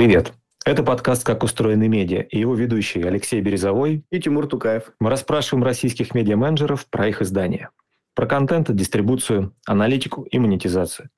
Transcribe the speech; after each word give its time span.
Привет. 0.00 0.32
Это 0.64 0.82
подкаст 0.82 1.26
«Как 1.26 1.42
устроены 1.42 1.86
медиа» 1.86 2.22
и 2.22 2.38
его 2.38 2.54
ведущие 2.54 3.04
Алексей 3.04 3.38
Березовой 3.42 4.02
и 4.10 4.18
Тимур 4.18 4.46
Тукаев. 4.46 4.94
Мы 4.98 5.10
расспрашиваем 5.10 5.62
российских 5.62 6.14
медиа-менеджеров 6.14 6.86
про 6.86 7.08
их 7.08 7.20
издания. 7.20 7.68
Про 8.14 8.24
контент, 8.26 8.74
дистрибуцию, 8.74 9.54
аналитику 9.66 10.22
и 10.22 10.38
монетизацию. 10.38 11.10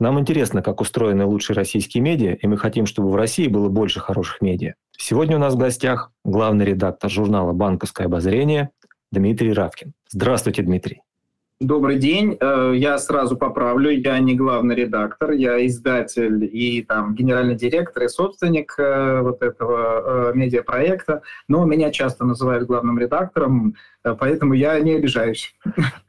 Нам 0.00 0.18
интересно, 0.18 0.62
как 0.62 0.80
устроены 0.80 1.24
лучшие 1.24 1.54
российские 1.54 2.02
медиа, 2.02 2.34
и 2.34 2.48
мы 2.48 2.58
хотим, 2.58 2.86
чтобы 2.86 3.08
в 3.12 3.14
России 3.14 3.46
было 3.46 3.68
больше 3.68 4.00
хороших 4.00 4.40
медиа. 4.40 4.74
Сегодня 4.98 5.36
у 5.36 5.40
нас 5.40 5.54
в 5.54 5.58
гостях 5.58 6.10
главный 6.24 6.64
редактор 6.64 7.08
журнала 7.08 7.52
«Банковское 7.52 8.08
обозрение» 8.08 8.70
Дмитрий 9.12 9.52
Равкин. 9.52 9.92
Здравствуйте, 10.08 10.62
Дмитрий. 10.62 11.02
Добрый 11.60 12.00
день. 12.00 12.36
Э, 12.40 12.72
я 12.74 12.98
сразу 12.98 13.36
поправлю. 13.36 13.88
Я 13.90 14.18
не 14.18 14.34
главный 14.34 14.74
редактор, 14.74 15.30
я 15.30 15.64
издатель 15.64 16.50
и 16.52 16.82
там 16.82 17.14
генеральный 17.14 17.54
директор 17.54 18.02
и 18.02 18.08
собственник 18.08 18.74
э, 18.76 19.20
вот 19.20 19.40
этого 19.40 20.30
э, 20.30 20.32
медиапроекта. 20.34 21.22
Но 21.46 21.64
меня 21.64 21.92
часто 21.92 22.24
называют 22.24 22.66
главным 22.66 22.98
редактором, 22.98 23.76
поэтому 24.04 24.52
я 24.52 24.78
не 24.80 24.92
обижаюсь. 24.92 25.54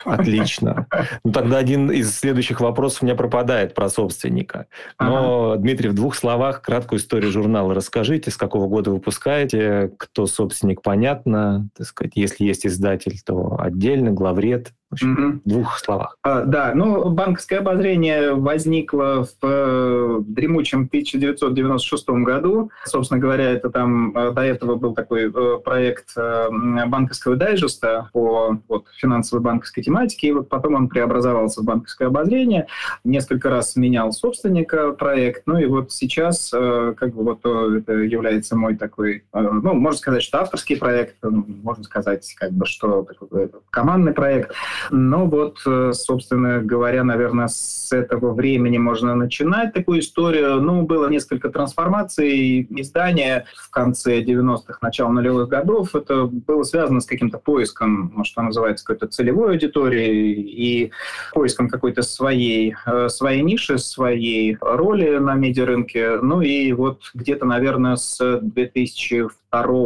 Отлично. 0.04 0.88
Ну 1.24 1.32
тогда 1.32 1.58
один 1.58 1.90
из 1.90 2.18
следующих 2.18 2.60
вопросов 2.60 3.04
у 3.04 3.06
меня 3.06 3.16
пропадает 3.16 3.74
про 3.74 3.90
собственника. 3.90 4.68
Но, 5.00 5.52
ага. 5.52 5.62
Дмитрий, 5.62 5.90
в 5.90 5.96
двух 5.96 6.16
словах 6.16 6.62
краткую 6.62 7.00
историю 7.00 7.32
журнала 7.32 7.74
расскажите, 7.74 8.32
с 8.32 8.38
какого 8.38 8.68
года 8.68 8.92
выпускаете, 8.92 9.92
кто 9.98 10.26
собственник, 10.26 10.82
понятно, 10.82 11.70
так 11.78 11.88
сказать, 11.88 12.14
если 12.16 12.44
есть 12.44 12.66
издатель, 12.68 13.20
то 13.26 13.58
отдельно, 13.60 14.12
главред, 14.12 14.74
в 14.92 15.40
двух 15.46 15.80
словах. 15.80 16.18
А, 16.22 16.44
да, 16.44 16.74
ну, 16.76 17.10
банковское 17.10 17.60
обозрение 17.60 18.34
возникло 18.34 19.26
в 19.26 19.46
э, 19.46 20.20
дремучем 20.28 20.86
1996 20.86 22.10
году. 22.10 22.70
Собственно 22.86 23.20
говоря, 23.20 23.52
это 23.52 23.70
там 23.70 24.16
э, 24.16 24.32
до 24.32 24.42
этого 24.42 24.76
был 24.76 24.94
такой 24.94 25.32
э, 25.32 25.58
проект 25.64 26.12
э, 26.16 26.50
банковского 26.88 27.36
дайджеста 27.36 27.85
по 28.14 28.58
вот, 28.68 28.86
финансовой 28.98 29.44
банковской 29.44 29.84
тематике, 29.84 30.28
и 30.28 30.32
вот 30.32 30.50
потом 30.50 30.76
он 30.76 30.90
преобразовался 30.90 31.62
в 31.62 31.66
банковское 31.66 32.08
обозрение. 32.08 32.68
Несколько 33.04 33.50
раз 33.50 33.76
менял 33.76 34.12
собственника 34.12 34.92
проект, 34.92 35.44
ну 35.46 35.58
и 35.58 35.66
вот 35.66 35.92
сейчас 35.92 36.52
э, 36.54 36.94
как 36.98 37.14
бы 37.14 37.24
вот 37.24 37.40
э, 37.44 37.80
это 37.80 37.94
является 37.94 38.56
мой 38.56 38.76
такой, 38.76 39.24
э, 39.34 39.40
ну, 39.40 39.74
можно 39.74 39.98
сказать, 39.98 40.24
что 40.24 40.42
авторский 40.42 40.78
проект, 40.78 41.16
можно 41.24 41.84
сказать, 41.84 42.34
как 42.38 42.52
бы, 42.52 42.66
что 42.66 43.04
такой, 43.04 43.50
командный 43.70 44.14
проект. 44.14 44.54
Ну 44.92 45.28
вот, 45.28 45.60
э, 45.66 45.92
собственно 45.94 46.62
говоря, 46.62 47.04
наверное, 47.04 47.48
с 47.48 47.92
этого 47.92 48.34
времени 48.34 48.78
можно 48.78 49.16
начинать 49.16 49.74
такую 49.74 50.00
историю. 50.00 50.62
Ну, 50.62 50.84
было 50.84 51.10
несколько 51.10 51.50
трансформаций 51.50 52.68
издания 52.70 53.46
в 53.56 53.70
конце 53.70 54.22
90-х, 54.22 54.80
начало 54.82 55.10
нулевых 55.10 55.50
годов. 55.50 55.96
Это 55.96 56.26
было 56.26 56.64
связано 56.64 57.00
с 57.00 57.06
каким-то 57.06 57.38
поиском, 57.38 57.75
ну, 57.82 58.24
что 58.24 58.42
называется, 58.42 58.86
какой-то 58.86 59.08
целевой 59.08 59.52
аудитории 59.52 60.34
и 60.34 60.92
поиском 61.34 61.70
какой-то 61.70 62.02
своей, 62.02 62.76
э, 62.86 63.10
своей 63.10 63.42
ниши, 63.42 63.78
своей 63.78 64.58
роли 64.60 65.18
на 65.18 65.36
медиарынке. 65.36 66.20
Ну 66.22 66.42
и 66.42 66.72
вот 66.72 67.12
где-то, 67.14 67.46
наверное, 67.46 67.96
с 67.96 68.40
2002 68.42 69.36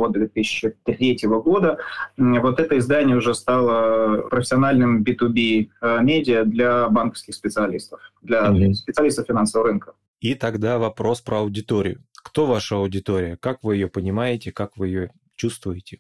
2003 0.10 1.20
года 1.44 1.78
вот 2.18 2.60
это 2.60 2.78
издание 2.78 3.18
уже 3.18 3.34
стало 3.36 4.28
профессиональным 4.30 5.04
B2B 5.04 5.70
э, 5.82 6.02
медиа 6.02 6.44
для 6.44 6.90
банковских 6.90 7.36
специалистов, 7.36 8.00
для 8.22 8.48
mm-hmm. 8.48 8.74
специалистов 8.74 9.28
финансового 9.28 9.70
рынка. 9.70 9.94
И 10.20 10.36
тогда 10.36 10.80
вопрос 10.80 11.22
про 11.22 11.40
аудиторию. 11.40 12.04
Кто 12.24 12.46
ваша 12.46 12.76
аудитория? 12.76 13.38
Как 13.38 13.64
вы 13.64 13.76
ее 13.76 13.88
понимаете? 13.88 14.52
Как 14.52 14.76
вы 14.78 14.88
ее 14.88 15.12
чувствуете? 15.36 16.00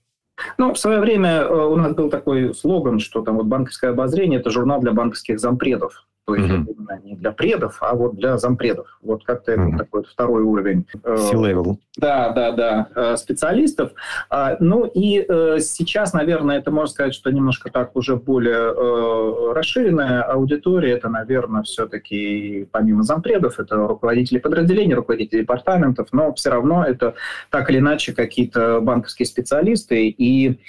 Ну, 0.58 0.74
в 0.74 0.80
свое 0.80 1.00
время 1.00 1.42
э, 1.42 1.54
у 1.54 1.76
нас 1.76 1.94
был 1.94 2.10
такой 2.10 2.54
слоган, 2.54 3.00
что 3.00 3.22
там 3.22 3.38
вот 3.38 3.46
банковское 3.46 3.92
обозрение– 3.92 4.40
это 4.42 4.50
журнал 4.50 4.80
для 4.80 4.92
банковских 4.92 5.40
зампредов. 5.40 6.06
То 6.30 6.36
есть 6.36 6.48
mm-hmm. 6.48 7.04
не 7.06 7.16
для 7.16 7.32
предов, 7.32 7.78
а 7.82 7.96
вот 7.96 8.16
для 8.16 8.38
зампредов. 8.38 9.00
Вот 9.02 9.26
как-то 9.26 9.52
mm-hmm. 9.52 9.70
это 9.70 9.78
такой 9.80 10.04
второй 10.04 10.44
уровень. 10.44 10.86
Э, 11.04 11.18
C-level. 11.18 11.78
Да, 11.98 12.30
да, 12.34 12.52
да, 12.52 12.88
э, 12.96 13.18
специалистов. 13.18 13.94
А, 14.30 14.58
ну 14.60 14.86
и 14.86 15.26
э, 15.28 15.58
сейчас, 15.60 16.14
наверное, 16.14 16.60
это 16.60 16.70
можно 16.70 16.92
сказать, 16.92 17.16
что 17.16 17.32
немножко 17.32 17.72
так 17.72 17.96
уже 17.96 18.16
более 18.16 19.54
расширенная 19.54 20.22
аудитория. 20.22 20.92
Это, 20.92 21.10
наверное, 21.10 21.64
все-таки 21.64 22.68
помимо 22.72 23.02
зампредов, 23.02 23.60
это 23.60 23.76
руководители 23.88 24.38
подразделений, 24.38 24.94
руководители 24.94 25.42
департаментов, 25.42 26.10
но 26.12 26.32
все 26.36 26.52
равно 26.52 26.86
это 26.86 27.16
так 27.50 27.72
или 27.72 27.80
иначе 27.80 28.14
какие-то 28.14 28.82
банковские 28.82 29.26
специалисты. 29.26 30.10
И, 30.10 30.60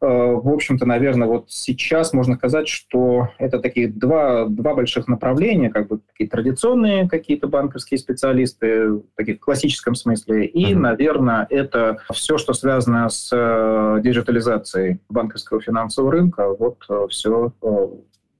в 0.00 0.48
общем-то, 0.54 0.86
наверное, 0.86 1.28
вот 1.28 1.46
сейчас 1.48 2.14
можно 2.14 2.36
сказать, 2.36 2.68
что 2.68 3.28
это 3.38 3.58
такие 3.58 3.88
два, 3.88 4.46
два 4.46 4.74
больших 4.74 5.08
направления, 5.10 5.70
как 5.70 5.88
бы 5.88 5.98
такие 5.98 6.28
традиционные 6.28 7.08
какие-то 7.08 7.48
банковские 7.48 7.98
специалисты, 7.98 8.90
в 8.90 9.02
таких 9.16 9.40
классическом 9.40 9.94
смысле, 9.94 10.46
и, 10.46 10.72
mm-hmm. 10.72 10.78
наверное, 10.78 11.46
это 11.50 11.98
все, 12.12 12.38
что 12.38 12.52
связано 12.52 13.08
с 13.08 13.30
э, 13.32 14.00
диджитализацией 14.02 15.00
банковского 15.08 15.60
финансового 15.60 16.12
рынка, 16.12 16.48
вот 16.48 16.84
э, 16.88 17.06
все 17.10 17.52
э, 17.62 17.66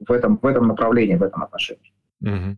в 0.07 0.13
этом, 0.13 0.39
в 0.41 0.47
этом 0.47 0.69
направлении, 0.69 1.17
в 1.17 1.23
этом 1.23 1.43
отношении. 1.43 1.93
Угу. 2.23 2.57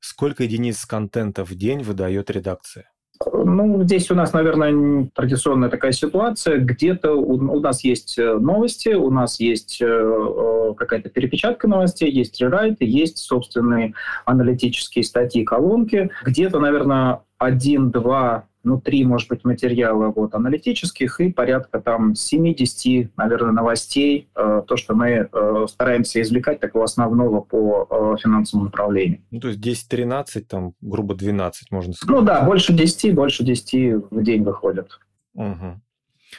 Сколько 0.00 0.42
единиц 0.44 0.84
контента 0.84 1.44
в 1.44 1.54
день 1.54 1.82
выдает 1.82 2.30
редакция? 2.30 2.90
Ну, 3.32 3.82
здесь 3.84 4.10
у 4.10 4.14
нас, 4.14 4.32
наверное, 4.32 5.08
традиционная 5.14 5.68
такая 5.68 5.92
ситуация. 5.92 6.58
Где-то 6.58 7.12
у, 7.12 7.34
у 7.34 7.60
нас 7.60 7.84
есть 7.84 8.18
э, 8.18 8.34
новости, 8.34 8.90
у 8.90 9.10
нас 9.10 9.38
есть 9.38 9.80
э, 9.80 9.86
э, 9.86 10.74
какая-то 10.76 11.08
перепечатка 11.08 11.68
новостей, 11.68 12.10
есть 12.10 12.40
рерайты, 12.40 12.84
есть 12.84 13.18
собственные 13.18 13.94
аналитические 14.24 15.04
статьи, 15.04 15.44
колонки. 15.44 16.10
Где-то, 16.24 16.58
наверное, 16.58 17.20
один-два 17.38 18.46
ну, 18.64 18.80
три, 18.80 19.04
может 19.04 19.28
быть, 19.28 19.44
материала 19.44 20.12
вот, 20.14 20.34
аналитических 20.34 21.20
и 21.20 21.32
порядка 21.32 21.80
там 21.80 22.12
7-10, 22.12 23.10
наверное, 23.16 23.52
новостей, 23.52 24.28
э, 24.34 24.62
то, 24.66 24.76
что 24.76 24.94
мы 24.94 25.28
э, 25.30 25.66
стараемся 25.68 26.22
извлекать 26.22 26.60
такого 26.60 26.84
основного 26.84 27.40
по 27.40 27.86
э, 27.90 28.22
финансовому 28.22 28.66
направлению. 28.66 29.20
Ну, 29.30 29.40
то 29.40 29.48
есть 29.48 29.60
10-13, 29.60 30.40
там, 30.42 30.74
грубо 30.80 31.14
12, 31.14 31.70
можно 31.70 31.92
сказать. 31.92 32.14
Ну 32.14 32.22
да, 32.22 32.42
больше 32.42 32.72
10, 32.72 33.14
больше 33.14 33.44
10 33.44 34.04
в 34.10 34.22
день 34.22 34.42
выходят. 34.42 34.98
Угу. 35.34 35.80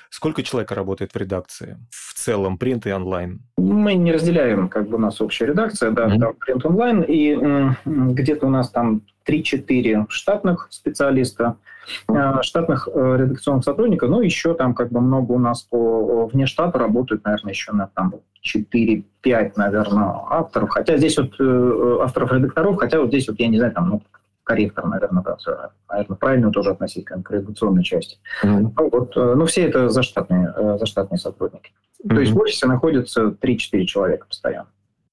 Сколько 0.09 0.44
человек 0.44 0.72
работает 0.72 1.12
в 1.12 1.18
редакции? 1.18 1.78
В 1.90 2.14
целом, 2.14 2.58
принт 2.58 2.86
и 2.86 2.92
онлайн? 2.92 3.42
Мы 3.58 3.96
не 3.96 4.12
разделяем, 4.12 4.70
как 4.70 4.88
бы 4.88 4.96
у 4.96 5.00
нас 5.00 5.22
общая 5.22 5.48
редакция, 5.48 5.92
да, 5.92 6.08
mm-hmm. 6.08 6.20
там 6.20 6.34
принт 6.36 6.66
онлайн, 6.66 7.02
и 7.08 7.36
где-то 7.86 8.48
у 8.48 8.50
нас 8.50 8.70
там 8.70 9.02
3-4 9.28 10.06
штатных 10.09 10.68
специалиста, 10.70 11.58
э, 12.08 12.42
штатных 12.42 12.88
э, 12.94 13.18
редакционных 13.20 13.64
сотрудников, 13.64 14.09
ну, 14.09 14.22
еще 14.22 14.54
там 14.54 14.74
как 14.74 14.92
бы 14.92 15.02
много 15.02 15.34
у 15.34 15.40
нас 15.40 15.62
по 15.62 16.28
вне 16.28 16.46
штата 16.46 16.78
работают, 16.78 17.24
наверное, 17.24 17.52
еще 17.52 17.72
на 17.72 17.88
там 17.88 18.16
4-5, 18.46 19.54
наверное, 19.56 20.14
авторов. 20.30 20.70
Хотя 20.70 20.98
здесь 20.98 21.18
вот 21.18 21.34
э, 21.40 21.98
авторов-редакторов, 22.02 22.78
хотя 22.78 23.00
вот 23.00 23.10
здесь 23.10 23.28
вот, 23.28 23.40
я 23.40 23.48
не 23.48 23.58
знаю, 23.58 23.74
там, 23.74 23.90
ну, 23.90 24.02
корректор, 24.44 24.86
наверное, 24.86 25.24
да, 25.24 25.38
наверное, 25.90 26.18
правильно 26.18 26.52
тоже 26.52 26.72
относить 26.72 27.06
к 27.06 27.31
редакционной 27.31 27.84
части. 27.84 28.18
Mm-hmm. 28.44 28.74
Ну, 28.78 28.90
вот, 28.92 29.16
ну, 29.16 29.46
все 29.46 29.68
это 29.68 29.90
заштатные, 29.90 30.54
заштатные 30.78 31.20
сотрудники. 31.20 31.72
Mm-hmm. 32.04 32.16
То 32.16 32.22
есть 32.22 32.31
в 32.34 32.38
офисе 32.40 32.68
находится 32.68 33.28
3-4 33.28 33.86
человека 33.86 34.28
постоянно. 34.28 34.70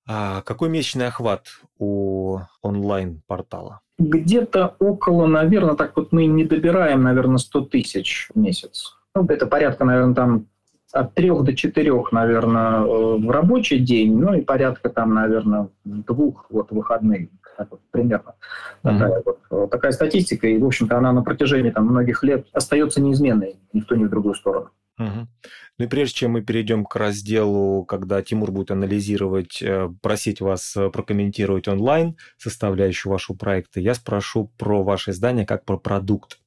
А 0.09 0.43
какой 0.43 0.69
месячный 0.69 1.07
охват 1.07 1.47
у 1.79 2.39
онлайн-портала? 2.63 3.81
Где-то 3.99 4.75
около, 4.79 5.27
наверное, 5.27 5.77
так 5.77 5.97
вот 5.97 6.11
мы 6.11 6.27
не 6.27 6.45
добираем, 6.45 7.03
наверное, 7.03 7.37
100 7.37 7.61
тысяч 7.67 8.29
в 8.35 8.39
месяц. 8.39 8.97
Ну, 9.15 9.25
это 9.27 9.47
порядка, 9.47 9.85
наверное, 9.85 10.15
там 10.15 10.47
от 10.93 11.15
трех 11.15 11.45
до 11.45 11.55
четырех, 11.55 12.13
наверное, 12.13 12.81
э, 12.81 13.19
в 13.19 13.31
рабочий 13.31 13.79
день, 13.79 14.19
ну 14.19 14.35
и 14.35 14.41
порядка 14.41 14.89
там, 14.89 15.15
наверное, 15.15 15.69
двух 15.85 16.47
вот 16.51 16.73
выходных, 16.73 17.29
вот, 17.71 17.81
примерно. 17.91 18.35
Mm-hmm. 18.83 18.99
Такая, 18.99 19.23
вот, 19.25 19.39
э, 19.51 19.69
такая 19.71 19.93
статистика, 19.93 20.47
и, 20.47 20.59
в 20.59 20.67
общем-то, 20.67 20.97
она 20.97 21.13
на 21.13 21.23
протяжении 21.23 21.71
там, 21.71 21.87
многих 21.87 22.23
лет 22.23 22.47
остается 22.53 23.01
неизменной, 23.01 23.57
ни 23.73 23.81
в 23.81 23.87
ту, 23.87 23.97
ни 23.97 24.05
в 24.05 24.11
другую 24.11 24.35
сторону. 24.35 24.71
Угу. 25.01 25.29
Ну 25.79 25.85
и 25.85 25.89
прежде 25.89 26.15
чем 26.15 26.33
мы 26.33 26.43
перейдем 26.43 26.85
к 26.85 26.95
разделу, 26.95 27.85
когда 27.87 28.23
Тимур 28.23 28.51
будет 28.53 28.71
анализировать, 28.71 29.63
э, 29.63 29.89
просить 30.03 30.43
вас 30.43 30.77
э, 30.77 30.91
прокомментировать 30.91 31.69
онлайн 31.69 32.17
составляющую 32.37 33.11
вашего 33.11 33.35
проекта, 33.35 33.81
я 33.81 33.95
спрошу 33.95 34.53
про 34.59 34.85
ваше 34.85 35.13
издание 35.13 35.47
как 35.47 35.65
про 35.65 35.79
продукт. 35.79 36.39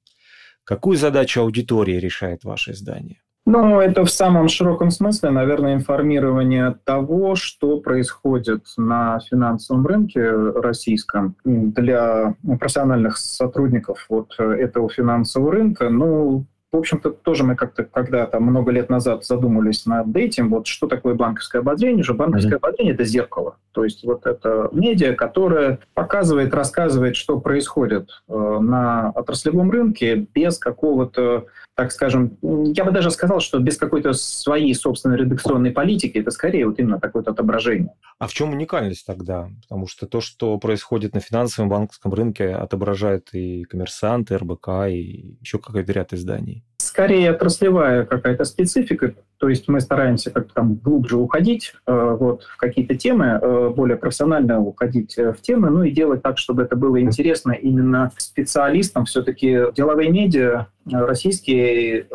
Какую 0.63 0.98
задачу 0.98 1.42
аудитории 1.42 1.95
решает 1.98 2.44
ваше 2.44 2.74
издание? 2.74 3.22
Ну, 3.45 3.81
это 3.81 4.06
в 4.06 4.10
самом 4.10 4.48
широком 4.48 4.90
смысле, 4.90 5.30
наверное, 5.31 5.75
информирование 5.75 6.78
того, 6.86 7.36
что 7.36 7.81
происходит 7.81 8.63
на 8.78 9.19
финансовом 9.19 9.86
рынке 9.86 10.30
российском 10.31 11.36
для 11.44 12.36
профессиональных 12.60 13.18
сотрудников 13.18 14.06
вот 14.07 14.34
этого 14.40 14.90
финансового 14.90 15.51
рынка. 15.51 15.90
Ну, 15.90 16.45
в 16.73 16.77
общем-то, 16.77 17.11
тоже 17.11 17.43
мы 17.43 17.55
как-то 17.55 17.83
когда-то 17.83 18.39
много 18.39 18.71
лет 18.71 18.89
назад 18.89 19.23
задумались 19.25 19.85
над 19.85 20.15
этим, 20.15 20.49
вот 20.49 20.65
что 20.65 20.87
такое 20.87 21.13
банковское 21.13 21.61
ободрение. 21.61 22.03
Же 22.03 22.15
банковское 22.15 22.53
mm-hmm. 22.53 22.57
ободрение– 22.57 22.93
это 22.95 23.03
зеркало. 23.03 23.57
То 23.73 23.83
есть 23.83 24.03
вот 24.03 24.25
это 24.25 24.69
медиа, 24.71 25.13
которое 25.13 25.79
показывает, 25.93 26.53
рассказывает, 26.53 27.15
что 27.15 27.39
происходит 27.39 28.09
э, 28.27 28.33
на 28.33 29.11
отраслевом 29.11 29.69
рынке 29.69 30.27
без 30.33 30.57
какого-то 30.57 31.45
так 31.75 31.91
скажем, 31.91 32.37
я 32.41 32.85
бы 32.85 32.91
даже 32.91 33.09
сказал, 33.09 33.39
что 33.39 33.57
без 33.57 33.77
какой-то 33.77 34.13
своей 34.13 34.75
собственной 34.75 35.17
редакционной 35.17 35.71
политики, 35.71 36.19
это 36.19 36.29
скорее 36.29 36.67
вот 36.67 36.77
именно 36.77 36.99
такое-то 36.99 37.31
отображение. 37.31 37.95
А 38.19 38.27
в 38.27 38.33
чем 38.33 38.51
уникальность 38.51 39.07
тогда? 39.07 39.49
Потому 39.63 39.87
что 39.87 40.05
то, 40.05 40.21
что 40.21 40.55
происходит 40.59 41.15
на 41.15 41.19
финансовом 41.19 41.69
банковском 41.69 42.13
рынке, 42.13 42.49
отображает 42.49 43.29
и 43.33 43.63
коммерсанты, 43.63 44.37
РБК, 44.37 44.69
и 44.89 45.37
еще 45.41 45.57
какой-то 45.57 45.91
ряд 45.93 46.13
изданий 46.13 46.62
скорее 46.94 47.31
отраслевая 47.31 48.06
какая-то 48.06 48.45
специфика, 48.45 49.16
то 49.44 49.50
есть 49.50 49.68
мы 49.68 49.81
стараемся 49.81 50.31
как-то 50.31 50.54
там 50.54 50.75
глубже 50.75 51.18
уходить 51.18 51.74
э, 51.86 52.16
вот, 52.18 52.44
в 52.44 52.56
какие-то 52.56 52.95
темы, 52.95 53.40
э, 53.42 53.74
более 53.75 53.98
профессионально 53.98 54.62
уходить 54.62 55.18
э, 55.18 55.34
в 55.34 55.42
темы, 55.42 55.69
ну 55.69 55.84
и 55.84 55.92
делать 55.92 56.22
так, 56.22 56.38
чтобы 56.38 56.63
это 56.63 56.78
было 56.78 57.01
интересно 57.01 57.51
именно 57.51 58.10
специалистам. 58.16 59.04
Все-таки 59.04 59.63
деловые 59.75 60.12
медиа 60.12 60.68
российские, 60.86 62.07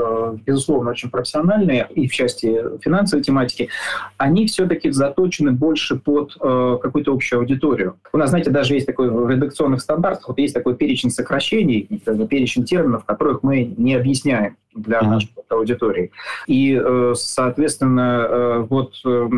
безусловно, 0.45 0.91
очень 0.91 1.09
профессиональные, 1.09 1.87
и 1.95 2.07
в 2.07 2.13
части 2.13 2.63
финансовой 2.83 3.25
тематики, 3.25 3.71
они 4.19 4.47
все-таки 4.47 4.91
заточены 4.91 5.53
больше 5.53 5.97
под 5.97 6.35
какую-то 6.35 7.15
общую 7.15 7.41
аудиторию. 7.41 7.97
У 8.13 8.19
нас, 8.19 8.29
знаете, 8.29 8.51
даже 8.51 8.75
есть 8.75 8.85
такой 8.85 9.09
в 9.09 9.27
редакционных 9.27 9.81
стандартах, 9.81 10.29
вот 10.29 10.39
есть 10.39 10.53
такой 10.53 10.77
перечень 10.77 11.09
сокращений, 11.09 11.89
перечень 12.29 12.67
терминов, 12.67 13.07
которых 13.07 13.43
мы 13.43 13.65
не 13.65 13.95
объясняем 13.95 14.59
для 14.75 15.03
нашей 15.03 15.31
аудитории. 15.49 16.11
И, 16.47 16.81
э, 16.83 17.15
соответственно, 17.21 18.27
э, 18.29 18.67
вот 18.69 18.95
э, 19.05 19.29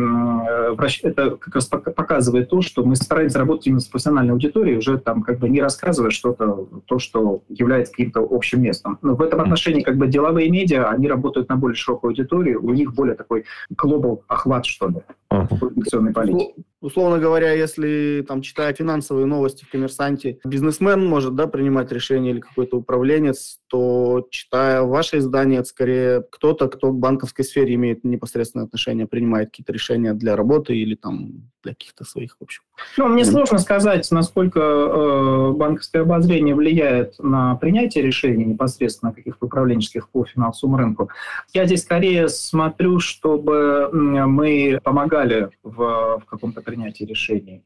это 1.03 1.37
как 1.37 1.55
раз 1.55 1.65
показывает 1.67 2.49
то, 2.49 2.61
что 2.61 2.83
мы 2.83 2.95
стараемся 2.95 3.39
работать 3.39 3.67
именно 3.67 3.79
с 3.79 3.87
профессиональной 3.87 4.33
аудиторией, 4.33 4.77
уже 4.77 4.97
там 4.97 5.21
как 5.23 5.39
бы 5.39 5.49
не 5.49 5.61
рассказывая 5.61 6.11
что-то, 6.11 6.67
то, 6.85 6.99
что 6.99 7.43
является 7.49 7.93
каким-то 7.93 8.27
общим 8.29 8.61
местом. 8.61 8.97
Но 9.01 9.15
в 9.15 9.21
этом 9.21 9.41
отношении 9.41 9.81
как 9.81 9.97
бы 9.97 10.07
деловые 10.07 10.49
медиа, 10.49 10.89
они 10.89 11.07
работают 11.07 11.49
на 11.49 11.55
более 11.55 11.75
широкую 11.75 12.09
аудиторию, 12.09 12.63
у 12.63 12.71
них 12.71 12.93
более 12.93 13.15
такой 13.15 13.45
глобал 13.69 14.23
охват, 14.27 14.65
что 14.65 14.87
ли, 14.87 14.95
инвестиционной 15.31 16.13
политики. 16.13 16.63
Условно 16.81 17.19
говоря, 17.19 17.53
если 17.53 18.25
там 18.27 18.41
читая 18.41 18.73
финансовые 18.73 19.27
новости 19.27 19.63
в 19.63 19.69
«Коммерсанте», 19.69 20.39
бизнесмен 20.43 21.05
может 21.05 21.35
да, 21.35 21.45
принимать 21.45 21.91
решение 21.91 22.33
или 22.33 22.39
какой-то 22.39 22.77
управленец, 22.77 23.59
то 23.67 24.27
читая 24.31 24.81
ваше 24.81 25.19
издание, 25.19 25.59
это 25.59 25.69
скорее 25.69 26.23
кто-то, 26.29 26.67
кто 26.67 26.91
к 26.91 26.97
банковской 26.97 27.45
сфере 27.45 27.75
имеет 27.75 28.03
непосредственное 28.03 28.65
отношение, 28.65 29.05
принимает 29.05 29.49
какие-то 29.49 29.71
решения 29.71 30.13
для 30.13 30.35
работы 30.35 30.75
или 30.75 30.95
там 30.95 31.51
для 31.63 31.73
каких-то 31.73 32.03
своих, 32.03 32.37
в 32.39 32.43
общем. 32.43 32.63
Ну, 32.97 33.07
мне 33.07 33.23
сложно 33.23 33.59
сказать, 33.59 34.09
насколько 34.11 34.59
э, 34.59 35.51
банковское 35.51 36.01
обозрение 36.01 36.55
влияет 36.55 37.19
на 37.19 37.55
принятие 37.55 38.03
решений 38.03 38.45
непосредственно 38.45 39.13
каких-то 39.13 39.45
управленческих 39.45 40.09
по 40.09 40.25
финансовому 40.25 40.77
рынку. 40.77 41.09
Я 41.53 41.65
здесь 41.65 41.83
скорее 41.83 42.29
смотрю, 42.29 42.99
чтобы 42.99 43.89
мы 43.91 44.79
помогали 44.83 45.49
в, 45.63 46.19
в 46.19 46.23
каком-то 46.25 46.61
принятии 46.71 47.03
решений 47.03 47.63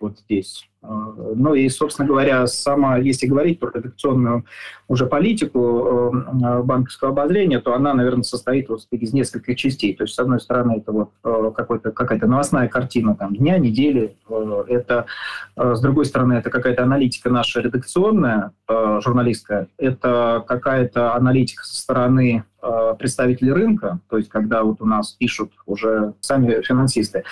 вот 0.00 0.18
здесь. 0.20 0.68
А, 0.86 1.14
ну 1.34 1.54
и, 1.54 1.68
собственно 1.68 2.06
говоря, 2.06 2.46
сама, 2.46 2.98
если 2.98 3.26
говорить 3.26 3.58
про 3.58 3.70
редакционную 3.74 4.44
уже 4.86 5.06
политику 5.06 6.12
э, 6.12 6.62
банковского 6.62 7.10
обозрения, 7.10 7.58
то 7.60 7.74
она, 7.74 7.94
наверное, 7.94 8.22
состоит 8.22 8.68
вот 8.68 8.80
из 8.90 9.12
нескольких 9.12 9.56
частей. 9.56 9.94
То 9.94 10.04
есть, 10.04 10.14
с 10.14 10.18
одной 10.18 10.40
стороны, 10.40 10.76
это 10.76 10.92
вот 10.92 11.10
э, 11.24 11.52
какая-то 11.54 12.26
новостная 12.26 12.68
картина 12.68 13.16
там, 13.16 13.34
дня, 13.34 13.58
недели. 13.58 14.16
Э, 14.28 14.64
это, 14.68 15.06
с 15.56 15.80
другой 15.80 16.04
стороны, 16.04 16.34
это 16.34 16.50
какая-то 16.50 16.82
аналитика 16.82 17.30
наша 17.30 17.60
редакционная, 17.60 18.52
журналистская. 18.68 19.68
Это 19.78 20.44
какая-то 20.46 21.14
аналитика 21.14 21.64
со 21.64 21.76
стороны 21.76 22.44
представителей 22.98 23.52
рынка, 23.52 23.98
то 24.08 24.16
есть 24.16 24.30
когда 24.30 24.62
вот 24.62 24.80
у 24.80 24.86
нас 24.86 25.12
пишут 25.12 25.52
уже 25.66 26.14
сами 26.20 26.62
финансисты, 26.62 27.24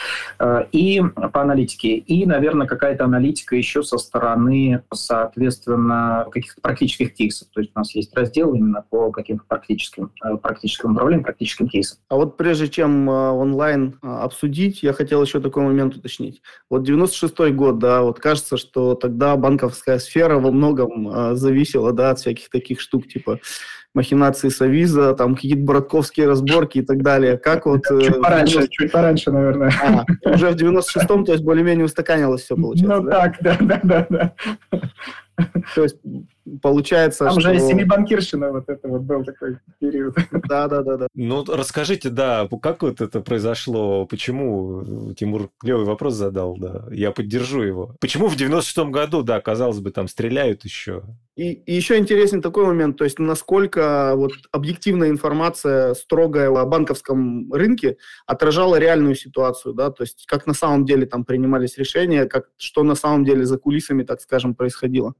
и 0.72 1.02
по 1.32 1.40
аналитике, 1.40 1.96
и, 1.96 2.26
наверное, 2.26 2.66
какая-то 2.66 3.04
аналитика 3.04 3.41
аналитика 3.42 3.56
еще 3.56 3.82
со 3.82 3.98
стороны, 3.98 4.82
соответственно, 4.92 6.26
каких-то 6.30 6.60
практических 6.60 7.14
кейсов. 7.14 7.48
То 7.52 7.60
есть 7.60 7.72
у 7.74 7.78
нас 7.78 7.94
есть 7.94 8.14
раздел 8.14 8.54
именно 8.54 8.84
по 8.88 9.10
каким-то 9.10 9.44
практическим, 9.46 10.12
э, 10.24 10.36
практическим 10.36 10.92
управлениям, 10.92 11.24
практическим 11.24 11.68
кейсам. 11.68 11.98
А 12.08 12.16
вот 12.16 12.36
прежде 12.36 12.68
чем 12.68 13.08
э, 13.08 13.12
онлайн 13.12 13.98
э, 14.02 14.06
обсудить, 14.06 14.82
я 14.82 14.92
хотел 14.92 15.22
еще 15.22 15.40
такой 15.40 15.64
момент 15.64 15.96
уточнить. 15.96 16.42
Вот 16.70 16.88
96-й 16.88 17.52
год, 17.52 17.78
да, 17.78 18.02
вот 18.02 18.18
кажется, 18.18 18.56
что 18.56 18.94
тогда 18.94 19.36
банковская 19.36 19.98
сфера 19.98 20.38
во 20.38 20.50
многом 20.50 21.36
зависела, 21.36 21.92
да, 21.92 22.10
от 22.10 22.18
всяких 22.18 22.48
таких 22.50 22.80
штук, 22.80 23.08
типа 23.08 23.40
махинации 23.94 24.48
Савиза, 24.48 25.14
там 25.14 25.34
какие-то 25.34 25.62
бородковские 25.62 26.26
разборки 26.26 26.78
и 26.78 26.82
так 26.82 27.02
далее. 27.02 27.36
Как 27.36 27.66
вот... 27.66 27.82
Чуть 27.86 28.20
пораньше, 28.20 28.54
90... 28.54 28.70
чуть 28.70 28.92
пораньше, 28.92 29.30
наверное. 29.30 29.72
А, 29.82 30.30
уже 30.30 30.50
в 30.50 30.56
96-м, 30.56 31.24
то 31.24 31.32
есть 31.32 31.44
более-менее 31.44 31.84
устаканилось 31.84 32.42
все, 32.42 32.56
получается, 32.56 32.96
Ну 32.96 33.02
да? 33.04 33.10
так, 33.10 33.36
да, 33.40 33.58
да, 33.60 33.80
да. 33.82 34.06
да. 34.08 34.80
То 35.74 35.82
есть 35.82 35.96
получается, 36.60 37.24
Там 37.24 37.40
что... 37.40 37.54
же 37.54 37.60
семибанкирщина 37.60 38.50
вот 38.50 38.68
это 38.68 38.88
вот 38.88 39.02
был 39.02 39.24
такой 39.24 39.58
период. 39.78 40.16
Да, 40.48 40.68
да, 40.68 40.82
да, 40.82 40.96
да. 40.96 41.06
Ну, 41.14 41.44
расскажите, 41.44 42.10
да, 42.10 42.48
как 42.60 42.82
вот 42.82 43.00
это 43.00 43.20
произошло, 43.20 44.06
почему 44.06 45.14
Тимур 45.14 45.50
клевый 45.58 45.86
вопрос 45.86 46.14
задал, 46.14 46.56
да, 46.56 46.84
я 46.90 47.12
поддержу 47.12 47.62
его. 47.62 47.96
Почему 48.00 48.28
в 48.28 48.36
96-м 48.36 48.90
году, 48.90 49.22
да, 49.22 49.40
казалось 49.40 49.78
бы, 49.78 49.90
там 49.90 50.08
стреляют 50.08 50.64
еще? 50.64 51.04
И, 51.34 51.52
и 51.52 51.74
еще 51.74 51.96
интересен 51.96 52.42
такой 52.42 52.66
момент, 52.66 52.98
то 52.98 53.04
есть 53.04 53.18
насколько 53.18 54.12
вот 54.16 54.32
объективная 54.50 55.08
информация 55.08 55.94
строгая 55.94 56.50
о 56.50 56.66
банковском 56.66 57.50
рынке 57.50 57.96
отражала 58.26 58.76
реальную 58.76 59.14
ситуацию, 59.14 59.72
да, 59.72 59.90
то 59.90 60.02
есть 60.02 60.26
как 60.26 60.46
на 60.46 60.52
самом 60.52 60.84
деле 60.84 61.06
там 61.06 61.24
принимались 61.24 61.78
решения, 61.78 62.26
как, 62.26 62.50
что 62.58 62.82
на 62.82 62.94
самом 62.94 63.24
деле 63.24 63.46
за 63.46 63.56
кулисами, 63.56 64.02
так 64.02 64.20
скажем, 64.20 64.54
происходило. 64.54 65.14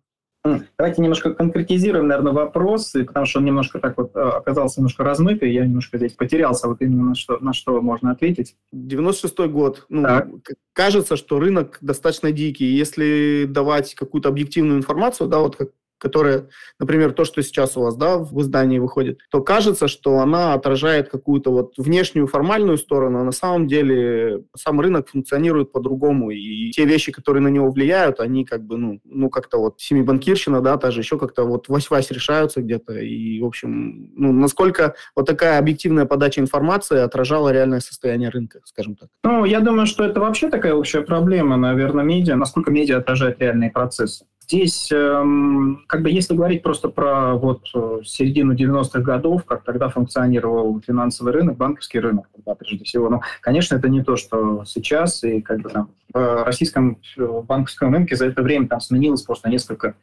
Давайте 0.77 1.03
немножко 1.03 1.33
конкретизируем, 1.35 2.09
наверное, 2.09 2.33
вопрос, 2.33 2.91
потому 2.93 3.27
что 3.27 3.39
он 3.39 3.45
немножко 3.45 3.79
так 3.79 3.97
вот 3.97 4.17
э, 4.17 4.19
оказался 4.19 4.81
немножко 4.81 5.05
размытый, 5.05 5.53
я 5.53 5.65
немножко 5.65 5.99
здесь 5.99 6.15
потерялся, 6.15 6.67
вот 6.67 6.81
именно 6.81 7.11
на 7.11 7.15
что, 7.15 7.39
на 7.39 7.53
что 7.53 7.81
можно 7.81 8.11
ответить. 8.11 8.57
96-й 8.75 9.49
год. 9.49 9.87
Ну, 9.89 10.43
кажется, 10.73 11.15
что 11.17 11.39
рынок 11.39 11.79
достаточно 11.81 12.33
дикий. 12.33 12.65
Если 12.65 13.47
давать 13.49 13.95
какую-то 13.95 14.31
объективную 14.31 14.79
информацию, 14.79 15.29
да, 15.29 15.39
вот 15.39 15.55
как 15.55 15.69
которая, 16.03 16.49
например, 16.81 17.13
то, 17.13 17.25
что 17.25 17.43
сейчас 17.43 17.77
у 17.77 17.83
вас 17.83 17.95
да, 17.97 18.19
в 18.19 18.41
издании 18.41 18.81
выходит, 18.81 19.21
то 19.31 19.41
кажется, 19.41 19.87
что 19.87 20.19
она 20.19 20.53
отражает 20.53 21.09
какую-то 21.09 21.53
вот 21.53 21.75
внешнюю 21.77 22.27
формальную 22.27 22.77
сторону, 22.77 23.21
а 23.21 23.25
на 23.25 23.31
самом 23.31 23.69
деле 23.69 24.43
сам 24.57 24.81
рынок 24.81 25.09
функционирует 25.09 25.71
по-другому, 25.71 26.31
и 26.31 26.73
те 26.73 26.85
вещи, 26.85 27.13
которые 27.13 27.41
на 27.41 27.49
него 27.49 27.71
влияют, 27.71 28.19
они 28.19 28.45
как 28.45 28.65
бы, 28.65 28.77
ну, 28.79 29.01
ну 29.05 29.31
как-то 29.31 29.59
вот 29.59 29.81
семибанкирщина, 29.81 30.61
да, 30.61 30.77
та 30.77 30.91
же 30.91 31.01
еще 31.01 31.19
как-то 31.19 31.45
вот 31.45 31.69
вась-вась 31.69 32.11
решаются 32.11 32.63
где-то, 32.63 32.95
и, 32.99 33.41
в 33.41 33.45
общем, 33.45 34.11
ну, 34.17 34.33
насколько 34.33 34.97
вот 35.15 35.27
такая 35.27 35.61
объективная 35.61 36.07
подача 36.07 36.41
информации 36.41 36.99
отражала 36.99 37.53
реальное 37.53 37.81
состояние 37.81 38.31
рынка, 38.31 38.59
скажем 38.65 38.97
так. 38.97 39.09
Ну, 39.23 39.45
я 39.45 39.61
думаю, 39.61 39.87
что 39.87 40.03
это 40.03 40.19
вообще 40.19 40.49
такая 40.51 40.75
общая 40.75 41.03
проблема, 41.03 41.57
наверное, 41.57 42.05
медиа, 42.05 42.35
насколько 42.35 42.73
медиа 42.73 42.99
отражает 42.99 43.41
реальные 43.41 43.71
процессы. 43.71 44.25
Здесь, 44.43 44.91
эм, 44.91 45.85
как 45.87 46.03
бы, 46.03 46.11
если 46.11 46.35
говорить 46.35 46.63
просто 46.63 46.89
про 46.89 47.35
вот 47.35 47.69
э, 47.75 48.01
середину 48.05 48.55
90-х 48.55 49.01
годов, 49.01 49.45
как 49.45 49.63
тогда 49.63 49.89
функционировал 49.89 50.81
финансовый 50.81 51.33
рынок, 51.33 51.57
банковский 51.57 52.01
рынок, 52.01 52.29
тогда, 52.35 52.55
прежде 52.55 52.85
всего, 52.85 53.09
ну, 53.09 53.21
конечно, 53.41 53.77
это 53.77 53.89
не 53.89 54.03
то, 54.03 54.17
что 54.17 54.65
сейчас, 54.65 55.23
и 55.25 55.41
как 55.41 55.61
бы 55.61 55.71
там 55.71 55.91
в 56.13 56.45
российском 56.45 56.99
э, 57.17 57.41
банковском 57.47 57.95
рынке 57.95 58.17
за 58.17 58.27
это 58.27 58.43
время 58.43 58.67
там 58.67 58.81
сменилось 58.81 59.23
просто 59.23 59.49
несколько 59.49 59.95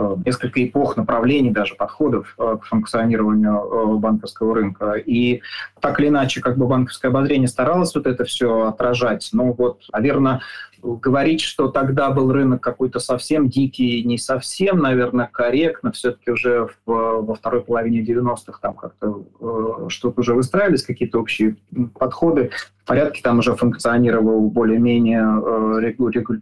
Э, 0.00 0.16
несколько 0.24 0.64
эпох, 0.64 0.96
направлений, 0.96 1.50
даже 1.50 1.74
подходов 1.74 2.34
к 2.36 2.62
функционированию 2.64 3.98
банковского 3.98 4.54
рынка. 4.54 4.92
И 4.94 5.42
так 5.80 6.00
или 6.00 6.08
иначе, 6.08 6.40
как 6.40 6.56
бы 6.56 6.66
банковское 6.66 7.10
обозрение 7.10 7.48
старалось 7.48 7.94
вот 7.94 8.06
это 8.06 8.24
все 8.24 8.66
отражать. 8.66 9.28
Но 9.32 9.52
вот, 9.52 9.82
наверное, 9.92 10.40
говорить, 10.82 11.40
что 11.40 11.68
тогда 11.68 12.10
был 12.10 12.32
рынок 12.32 12.62
какой-то 12.62 12.98
совсем 12.98 13.48
дикий, 13.48 14.02
не 14.04 14.18
совсем, 14.18 14.78
наверное, 14.78 15.28
корректно. 15.30 15.92
Все-таки 15.92 16.30
уже 16.30 16.68
в, 16.84 17.22
во 17.22 17.34
второй 17.34 17.62
половине 17.62 18.02
90-х 18.02 18.58
там 18.60 18.74
как-то 18.74 19.26
э, 19.40 19.88
что-то 19.88 20.20
уже 20.20 20.34
выстраивались, 20.34 20.82
какие-то 20.82 21.18
общие 21.20 21.56
подходы. 21.98 22.50
В 22.82 22.86
порядке 22.86 23.20
там 23.22 23.38
уже 23.38 23.54
функционировал 23.54 24.48
более-менее 24.50 25.20
э, 25.20 25.80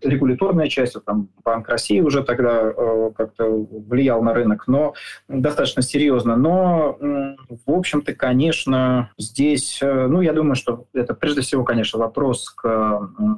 регуляторная 0.09 0.69
часть. 0.69 0.95
Вот, 0.95 1.05
там 1.05 1.29
Банк 1.45 1.69
России 1.69 2.01
уже 2.01 2.23
тогда 2.23 2.73
э, 2.75 3.11
как-то 3.17 3.45
влиял 3.49 4.23
на 4.23 4.33
рынок, 4.35 4.65
но 4.67 4.95
достаточно 5.29 5.83
серьезно. 5.83 6.37
Но, 6.37 6.97
э, 7.01 7.37
в 7.67 7.71
общем-то, 7.71 8.15
конечно, 8.15 9.11
здесь, 9.19 9.81
э, 9.83 10.07
ну, 10.07 10.21
я 10.21 10.33
думаю, 10.33 10.55
что 10.55 10.87
это 10.95 11.15
прежде 11.15 11.43
всего, 11.43 11.65
конечно, 11.65 11.99
вопрос 11.99 12.51
к, 12.51 12.63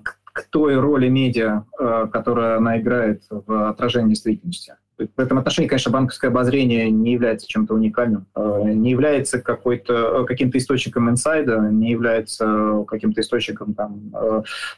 к 0.04 0.19
той 0.48 0.78
роли 0.78 1.08
медиа, 1.08 1.64
э, 1.78 2.06
которая 2.12 2.56
она 2.56 2.78
играет 2.78 3.22
в 3.30 3.68
отражении 3.68 4.10
действительности. 4.10 4.74
В 4.98 5.18
этом 5.18 5.38
отношении, 5.38 5.66
конечно, 5.66 5.90
банковское 5.90 6.30
обозрение 6.30 6.90
не 6.90 7.12
является 7.12 7.48
чем-то 7.48 7.72
уникальным, 7.72 8.26
э, 8.34 8.72
не 8.74 8.90
является 8.90 9.40
какой-то, 9.40 10.24
каким-то 10.26 10.58
источником 10.58 11.08
инсайда, 11.08 11.58
не 11.70 11.90
является 11.90 12.84
каким-то 12.86 13.22
источником 13.22 13.72
там, 13.72 14.12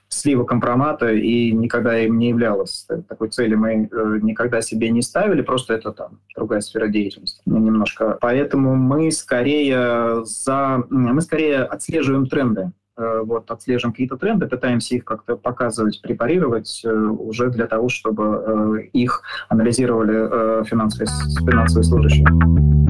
слива 0.09 0.45
компромата 0.45 1.13
и 1.13 1.51
никогда 1.51 1.99
им 1.99 2.19
не 2.19 2.29
являлось. 2.29 2.87
Такой 3.09 3.31
цели 3.31 3.57
мы 3.57 3.89
никогда 4.23 4.63
себе 4.63 4.91
не 4.91 5.03
ставили, 5.03 5.43
просто 5.43 5.75
это 5.75 5.91
там 5.91 6.21
другая 6.37 6.61
сфера 6.61 6.87
деятельности 6.87 7.43
немножко. 7.47 8.17
Поэтому 8.21 8.77
мы 8.77 9.11
скорее 9.11 10.25
за, 10.25 10.85
мы 10.89 11.21
скорее 11.21 11.65
отслеживаем 11.65 12.27
тренды 12.27 12.71
Э, 12.73 12.82
вот, 12.97 13.51
отслеживаем 13.51 13.93
какие-то 13.93 14.17
тренды, 14.17 14.47
пытаемся 14.47 14.95
их 14.97 15.05
как-то 15.05 15.37
показывать, 15.37 16.01
препарировать 16.03 16.83
э, 16.85 16.93
уже 16.93 17.51
для 17.51 17.67
того, 17.67 17.89
чтобы 17.89 18.25
э, 18.25 18.83
их 18.93 19.23
анализировали 19.49 20.65
финансовые, 20.65 21.09
финансовые 21.47 21.85
служащие. 21.85 22.82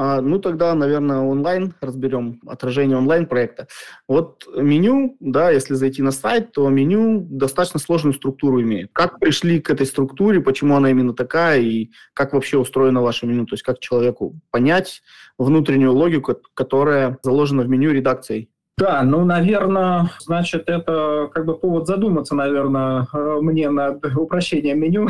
А, 0.00 0.20
ну, 0.20 0.38
тогда, 0.38 0.76
наверное, 0.76 1.18
онлайн 1.18 1.74
разберем, 1.80 2.40
отражение 2.46 2.96
онлайн-проекта. 2.96 3.66
Вот 4.06 4.46
меню, 4.56 5.16
да, 5.18 5.50
если 5.50 5.74
зайти 5.74 6.02
на 6.02 6.12
сайт, 6.12 6.52
то 6.52 6.68
меню 6.68 7.26
достаточно 7.28 7.80
сложную 7.80 8.14
структуру 8.14 8.62
имеет. 8.62 8.90
Как 8.92 9.18
пришли 9.18 9.58
к 9.60 9.70
этой 9.70 9.86
структуре, 9.86 10.40
почему 10.40 10.76
она 10.76 10.92
именно 10.92 11.14
такая, 11.14 11.58
и 11.58 11.90
как 12.14 12.32
вообще 12.32 12.58
устроено 12.58 13.02
ваше 13.02 13.26
меню, 13.26 13.44
то 13.46 13.54
есть 13.54 13.64
как 13.64 13.80
человеку 13.80 14.38
понять 14.52 15.02
внутреннюю 15.36 15.92
логику, 15.92 16.36
которая 16.54 17.18
заложена 17.24 17.64
в 17.64 17.68
меню 17.68 17.90
редакцией 17.90 18.50
да, 18.78 19.02
ну, 19.02 19.24
наверное, 19.24 20.12
значит, 20.20 20.68
это 20.68 21.28
как 21.34 21.44
бы 21.44 21.58
повод 21.58 21.88
задуматься, 21.88 22.36
наверное, 22.36 23.08
э, 23.12 23.38
мне 23.40 23.70
над 23.70 24.04
упрощением 24.16 24.78
меню. 24.78 25.08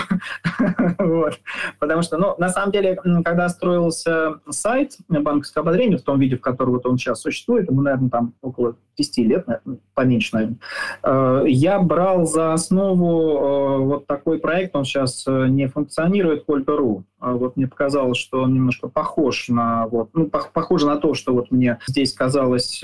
вот. 0.99 1.39
Потому 1.79 2.01
что, 2.01 2.17
ну, 2.17 2.35
на 2.39 2.49
самом 2.49 2.73
деле, 2.73 2.97
когда 2.97 3.49
строился 3.51 4.41
сайт 4.49 4.97
банковского 5.09 5.65
ободрения 5.65 5.99
в 5.99 6.03
том 6.03 6.19
виде, 6.19 6.37
в 6.37 6.41
котором 6.41 6.73
вот 6.73 6.87
он 6.87 6.97
сейчас 6.97 7.21
существует, 7.21 7.69
ему, 7.71 7.83
наверное, 7.83 8.09
там 8.09 8.33
около 8.41 8.77
10 8.97 9.19
лет, 9.19 9.47
наверное, 9.47 9.79
поменьше, 9.95 10.31
наверное, 10.35 10.59
э, 11.03 11.45
я 11.49 11.79
брал 11.79 12.25
за 12.25 12.55
основу 12.55 13.11
э, 13.11 13.79
вот 13.85 14.07
такой 14.07 14.39
проект, 14.39 14.75
он 14.77 14.87
сейчас 14.87 15.25
не 15.27 15.67
функционирует, 15.67 16.45
Колька.ру. 16.45 17.05
А 17.21 17.33
вот 17.33 17.57
мне 17.57 17.67
показалось, 17.67 18.17
что 18.17 18.43
он 18.43 18.55
немножко 18.55 18.89
похож 18.89 19.49
на 19.49 19.89
вот, 19.89 20.11
ну, 20.15 20.31
похоже 20.31 20.87
на 20.87 20.97
то, 20.97 21.15
что 21.15 21.35
вот 21.35 21.51
мне 21.51 21.79
здесь 21.87 22.13
казалось 22.13 22.81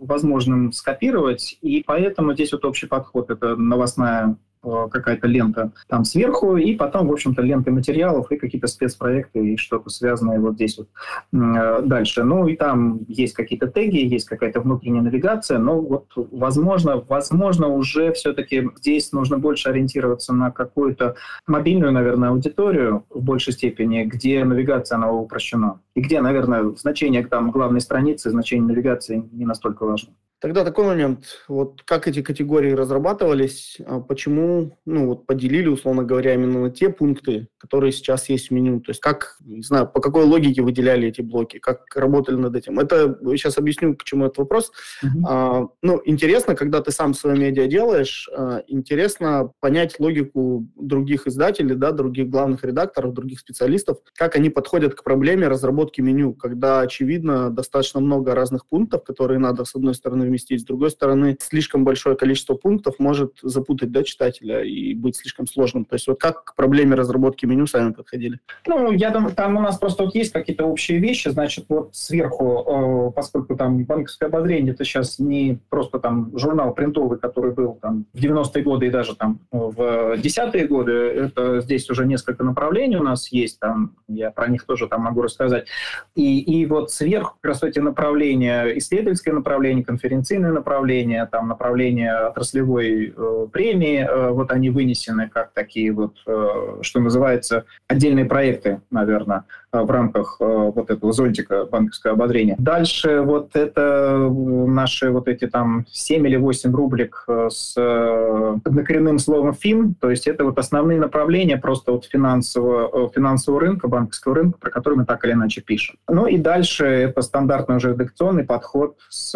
возможным 0.00 0.72
скопировать, 0.72 1.58
и 1.62 1.82
поэтому 1.86 2.34
здесь 2.34 2.52
вот 2.52 2.64
общий 2.64 2.86
подход. 2.86 3.30
Это 3.30 3.56
новостная 3.56 4.36
Э, 4.55 4.55
какая-то 4.62 5.26
лента 5.26 5.72
там 5.88 6.04
сверху, 6.04 6.56
и 6.56 6.74
потом, 6.74 7.08
в 7.08 7.12
общем-то, 7.12 7.42
ленты 7.42 7.70
материалов 7.70 8.30
и 8.30 8.36
какие-то 8.36 8.66
спецпроекты 8.66 9.52
и 9.52 9.56
что-то 9.56 9.90
связанное 9.90 10.40
вот 10.40 10.54
здесь 10.54 10.78
вот 10.78 10.88
э, 11.32 11.82
дальше. 11.82 12.24
Ну 12.24 12.46
и 12.48 12.56
там 12.56 13.00
есть 13.08 13.34
какие-то 13.34 13.68
теги, 13.68 13.98
есть 13.98 14.26
какая-то 14.28 14.60
внутренняя 14.60 15.02
навигация, 15.02 15.58
но 15.58 15.80
вот 15.80 16.06
возможно, 16.16 17.02
возможно 17.08 17.68
уже 17.68 18.12
все-таки 18.12 18.70
здесь 18.76 19.12
нужно 19.12 19.38
больше 19.38 19.68
ориентироваться 19.68 20.32
на 20.32 20.50
какую-то 20.50 21.16
мобильную, 21.46 21.92
наверное, 21.92 22.30
аудиторию 22.30 23.04
в 23.10 23.22
большей 23.22 23.52
степени, 23.52 24.04
где 24.04 24.44
навигация, 24.44 24.96
она 24.96 25.10
упрощена. 25.12 25.80
И 25.94 26.00
где, 26.00 26.20
наверное, 26.20 26.74
значение 26.76 27.26
там 27.26 27.50
главной 27.50 27.80
страницы, 27.80 28.30
значение 28.30 28.68
навигации 28.68 29.24
не 29.32 29.46
настолько 29.46 29.84
важно. 29.84 30.12
Тогда 30.38 30.64
такой 30.64 30.84
момент, 30.84 31.44
вот 31.48 31.82
как 31.84 32.06
эти 32.06 32.20
категории 32.20 32.72
разрабатывались, 32.72 33.78
а 33.86 34.00
почему, 34.00 34.78
ну 34.84 35.06
вот 35.06 35.26
поделили, 35.26 35.68
условно 35.68 36.04
говоря, 36.04 36.34
именно 36.34 36.60
на 36.60 36.70
те 36.70 36.90
пункты, 36.90 37.48
которые 37.56 37.90
сейчас 37.90 38.28
есть 38.28 38.48
в 38.48 38.50
меню, 38.50 38.80
то 38.80 38.90
есть 38.90 39.00
как, 39.00 39.36
не 39.40 39.62
знаю, 39.62 39.86
по 39.88 40.00
какой 40.00 40.24
логике 40.24 40.60
выделяли 40.60 41.08
эти 41.08 41.22
блоки, 41.22 41.58
как 41.58 41.86
работали 41.94 42.36
над 42.36 42.54
этим. 42.54 42.78
Это, 42.78 43.18
сейчас 43.32 43.56
объясню, 43.56 43.96
к 43.96 44.04
чему 44.04 44.26
этот 44.26 44.36
вопрос. 44.36 44.72
Uh-huh. 45.02 45.08
А, 45.26 45.68
ну, 45.80 46.02
интересно, 46.04 46.54
когда 46.54 46.82
ты 46.82 46.92
сам 46.92 47.14
свое 47.14 47.38
медиа 47.38 47.66
делаешь, 47.66 48.28
а, 48.36 48.62
интересно 48.68 49.52
понять 49.60 49.98
логику 49.98 50.68
других 50.76 51.26
издателей, 51.26 51.76
да, 51.76 51.92
других 51.92 52.28
главных 52.28 52.62
редакторов, 52.62 53.14
других 53.14 53.40
специалистов, 53.40 53.98
как 54.14 54.36
они 54.36 54.50
подходят 54.50 54.94
к 54.94 55.02
проблеме 55.02 55.48
разработки 55.48 56.02
меню, 56.02 56.34
когда, 56.34 56.80
очевидно, 56.80 57.48
достаточно 57.48 58.00
много 58.00 58.34
разных 58.34 58.66
пунктов, 58.66 59.02
которые 59.02 59.38
надо, 59.38 59.64
с 59.64 59.74
одной 59.74 59.94
стороны, 59.94 60.25
вместить. 60.26 60.60
С 60.62 60.64
другой 60.64 60.90
стороны, 60.90 61.36
слишком 61.40 61.84
большое 61.84 62.16
количество 62.16 62.54
пунктов 62.54 62.96
может 62.98 63.34
запутать 63.42 63.90
да, 63.92 64.02
читателя 64.02 64.62
и 64.62 64.94
быть 64.94 65.16
слишком 65.16 65.46
сложным. 65.46 65.84
То 65.84 65.94
есть 65.94 66.06
вот 66.06 66.20
как 66.20 66.44
к 66.44 66.54
проблеме 66.54 66.94
разработки 66.94 67.46
меню 67.46 67.66
сами 67.66 67.92
подходили? 67.92 68.40
Ну, 68.66 68.92
я 68.92 69.10
думаю, 69.10 69.34
там 69.34 69.56
у 69.56 69.60
нас 69.60 69.78
просто 69.78 70.04
вот 70.04 70.14
есть 70.14 70.32
какие-то 70.32 70.64
общие 70.64 70.98
вещи. 70.98 71.28
Значит, 71.28 71.66
вот 71.68 71.94
сверху, 71.94 73.08
э, 73.08 73.12
поскольку 73.14 73.56
там 73.56 73.84
банковское 73.84 74.28
обозрение, 74.28 74.74
это 74.74 74.84
сейчас 74.84 75.18
не 75.18 75.58
просто 75.68 75.98
там 75.98 76.36
журнал 76.36 76.74
принтовый, 76.74 77.18
который 77.18 77.52
был 77.52 77.78
там 77.80 78.06
в 78.12 78.18
90-е 78.18 78.62
годы 78.62 78.86
и 78.86 78.90
даже 78.90 79.14
там 79.14 79.40
в 79.50 80.14
10-е 80.14 80.66
годы, 80.66 80.92
это 80.92 81.60
здесь 81.60 81.88
уже 81.90 82.06
несколько 82.06 82.44
направлений 82.44 82.96
у 82.96 83.02
нас 83.02 83.32
есть, 83.32 83.60
там 83.60 83.96
я 84.08 84.30
про 84.30 84.48
них 84.48 84.64
тоже 84.64 84.88
там 84.88 85.02
могу 85.02 85.22
рассказать. 85.22 85.66
И, 86.14 86.40
и 86.40 86.66
вот 86.66 86.90
сверху 86.90 87.36
как 87.40 87.50
раз 87.50 87.62
эти 87.62 87.78
направления, 87.78 88.76
исследовательское 88.78 89.34
направление, 89.34 89.84
конференции, 89.84 90.15
конференционные 90.16 90.52
направления, 90.52 91.26
там 91.26 91.48
направления 91.48 92.12
отраслевой 92.12 93.14
э, 93.16 93.46
премии, 93.52 94.00
э, 94.00 94.30
вот 94.30 94.50
они 94.50 94.70
вынесены 94.70 95.28
как 95.28 95.52
такие 95.52 95.92
вот, 95.92 96.16
э, 96.26 96.78
что 96.80 97.00
называется, 97.00 97.64
отдельные 97.88 98.24
проекты, 98.24 98.80
наверное, 98.90 99.44
в 99.82 99.90
рамках 99.90 100.36
э, 100.40 100.44
вот 100.44 100.90
этого 100.90 101.12
зонтика 101.12 101.64
банковского 101.66 102.14
ободрения. 102.14 102.56
Дальше 102.58 103.20
вот 103.20 103.54
это 103.54 104.28
наши 104.30 105.10
вот 105.10 105.28
эти 105.28 105.46
там 105.46 105.86
7 105.90 106.26
или 106.26 106.36
8 106.36 106.74
рубрик 106.74 107.24
э, 107.28 107.48
с 107.50 107.74
э, 107.76 108.56
однокоренным 108.64 109.18
словом 109.18 109.54
«фин», 109.54 109.94
то 109.94 110.10
есть 110.10 110.26
это 110.26 110.44
вот 110.44 110.58
основные 110.58 110.98
направления 110.98 111.56
просто 111.56 111.92
вот 111.92 112.04
финансового, 112.06 113.10
финансового 113.10 113.60
рынка, 113.60 113.88
банковского 113.88 114.34
рынка, 114.34 114.58
про 114.58 114.70
который 114.70 114.94
мы 114.94 115.04
так 115.04 115.24
или 115.24 115.32
иначе 115.32 115.60
пишем. 115.60 115.96
Ну 116.08 116.26
и 116.26 116.38
дальше 116.38 116.86
это 116.86 117.22
стандартный 117.22 117.76
уже 117.76 117.90
редакционный 117.90 118.44
подход 118.44 118.96
с 119.08 119.32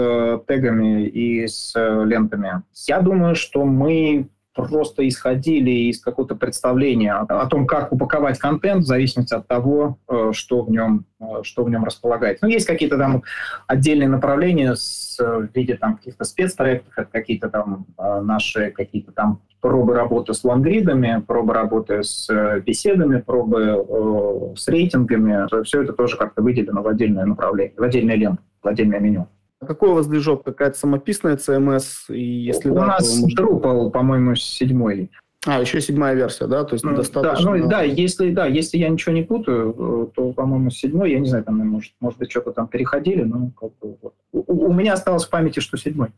тегами 0.46 1.06
и 1.06 1.46
с 1.46 1.72
э, 1.76 2.04
лентами. 2.04 2.62
Я 2.86 3.00
думаю, 3.00 3.34
что 3.34 3.64
мы 3.64 4.28
просто 4.54 5.06
исходили 5.06 5.70
из 5.70 6.00
какого-то 6.00 6.34
представления 6.34 7.14
о 7.14 7.46
том, 7.46 7.66
как 7.66 7.92
упаковать 7.92 8.38
контент 8.38 8.84
в 8.84 8.86
зависимости 8.86 9.34
от 9.34 9.46
того, 9.46 9.98
э, 10.08 10.30
что 10.32 10.62
в 10.62 10.70
нем, 10.70 11.04
э, 11.20 11.24
что 11.42 11.64
в 11.64 11.70
нем 11.70 11.84
располагается. 11.84 12.44
Ну, 12.44 12.50
есть 12.50 12.66
какие-то 12.66 12.98
там 12.98 13.22
отдельные 13.66 14.08
направления 14.08 14.74
с, 14.74 15.18
в 15.18 15.48
виде 15.54 15.76
там 15.76 15.96
каких-то 15.96 16.24
спецпроектов, 16.24 17.08
какие-то 17.10 17.48
там 17.48 17.86
наши 17.96 18.70
какие-то 18.70 19.12
там 19.12 19.40
пробы 19.60 19.94
работы 19.94 20.34
с 20.34 20.42
лонгридами, 20.42 21.22
пробы 21.26 21.54
работы 21.54 22.02
с 22.02 22.28
беседами, 22.64 23.20
пробы 23.20 24.54
с 24.56 24.66
рейтингами. 24.68 25.62
Все 25.64 25.82
это 25.82 25.92
тоже 25.92 26.16
как-то 26.16 26.42
выделено 26.42 26.82
в 26.82 26.88
отдельное 26.88 27.26
направление, 27.26 27.74
в 27.76 27.82
отдельное 27.82 28.16
ленту, 28.16 28.42
в 28.62 28.68
отдельное 28.68 29.00
меню. 29.00 29.28
А 29.60 29.66
какой 29.66 29.90
у 29.90 29.94
вас 29.94 30.06
движок? 30.06 30.42
Какая-то 30.44 30.78
самописная 30.78 31.36
CMS? 31.36 31.84
И 32.08 32.22
если 32.22 32.70
У 32.70 32.74
да, 32.74 32.86
нас 32.86 33.18
может... 33.18 33.38
Drupal, 33.38 33.90
по-моему, 33.90 34.34
седьмой. 34.34 35.10
А, 35.46 35.58
еще 35.58 35.80
седьмая 35.80 36.14
версия, 36.14 36.46
да? 36.46 36.64
То 36.64 36.74
есть 36.74 36.84
ну, 36.84 36.94
достаточно... 36.94 37.52
Да, 37.52 37.56
ну, 37.56 37.68
да, 37.68 37.82
если, 37.82 38.30
да, 38.30 38.44
если 38.44 38.76
я 38.76 38.90
ничего 38.90 39.14
не 39.14 39.22
путаю, 39.22 40.12
то, 40.14 40.32
по-моему, 40.32 40.68
седьмой, 40.70 41.12
я 41.12 41.18
не 41.18 41.28
знаю, 41.28 41.44
там, 41.44 41.56
может, 41.66 41.94
может 41.98 42.18
быть, 42.18 42.30
что-то 42.30 42.52
там 42.52 42.68
переходили, 42.68 43.22
но 43.22 43.50
как 43.58 43.70
бы, 43.80 43.96
вот. 44.02 44.14
у, 44.32 44.66
у 44.66 44.72
меня 44.74 44.92
осталось 44.92 45.24
в 45.24 45.30
памяти, 45.30 45.60
что 45.60 45.78
седьмой. 45.78 46.10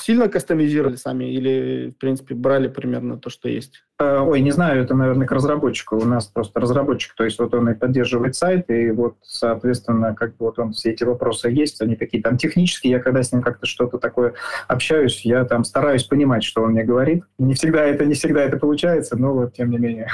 Сильно 0.00 0.28
кастомизировали 0.28 0.96
сами 0.96 1.26
или, 1.26 1.92
в 1.96 2.00
принципе, 2.00 2.34
брали 2.34 2.66
примерно 2.66 3.18
то, 3.18 3.30
что 3.30 3.48
есть? 3.48 3.84
Э, 4.00 4.18
ой, 4.18 4.40
не 4.40 4.50
знаю, 4.50 4.82
это, 4.82 4.94
наверное, 4.94 5.26
к 5.26 5.32
разработчику. 5.32 5.96
У 5.96 6.04
нас 6.04 6.26
просто 6.26 6.58
разработчик, 6.58 7.14
то 7.14 7.24
есть 7.24 7.38
вот 7.38 7.54
он 7.54 7.70
и 7.70 7.74
поддерживает 7.74 8.34
сайт, 8.34 8.68
и 8.68 8.90
вот, 8.90 9.16
соответственно, 9.22 10.16
как 10.16 10.30
бы 10.30 10.46
вот 10.46 10.58
он 10.58 10.72
все 10.72 10.90
эти 10.90 11.04
вопросы 11.04 11.48
есть, 11.48 11.80
они 11.80 11.94
такие 11.94 12.20
там 12.20 12.36
технические. 12.36 12.94
Я 12.94 12.98
когда 12.98 13.22
с 13.22 13.30
ним 13.30 13.42
как-то 13.42 13.66
что-то 13.66 13.98
такое 13.98 14.34
общаюсь, 14.66 15.24
я 15.24 15.44
там 15.44 15.62
стараюсь 15.62 16.02
понимать, 16.02 16.42
что 16.42 16.62
он 16.62 16.72
мне 16.72 16.82
говорит. 16.82 17.22
Не 17.38 17.54
всегда 17.54 17.84
это 17.84 18.04
не 18.04 18.14
всегда 18.24 18.42
это 18.42 18.56
получается, 18.56 19.16
но 19.16 19.32
вот 19.32 19.54
тем 19.54 19.70
не 19.70 19.78
менее. 19.78 20.08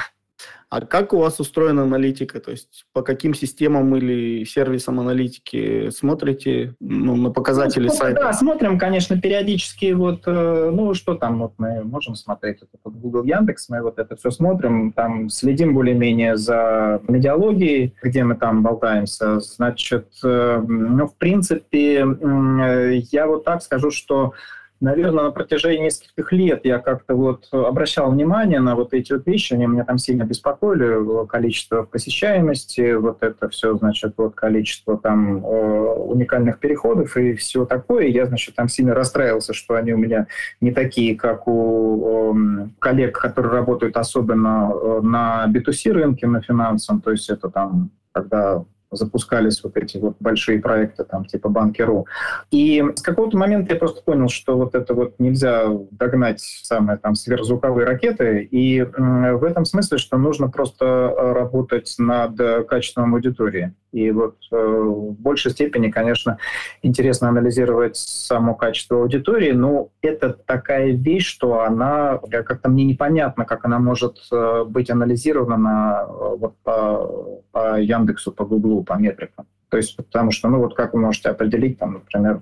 А 0.71 0.81
как 0.83 1.13
у 1.13 1.19
вас 1.19 1.41
устроена 1.41 1.83
аналитика? 1.83 2.39
То 2.39 2.53
есть 2.53 2.87
по 2.93 3.03
каким 3.03 3.35
системам 3.35 3.95
или 3.97 4.45
сервисам 4.45 5.01
аналитики 5.01 5.91
смотрите 5.91 6.77
ну, 6.79 7.17
на 7.17 7.31
показатели 7.31 7.89
ну, 7.89 7.93
сайта? 7.93 8.21
Да, 8.21 8.33
смотрим, 8.33 8.79
конечно, 8.79 9.21
периодически. 9.21 9.93
Вот, 9.93 10.23
э, 10.27 10.71
ну, 10.73 10.95
что 10.95 11.17
там, 11.17 11.41
вот 11.41 11.55
мы 11.59 11.83
можем 11.83 12.15
смотреть, 12.15 12.59
это 12.59 12.79
вот 12.85 12.95
Google, 12.95 13.25
Яндекс, 13.25 13.69
мы 13.69 13.83
вот 13.83 13.99
это 13.99 14.15
все 14.15 14.31
смотрим, 14.31 14.93
там 14.93 15.29
следим 15.29 15.75
более-менее 15.75 16.37
за 16.37 17.03
медиалогией, 17.09 17.93
где 18.01 18.23
мы 18.23 18.37
там 18.37 18.63
болтаемся. 18.63 19.41
Значит, 19.41 20.07
э, 20.23 20.63
ну, 20.65 21.09
в 21.09 21.17
принципе, 21.17 22.05
э, 22.05 23.01
я 23.11 23.27
вот 23.27 23.45
так 23.45 23.63
скажу, 23.63 23.91
что 23.91 24.35
наверное, 24.81 25.25
на 25.25 25.31
протяжении 25.31 25.85
нескольких 25.85 26.33
лет 26.33 26.61
я 26.65 26.79
как-то 26.79 27.15
вот 27.15 27.49
обращал 27.53 28.11
внимание 28.11 28.61
на 28.61 28.75
вот 28.75 28.95
эти 28.95 29.13
вот 29.13 29.27
вещи, 29.27 29.55
они 29.55 29.67
меня 29.67 29.85
там 29.85 29.99
сильно 29.99 30.25
беспокоили, 30.25 31.27
количество 31.27 31.83
посещаемости, 31.83 32.95
вот 32.95 33.23
это 33.23 33.49
все, 33.49 33.77
значит, 33.77 34.15
вот 34.17 34.35
количество 34.35 34.99
там 34.99 35.45
э, 35.45 35.95
уникальных 36.11 36.59
переходов 36.59 37.17
и 37.17 37.35
все 37.35 37.65
такое. 37.65 38.07
Я, 38.07 38.27
значит, 38.27 38.55
там 38.55 38.69
сильно 38.69 38.95
расстраивался, 38.95 39.53
что 39.53 39.75
они 39.75 39.93
у 39.93 39.99
меня 39.99 40.27
не 40.61 40.73
такие, 40.73 41.17
как 41.17 41.47
у 41.47 42.35
э, 42.35 42.69
коллег, 42.79 43.19
которые 43.19 43.53
работают 43.53 43.97
особенно 43.97 44.73
э, 44.73 45.01
на 45.03 45.47
B2C 45.49 45.93
рынке, 45.93 46.27
на 46.27 46.41
финансовом, 46.41 47.01
то 47.01 47.11
есть 47.11 47.29
это 47.29 47.49
там 47.51 47.91
когда 48.13 48.65
запускались 48.91 49.63
вот 49.63 49.77
эти 49.77 49.99
вот 49.99 50.17
большие 50.21 50.61
проекты, 50.61 51.05
там, 51.05 51.25
типа 51.25 51.49
Банкиру. 51.49 52.07
И 52.51 52.85
с 52.95 53.03
какого-то 53.03 53.37
момента 53.37 53.75
я 53.75 53.79
просто 53.79 54.03
понял, 54.03 54.29
что 54.29 54.57
вот 54.57 54.75
это 54.75 54.95
вот 54.95 55.15
нельзя 55.19 55.67
догнать 55.91 56.41
самые 56.41 56.99
там 56.99 57.15
сверхзвуковые 57.15 57.87
ракеты, 57.87 58.43
и 58.43 58.83
в 58.83 59.45
этом 59.45 59.65
смысле, 59.65 59.99
что 59.99 60.17
нужно 60.19 60.49
просто 60.49 60.85
э, 60.85 61.33
работать 61.33 61.95
над 61.99 62.67
качеством 62.69 63.15
аудитории. 63.15 63.75
И 63.93 64.11
вот 64.13 64.37
э, 64.53 64.57
в 64.57 65.13
большей 65.13 65.51
степени, 65.51 65.91
конечно, 65.91 66.39
интересно 66.83 67.29
анализировать 67.29 67.97
само 67.97 68.55
качество 68.55 68.99
аудитории, 68.99 69.53
но 69.53 69.89
это 70.01 70.33
такая 70.33 70.93
вещь, 70.93 71.27
что 71.27 71.61
она 71.61 72.21
как-то 72.31 72.69
мне 72.69 72.85
непонятно, 72.85 73.45
как 73.45 73.65
она 73.65 73.79
может 73.79 74.19
э, 74.31 74.65
быть 74.65 74.91
анализирована 74.91 76.07
вот 76.09 76.55
по, 76.63 77.41
по 77.51 77.81
Яндексу, 77.81 78.33
по 78.33 78.45
Гуглу, 78.45 78.80
по 78.83 78.95
метрикам. 78.95 79.47
То 79.71 79.77
есть, 79.77 79.97
потому 79.97 80.33
что, 80.33 80.49
ну 80.49 80.59
вот 80.59 80.75
как 80.75 80.95
вы 80.95 81.01
можете 81.01 81.29
определить, 81.29 81.79
там, 81.79 81.93
например, 81.95 82.41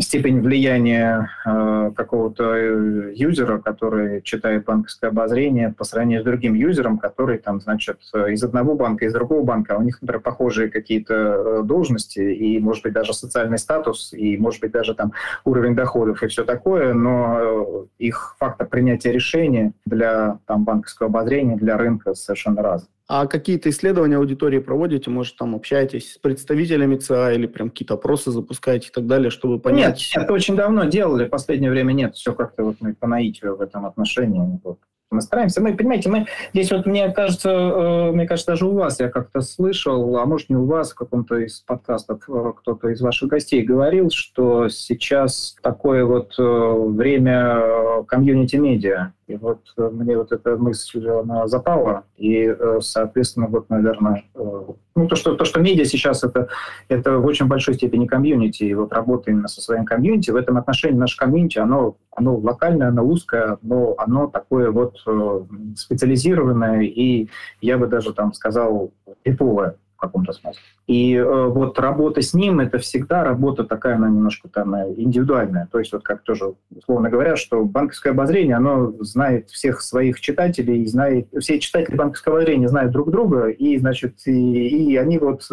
степень 0.00 0.40
влияния 0.40 1.28
э, 1.44 1.92
какого-то 1.94 2.54
э, 2.54 3.12
юзера, 3.14 3.58
который 3.58 4.22
читает 4.22 4.64
банковское 4.64 5.10
обозрение 5.10 5.74
по 5.76 5.84
сравнению 5.84 6.22
с 6.22 6.24
другим 6.24 6.54
юзером, 6.54 6.96
который 6.96 7.36
там, 7.36 7.60
значит, 7.60 7.98
из 8.14 8.42
одного 8.42 8.76
банка, 8.76 9.04
из 9.04 9.12
другого 9.12 9.44
банка, 9.44 9.74
а 9.74 9.78
у 9.78 9.82
них, 9.82 10.00
например, 10.00 10.22
похожие 10.22 10.70
какие-то 10.70 11.14
э, 11.14 11.62
должности 11.64 12.20
и, 12.20 12.58
может 12.60 12.82
быть, 12.82 12.94
даже 12.94 13.12
социальный 13.12 13.58
статус, 13.58 14.14
и, 14.14 14.38
может 14.38 14.62
быть, 14.62 14.72
даже 14.72 14.94
там 14.94 15.12
уровень 15.44 15.76
доходов 15.76 16.22
и 16.22 16.28
все 16.28 16.44
такое, 16.44 16.94
но 16.94 17.40
э, 17.40 17.84
их 17.98 18.36
фактор 18.38 18.66
принятия 18.66 19.12
решения 19.12 19.72
для 19.84 20.38
там, 20.46 20.64
банковского 20.64 21.10
обозрения, 21.10 21.56
для 21.56 21.76
рынка 21.76 22.14
совершенно 22.14 22.62
разный. 22.62 22.88
А 23.06 23.26
какие-то 23.26 23.68
исследования 23.68 24.16
аудитории 24.16 24.60
проводите? 24.60 25.10
Может, 25.10 25.36
там 25.36 25.54
общаетесь 25.54 26.14
с 26.14 26.18
представителями 26.18 26.96
ЦА 26.96 27.32
или 27.32 27.46
прям 27.46 27.68
какие-то 27.68 27.94
опросы 27.94 28.30
запускаете 28.30 28.88
и 28.88 28.92
так 28.92 29.06
далее, 29.06 29.30
чтобы 29.30 29.58
понять? 29.58 30.10
Нет, 30.14 30.24
это 30.24 30.32
очень 30.32 30.56
давно 30.56 30.84
делали, 30.84 31.26
в 31.26 31.30
последнее 31.30 31.70
время 31.70 31.92
нет. 31.92 32.14
Все 32.14 32.32
как-то 32.32 32.64
вот 32.64 32.76
мы 32.80 32.94
по 32.94 33.06
наитию 33.06 33.56
в 33.56 33.60
этом 33.60 33.84
отношении. 33.84 34.58
Вот. 34.64 34.78
Мы 35.10 35.20
стараемся. 35.20 35.62
Мы, 35.62 35.76
понимаете, 35.76 36.08
мы 36.08 36.26
здесь 36.52 36.72
вот, 36.72 36.86
мне 36.86 37.08
кажется, 37.10 37.50
э, 37.50 38.12
мне 38.12 38.26
кажется, 38.26 38.52
даже 38.52 38.66
у 38.66 38.72
вас 38.72 38.98
я 38.98 39.08
как-то 39.08 39.42
слышал, 39.42 40.16
а 40.16 40.26
может 40.26 40.48
не 40.50 40.56
у 40.56 40.64
вас, 40.64 40.90
в 40.90 40.96
каком-то 40.96 41.36
из 41.36 41.60
подкастов 41.60 42.28
э, 42.28 42.52
кто-то 42.56 42.88
из 42.88 43.00
ваших 43.00 43.28
гостей 43.28 43.62
говорил, 43.62 44.10
что 44.10 44.68
сейчас 44.68 45.56
такое 45.62 46.04
вот 46.04 46.34
э, 46.38 46.42
время 46.42 48.02
комьюнити-медиа. 48.08 49.12
И 49.26 49.36
вот 49.36 49.60
мне 49.76 50.16
вот 50.16 50.32
эта 50.32 50.56
мысль, 50.56 51.08
она 51.08 51.46
запала. 51.46 52.04
И, 52.16 52.54
соответственно, 52.80 53.46
вот, 53.46 53.70
наверное, 53.70 54.24
ну, 54.34 55.08
то, 55.08 55.16
что, 55.16 55.34
то, 55.34 55.44
что 55.44 55.60
медиа 55.60 55.84
сейчас 55.84 56.22
это, 56.22 56.48
это 56.88 57.18
в 57.18 57.26
очень 57.26 57.46
большой 57.46 57.74
степени 57.74 58.06
комьюнити, 58.06 58.64
и 58.64 58.74
вот 58.74 58.92
работа 58.92 59.30
именно 59.30 59.48
со 59.48 59.60
своим 59.60 59.84
комьюнити, 59.84 60.30
в 60.30 60.36
этом 60.36 60.56
отношении 60.56 60.96
наше 60.96 61.16
комьюнити, 61.16 61.58
оно, 61.58 61.96
оно 62.14 62.36
локальное, 62.36 62.88
оно 62.88 63.04
узкое, 63.04 63.58
но 63.62 63.94
оно 63.98 64.28
такое 64.28 64.70
вот 64.70 64.96
э, 65.06 65.44
специализированное, 65.76 66.82
и 66.82 67.28
я 67.60 67.78
бы 67.78 67.86
даже 67.86 68.12
там 68.12 68.32
сказал, 68.32 68.92
типовое 69.24 69.76
каком-то 70.08 70.32
смысле. 70.32 70.60
И 70.86 71.14
э, 71.14 71.46
вот 71.48 71.78
работа 71.78 72.22
с 72.22 72.34
ним 72.34 72.60
это 72.60 72.78
всегда 72.78 73.24
работа 73.24 73.64
такая, 73.64 73.96
она 73.96 74.08
немножко 74.08 74.48
там 74.48 74.74
э, 74.74 74.94
индивидуальная. 74.96 75.68
То 75.70 75.78
есть 75.78 75.92
вот 75.92 76.02
как 76.02 76.22
тоже 76.22 76.54
условно 76.74 77.10
говоря, 77.10 77.36
что 77.36 77.64
банковское 77.64 78.12
обозрение, 78.12 78.56
оно 78.56 78.92
знает 79.00 79.50
всех 79.50 79.80
своих 79.80 80.20
читателей, 80.20 80.86
знает, 80.86 81.28
все 81.38 81.58
читатели 81.58 81.96
банковского 81.96 82.36
обозрения 82.36 82.68
знают 82.68 82.92
друг 82.92 83.10
друга, 83.10 83.48
и, 83.48 83.78
значит, 83.78 84.26
и, 84.26 84.92
и 84.92 84.96
они 84.96 85.18
вот 85.18 85.48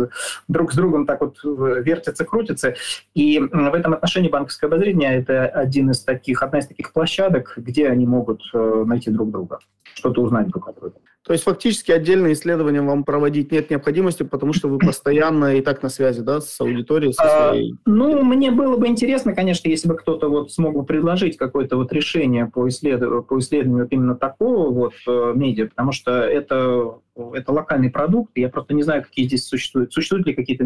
друг 0.47 0.73
с 0.73 0.75
другом 0.75 1.05
так 1.05 1.21
вот 1.21 1.37
вертятся, 1.43 2.25
крутятся. 2.25 2.75
И 3.13 3.39
в 3.39 3.73
этом 3.73 3.93
отношении 3.93 4.29
банковское 4.29 4.69
обозрение 4.69 5.15
это 5.17 5.45
один 5.45 5.91
из 5.91 6.01
таких, 6.01 6.43
одна 6.43 6.59
из 6.59 6.67
таких 6.67 6.93
площадок, 6.93 7.53
где 7.57 7.87
они 7.89 8.05
могут 8.05 8.41
э, 8.53 8.83
найти 8.85 9.11
друг 9.11 9.31
друга, 9.31 9.59
что-то 9.93 10.21
узнать 10.21 10.47
друг 10.47 10.67
о 10.67 10.73
друге. 10.73 10.95
То 11.23 11.33
есть 11.33 11.43
фактически 11.43 11.91
отдельные 11.91 12.33
исследования 12.33 12.81
вам 12.81 13.03
проводить 13.03 13.51
нет 13.51 13.69
необходимости, 13.69 14.23
потому 14.23 14.53
что 14.53 14.67
вы 14.67 14.79
постоянно 14.79 15.55
и 15.55 15.61
так 15.61 15.83
на 15.83 15.89
связи, 15.89 16.21
да, 16.21 16.41
с 16.41 16.59
аудиторией, 16.59 17.13
со 17.13 17.23
а, 17.23 17.49
своей... 17.49 17.73
А, 17.73 17.75
ну, 17.85 18.23
мне 18.23 18.49
было 18.49 18.75
бы 18.75 18.87
интересно, 18.87 19.35
конечно, 19.35 19.69
если 19.69 19.87
бы 19.87 19.95
кто-то 19.95 20.29
вот 20.29 20.51
смог 20.51 20.73
бы 20.73 20.83
предложить 20.83 21.37
какое-то 21.37 21.77
вот 21.77 21.93
решение 21.93 22.47
по, 22.47 22.67
исследованию, 22.67 23.21
по 23.21 23.37
исследованию 23.37 23.87
именно 23.91 24.15
такого 24.15 24.71
вот 24.71 24.93
э, 25.07 25.33
медиа, 25.35 25.67
потому 25.67 25.91
что 25.91 26.11
это, 26.11 26.95
это 27.15 27.51
локальный 27.51 27.91
продукт, 27.91 28.31
я 28.35 28.49
просто 28.49 28.73
не 28.73 28.81
знаю, 28.81 29.03
какие 29.03 29.27
здесь 29.27 29.45
существуют. 29.45 29.93
Существуют 29.93 30.25
ли 30.25 30.33
какие-то 30.33 30.65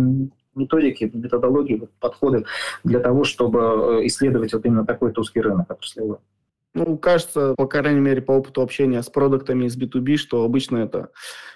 методики, 0.55 1.11
методологии, 1.13 1.89
подходы 1.99 2.45
для 2.85 3.01
того, 3.01 3.25
чтобы 3.25 3.59
э, 3.59 4.07
исследовать 4.07 4.53
вот 4.53 4.65
именно 4.65 4.85
такой 4.85 5.13
узкий 5.17 5.41
рынок 5.41 5.69
отраслевой? 5.69 6.19
Ну, 6.75 6.97
кажется, 6.97 7.55
по 7.55 7.67
крайней 7.67 8.01
мере, 8.01 8.21
по 8.21 8.33
опыту 8.33 8.61
общения 8.61 9.01
с 9.01 9.09
продуктами 9.09 9.65
из 9.65 9.77
B2B, 9.77 10.17
что 10.17 10.43
обычно 10.43 10.77
это 10.77 11.09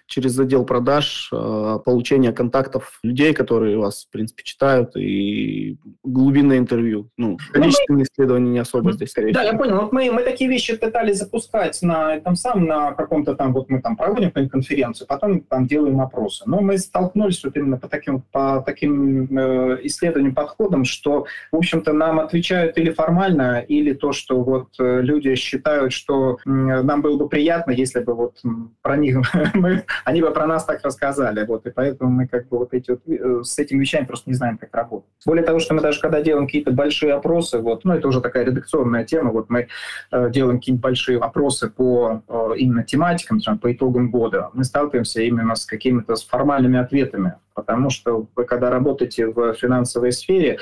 через 0.10 0.38
отдел 0.40 0.66
продаж, 0.66 1.30
э, 1.32 1.80
получение 1.86 2.34
контактов 2.34 3.00
людей, 3.04 3.34
которые 3.34 3.78
вас, 3.78 4.06
в 4.06 4.12
принципе, 4.12 4.44
читают, 4.44 4.96
и 4.96 5.78
глубинное 6.04 6.58
интервью. 6.58 7.10
Ну, 7.16 7.38
количественные 7.54 8.06
исследования 8.06 8.50
не 8.50 8.60
особо 8.60 8.92
здесь, 8.92 9.12
скорее 9.12 9.34
Да, 9.34 9.44
я 9.44 9.54
понял. 9.54 9.82
Вот 9.82 9.94
мы, 9.94 10.12
мы 10.12 10.24
такие 10.24 10.50
вещи 10.50 10.76
пытались 10.76 11.20
запускать 11.20 11.80
на 11.84 12.16
этом 12.16 12.36
самом, 12.36 12.66
на 12.66 12.94
каком-то 12.94 13.36
там, 13.36 13.54
вот 13.54 13.70
мы 13.70 13.82
там 13.82 13.96
проводим 13.96 14.32
конференцию, 14.32 15.08
потом 15.08 15.42
там 15.42 15.68
делаем 15.68 16.02
опросы. 16.02 16.44
Но 16.48 16.62
мы 16.62 16.80
столкнулись 16.80 17.44
вот 17.44 17.56
именно 17.56 17.78
по 17.78 17.88
таким, 17.88 18.22
по 18.32 18.64
таким 18.66 19.38
э, 19.38 19.78
исследованиям, 19.84 20.34
подходам, 20.34 20.86
что, 20.86 21.28
в 21.52 21.58
общем-то, 21.58 21.94
нам 21.94 22.20
отвечают 22.20 22.80
или 22.80 22.90
формально, 22.90 23.60
или 23.60 23.94
то, 23.94 24.12
что 24.12 24.42
вот 24.42 24.70
э, 24.80 25.02
люди 25.10 25.36
считают, 25.36 25.92
что 25.92 26.38
нам 26.46 27.02
было 27.02 27.18
бы 27.18 27.28
приятно, 27.28 27.72
если 27.72 28.00
бы 28.00 28.14
вот 28.14 28.42
про 28.82 28.98
них 28.98 29.18
мы, 29.54 29.84
они 30.06 30.22
бы 30.22 30.32
про 30.32 30.48
нас 30.48 30.66
так 30.66 30.82
рассказали. 30.84 31.46
Вот, 31.46 31.66
и 31.66 31.72
поэтому 31.72 32.12
мы 32.12 32.28
как 32.28 32.48
бы 32.48 32.60
вот 32.60 32.74
эти 32.74 32.92
вот, 32.92 33.02
э, 33.08 33.44
с 33.44 33.58
этими 33.58 33.82
вещами 33.82 34.06
просто 34.06 34.30
не 34.30 34.36
знаем, 34.36 34.58
как 34.58 34.74
работать. 34.76 35.10
Более 35.26 35.44
того, 35.44 35.60
что 35.60 35.74
мы 35.74 35.82
даже 35.82 36.00
когда 36.00 36.22
делаем 36.22 36.46
какие-то 36.46 36.72
большие 36.72 37.14
опросы, 37.14 37.60
вот, 37.60 37.84
ну 37.86 37.94
это 37.94 38.08
уже 38.08 38.22
такая 38.22 38.46
редакционная 38.46 39.06
тема, 39.06 39.32
вот 39.32 39.50
мы 39.50 39.68
э, 40.12 40.30
делаем 40.30 40.60
какие-нибудь 40.60 40.84
большие 40.84 41.20
опросы 41.20 41.70
по 41.70 42.22
э, 42.28 42.50
именно 42.58 42.84
тематикам, 42.84 43.40
по 43.60 43.72
итогам 43.72 44.12
года, 44.12 44.50
мы 44.54 44.64
сталкиваемся 44.64 45.22
именно 45.22 45.56
с 45.56 45.66
какими-то 45.66 46.16
с 46.16 46.24
формальными 46.24 46.80
ответами 46.80 47.34
потому 47.60 47.90
что 47.90 48.28
вы 48.36 48.46
когда 48.46 48.70
работаете 48.70 49.28
в 49.28 49.54
финансовой 49.54 50.12
сфере, 50.12 50.60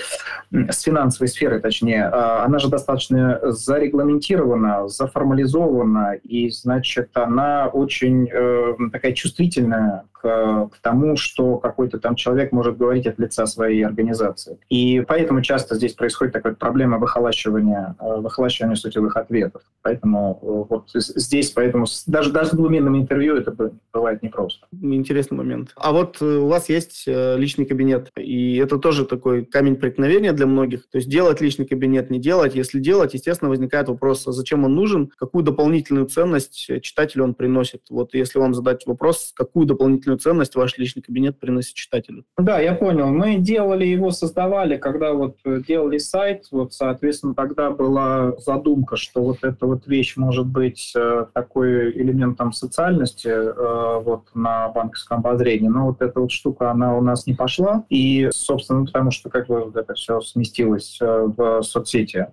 с 0.51 0.81
финансовой 0.81 1.27
сферой 1.27 1.59
точнее, 1.59 2.05
а, 2.05 2.43
она 2.43 2.59
же 2.59 2.69
достаточно 2.69 3.39
зарегламентирована, 3.43 4.87
заформализована, 4.87 6.15
и, 6.23 6.49
значит, 6.49 7.09
она 7.13 7.67
очень 7.67 8.27
э, 8.31 8.75
такая 8.91 9.13
чувствительная 9.13 10.05
к, 10.21 10.69
к 10.71 10.77
тому, 10.81 11.15
что 11.15 11.57
какой-то 11.57 11.99
там 11.99 12.15
человек 12.15 12.51
может 12.51 12.77
говорить 12.77 13.07
от 13.07 13.19
лица 13.19 13.45
своей 13.45 13.85
организации. 13.85 14.57
И 14.69 15.03
поэтому 15.07 15.41
часто 15.41 15.75
здесь 15.75 15.93
происходит 15.93 16.33
такая 16.33 16.53
проблема 16.53 16.97
выхолащивания, 16.97 17.95
э, 17.99 18.17
выхолащивания 18.17 18.75
сутевых 18.75 19.15
ответов. 19.15 19.61
Поэтому 19.81 20.39
э, 20.41 20.65
вот 20.69 20.89
здесь, 20.93 21.51
поэтому 21.51 21.85
даже, 22.07 22.31
даже 22.31 22.51
в 22.51 22.53
глубинном 22.53 22.97
интервью 22.97 23.35
это 23.35 23.55
бывает 23.93 24.23
непросто. 24.23 24.65
Интересный 24.81 25.37
момент. 25.37 25.71
А 25.75 25.91
вот 25.91 26.17
э, 26.21 26.25
у 26.25 26.47
вас 26.47 26.69
есть 26.69 27.03
личный 27.07 27.65
кабинет, 27.65 28.11
и 28.17 28.57
это 28.57 28.77
тоже 28.77 29.05
такой 29.05 29.45
камень 29.45 29.75
преткновения 29.75 30.33
для 30.33 30.47
многих. 30.47 30.89
То 30.89 30.97
есть 30.97 31.09
делать 31.09 31.41
личный 31.41 31.65
кабинет, 31.65 32.09
не 32.09 32.19
делать. 32.19 32.55
Если 32.55 32.79
делать, 32.79 33.13
естественно, 33.13 33.49
возникает 33.49 33.87
вопрос, 33.87 34.27
а 34.27 34.31
зачем 34.31 34.63
он 34.63 34.75
нужен, 34.75 35.11
какую 35.17 35.43
дополнительную 35.43 36.07
ценность 36.07 36.69
читателю 36.81 37.23
он 37.23 37.33
приносит. 37.33 37.81
Вот 37.89 38.13
если 38.13 38.39
вам 38.39 38.53
задать 38.53 38.85
вопрос, 38.85 39.31
какую 39.35 39.65
дополнительную 39.65 40.06
дополнительную 40.07 40.17
ценность 40.19 40.55
ваш 40.55 40.77
личный 40.77 41.01
кабинет 41.01 41.39
приносит 41.39 41.73
читателю. 41.75 42.23
Да, 42.37 42.59
я 42.59 42.73
понял. 42.73 43.07
Мы 43.07 43.37
делали 43.37 43.85
его, 43.85 44.11
создавали, 44.11 44.77
когда 44.77 45.13
вот 45.13 45.37
э, 45.45 45.61
делали 45.67 45.97
сайт, 45.97 46.45
вот, 46.51 46.73
соответственно, 46.73 47.35
тогда 47.35 47.71
была 47.71 48.33
задумка, 48.37 48.95
что 48.95 49.21
вот 49.21 49.43
эта 49.43 49.65
вот 49.65 49.87
вещь 49.87 50.17
может 50.17 50.47
быть 50.47 50.93
э, 50.95 51.25
такой 51.33 51.91
элементом 51.91 52.53
социальности 52.53 53.27
э, 53.27 54.01
вот 54.01 54.23
на 54.33 54.69
банковском 54.69 55.19
обозрении, 55.19 55.67
но 55.67 55.87
вот 55.87 56.01
эта 56.01 56.19
вот 56.19 56.31
штука, 56.31 56.71
она 56.71 56.95
у 56.97 57.01
нас 57.01 57.27
не 57.27 57.33
пошла, 57.33 57.83
и, 57.89 58.29
собственно, 58.31 58.85
потому 58.85 59.11
что 59.11 59.29
как 59.29 59.47
бы 59.47 59.71
это 59.75 59.93
все 59.93 60.21
сместилось 60.21 60.97
в 61.01 61.61
соцсети. 61.61 62.27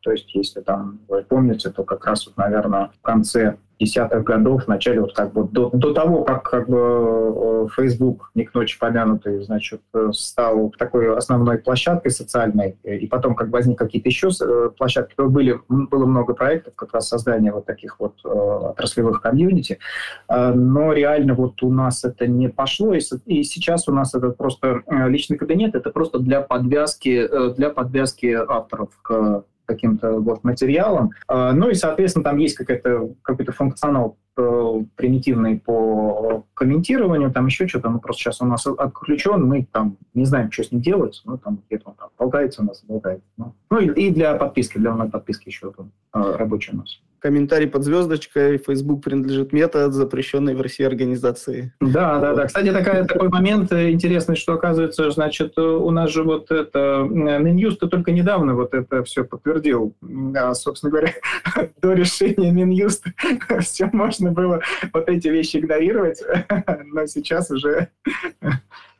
То 0.00 0.12
есть, 0.12 0.34
если 0.34 0.60
там 0.60 1.00
вы 1.08 1.22
помните, 1.22 1.70
то 1.70 1.84
как 1.84 2.06
раз 2.06 2.26
вот, 2.26 2.36
наверное, 2.36 2.90
в 2.98 3.02
конце 3.02 3.56
десятых 3.78 4.24
годов, 4.24 4.64
в 4.64 4.68
начале 4.68 5.00
вот 5.00 5.14
как 5.14 5.32
бы 5.32 5.44
до, 5.44 5.70
до 5.70 5.92
того, 5.92 6.24
как 6.24 6.42
как 6.42 6.68
бы 6.68 6.78
э, 6.78 7.66
Facebook, 7.76 8.30
не 8.34 8.44
к 8.44 8.54
ночи 8.54 8.78
помянутый, 8.78 9.42
значит, 9.42 9.80
э, 9.94 10.10
стал 10.12 10.72
такой 10.76 11.16
основной 11.16 11.58
площадкой 11.58 12.10
социальной, 12.10 12.76
и 12.82 13.06
потом 13.06 13.34
как 13.34 13.50
возник 13.50 13.78
какие-то 13.78 14.08
еще 14.08 14.28
э, 14.28 14.70
площадки, 14.76 15.14
то 15.16 15.28
были, 15.28 15.60
было 15.68 16.06
много 16.06 16.34
проектов 16.34 16.74
как 16.74 16.92
раз 16.92 17.08
создания 17.08 17.52
вот 17.52 17.66
таких 17.66 18.00
вот 18.00 18.14
отраслевых 18.24 19.20
комьюнити, 19.20 19.78
но 20.28 20.92
реально 20.92 21.34
вот 21.34 21.62
у 21.62 21.70
нас 21.70 22.04
это 22.04 22.26
не 22.26 22.48
пошло, 22.48 22.94
и, 22.94 23.00
и 23.26 23.42
сейчас 23.42 23.88
у 23.88 23.92
нас 23.92 24.14
это 24.14 24.30
просто 24.30 24.82
личный 24.88 25.36
кабинет, 25.36 25.74
это 25.74 25.90
просто 25.90 26.18
для 26.18 26.40
подвязки, 26.40 27.28
для 27.54 27.70
подвязки 27.70 28.36
авторов 28.48 28.90
к 29.02 29.44
каким-то 29.68 30.18
вот 30.18 30.44
материалом. 30.44 31.10
А, 31.28 31.52
ну 31.52 31.68
и, 31.68 31.74
соответственно, 31.74 32.24
там 32.24 32.38
есть 32.38 32.56
какой-то 32.56 33.10
какой-то 33.22 33.52
функционал 33.52 34.16
э, 34.36 34.82
примитивный 34.96 35.60
по 35.60 36.46
комментированию, 36.54 37.30
там 37.30 37.46
еще 37.46 37.68
что-то, 37.68 37.90
ну 37.90 38.00
просто 38.00 38.22
сейчас 38.22 38.40
у 38.40 38.46
нас 38.46 38.66
отключен, 38.66 39.44
мы 39.44 39.68
там 39.70 39.98
не 40.14 40.24
знаем, 40.24 40.50
что 40.50 40.64
с 40.64 40.72
ним 40.72 40.80
делать, 40.80 41.20
ну 41.26 41.36
там 41.36 41.60
где-то 41.68 41.90
он 41.90 41.94
там 41.96 42.08
болтается 42.18 42.62
у 42.62 42.64
нас, 42.64 42.82
болтается. 42.82 43.26
Ну, 43.36 43.54
ну 43.70 43.78
и, 43.78 44.08
и 44.08 44.10
для 44.10 44.34
подписки, 44.34 44.78
для 44.78 44.92
онлайн-подписки 44.92 45.48
еще 45.48 45.70
там, 45.72 45.92
э, 46.14 46.36
рабочий 46.36 46.72
у 46.72 46.78
нас 46.78 47.00
комментарий 47.20 47.68
под 47.68 47.84
звездочкой, 47.84 48.58
Facebook 48.58 49.04
принадлежит 49.04 49.52
мета, 49.52 49.90
запрещенной 49.90 50.54
в 50.54 50.60
России 50.60 50.84
организации. 50.84 51.72
Да, 51.80 52.18
да, 52.18 52.34
да. 52.34 52.46
Кстати, 52.46 52.72
такая, 52.72 53.04
такой 53.04 53.28
момент 53.28 53.72
интересный, 53.72 54.36
что 54.36 54.54
оказывается, 54.54 55.10
значит, 55.10 55.58
у 55.58 55.90
нас 55.90 56.10
же 56.10 56.22
вот 56.22 56.50
это, 56.50 57.06
Минюст 57.08 57.80
только 57.80 58.12
недавно 58.12 58.54
вот 58.54 58.74
это 58.74 59.02
все 59.04 59.24
подтвердил. 59.24 59.94
А, 60.36 60.54
собственно 60.54 60.90
говоря, 60.90 61.12
до 61.82 61.92
решения 61.92 62.50
Минюста 62.50 63.12
все 63.60 63.90
можно 63.92 64.32
было 64.32 64.60
вот 64.92 65.08
эти 65.08 65.28
вещи 65.28 65.58
игнорировать, 65.58 66.22
но 66.86 67.06
сейчас 67.06 67.50
уже, 67.50 67.88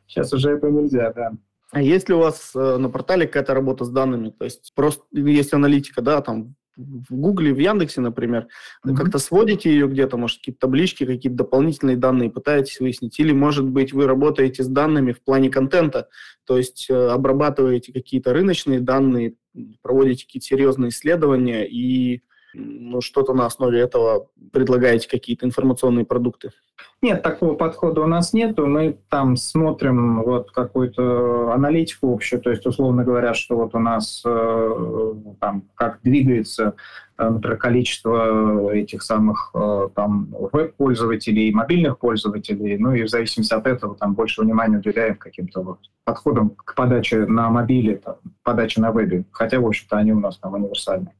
сейчас 0.07 0.33
уже 0.33 0.51
это 0.51 0.69
нельзя, 0.69 1.13
да. 1.13 1.31
А 1.71 1.81
есть 1.81 2.09
ли 2.09 2.15
у 2.15 2.19
вас 2.19 2.51
э, 2.55 2.77
на 2.77 2.89
портале 2.89 3.27
какая-то 3.27 3.53
работа 3.53 3.85
с 3.85 3.89
данными? 3.89 4.29
То 4.29 4.45
есть 4.45 4.71
просто 4.73 5.03
есть 5.11 5.53
аналитика, 5.53 6.01
да, 6.01 6.19
там 6.21 6.55
в 6.79 7.15
Гугле, 7.15 7.53
в 7.53 7.59
Яндексе, 7.59 8.01
например, 8.01 8.47
mm-hmm. 8.85 8.95
как-то 8.95 9.19
сводите 9.19 9.69
ее 9.69 9.87
где-то, 9.87 10.17
может, 10.17 10.37
какие-то 10.37 10.61
таблички, 10.61 11.05
какие-то 11.05 11.37
дополнительные 11.37 11.97
данные 11.97 12.31
пытаетесь 12.31 12.79
выяснить, 12.79 13.19
или, 13.19 13.31
может 13.31 13.65
быть, 13.65 13.93
вы 13.93 14.07
работаете 14.07 14.63
с 14.63 14.67
данными 14.67 15.11
в 15.11 15.21
плане 15.21 15.49
контента, 15.49 16.07
то 16.45 16.57
есть 16.57 16.87
э, 16.89 16.93
обрабатываете 16.93 17.91
какие-то 17.91 18.33
рыночные 18.33 18.79
данные, 18.79 19.35
проводите 19.81 20.25
какие-то 20.25 20.47
серьезные 20.47 20.89
исследования 20.89 21.67
и 21.67 22.21
ну, 22.53 23.01
что-то 23.01 23.33
на 23.33 23.45
основе 23.45 23.79
этого 23.79 24.27
предлагаете 24.51 25.07
какие-то 25.07 25.45
информационные 25.45 26.05
продукты? 26.05 26.51
Нет, 27.01 27.23
такого 27.23 27.55
подхода 27.55 28.01
у 28.01 28.07
нас 28.07 28.33
нет. 28.33 28.57
Мы 28.57 28.97
там 29.09 29.37
смотрим 29.37 30.21
вот 30.21 30.51
какую-то 30.51 31.53
аналитику 31.53 32.13
общую, 32.13 32.41
то 32.41 32.49
есть, 32.49 32.65
условно 32.65 33.05
говоря, 33.05 33.33
что 33.33 33.55
вот 33.55 33.73
у 33.73 33.79
нас 33.79 34.21
э, 34.25 35.13
там 35.39 35.63
как 35.75 35.99
двигается, 36.03 36.75
э, 37.17 37.29
например, 37.29 37.57
количество 37.57 38.69
этих 38.71 39.01
самых 39.01 39.51
э, 39.53 39.89
там 39.95 40.35
веб-пользователей, 40.51 41.53
мобильных 41.53 41.99
пользователей, 41.99 42.77
ну 42.77 42.93
и 42.93 43.03
в 43.03 43.09
зависимости 43.09 43.53
от 43.53 43.65
этого 43.65 43.95
там 43.95 44.13
больше 44.13 44.41
внимания 44.41 44.77
уделяем 44.77 45.15
каким-то 45.15 45.61
вот 45.61 45.79
подходам 46.03 46.49
к 46.49 46.75
подаче 46.75 47.25
на 47.25 47.49
мобиле, 47.49 47.97
там, 47.97 48.15
подаче 48.43 48.81
на 48.81 48.91
вебе, 48.91 49.23
хотя, 49.31 49.61
в 49.61 49.65
общем-то, 49.65 49.95
они 49.95 50.11
у 50.11 50.19
нас 50.19 50.37
там 50.37 50.53
универсальные. 50.53 51.13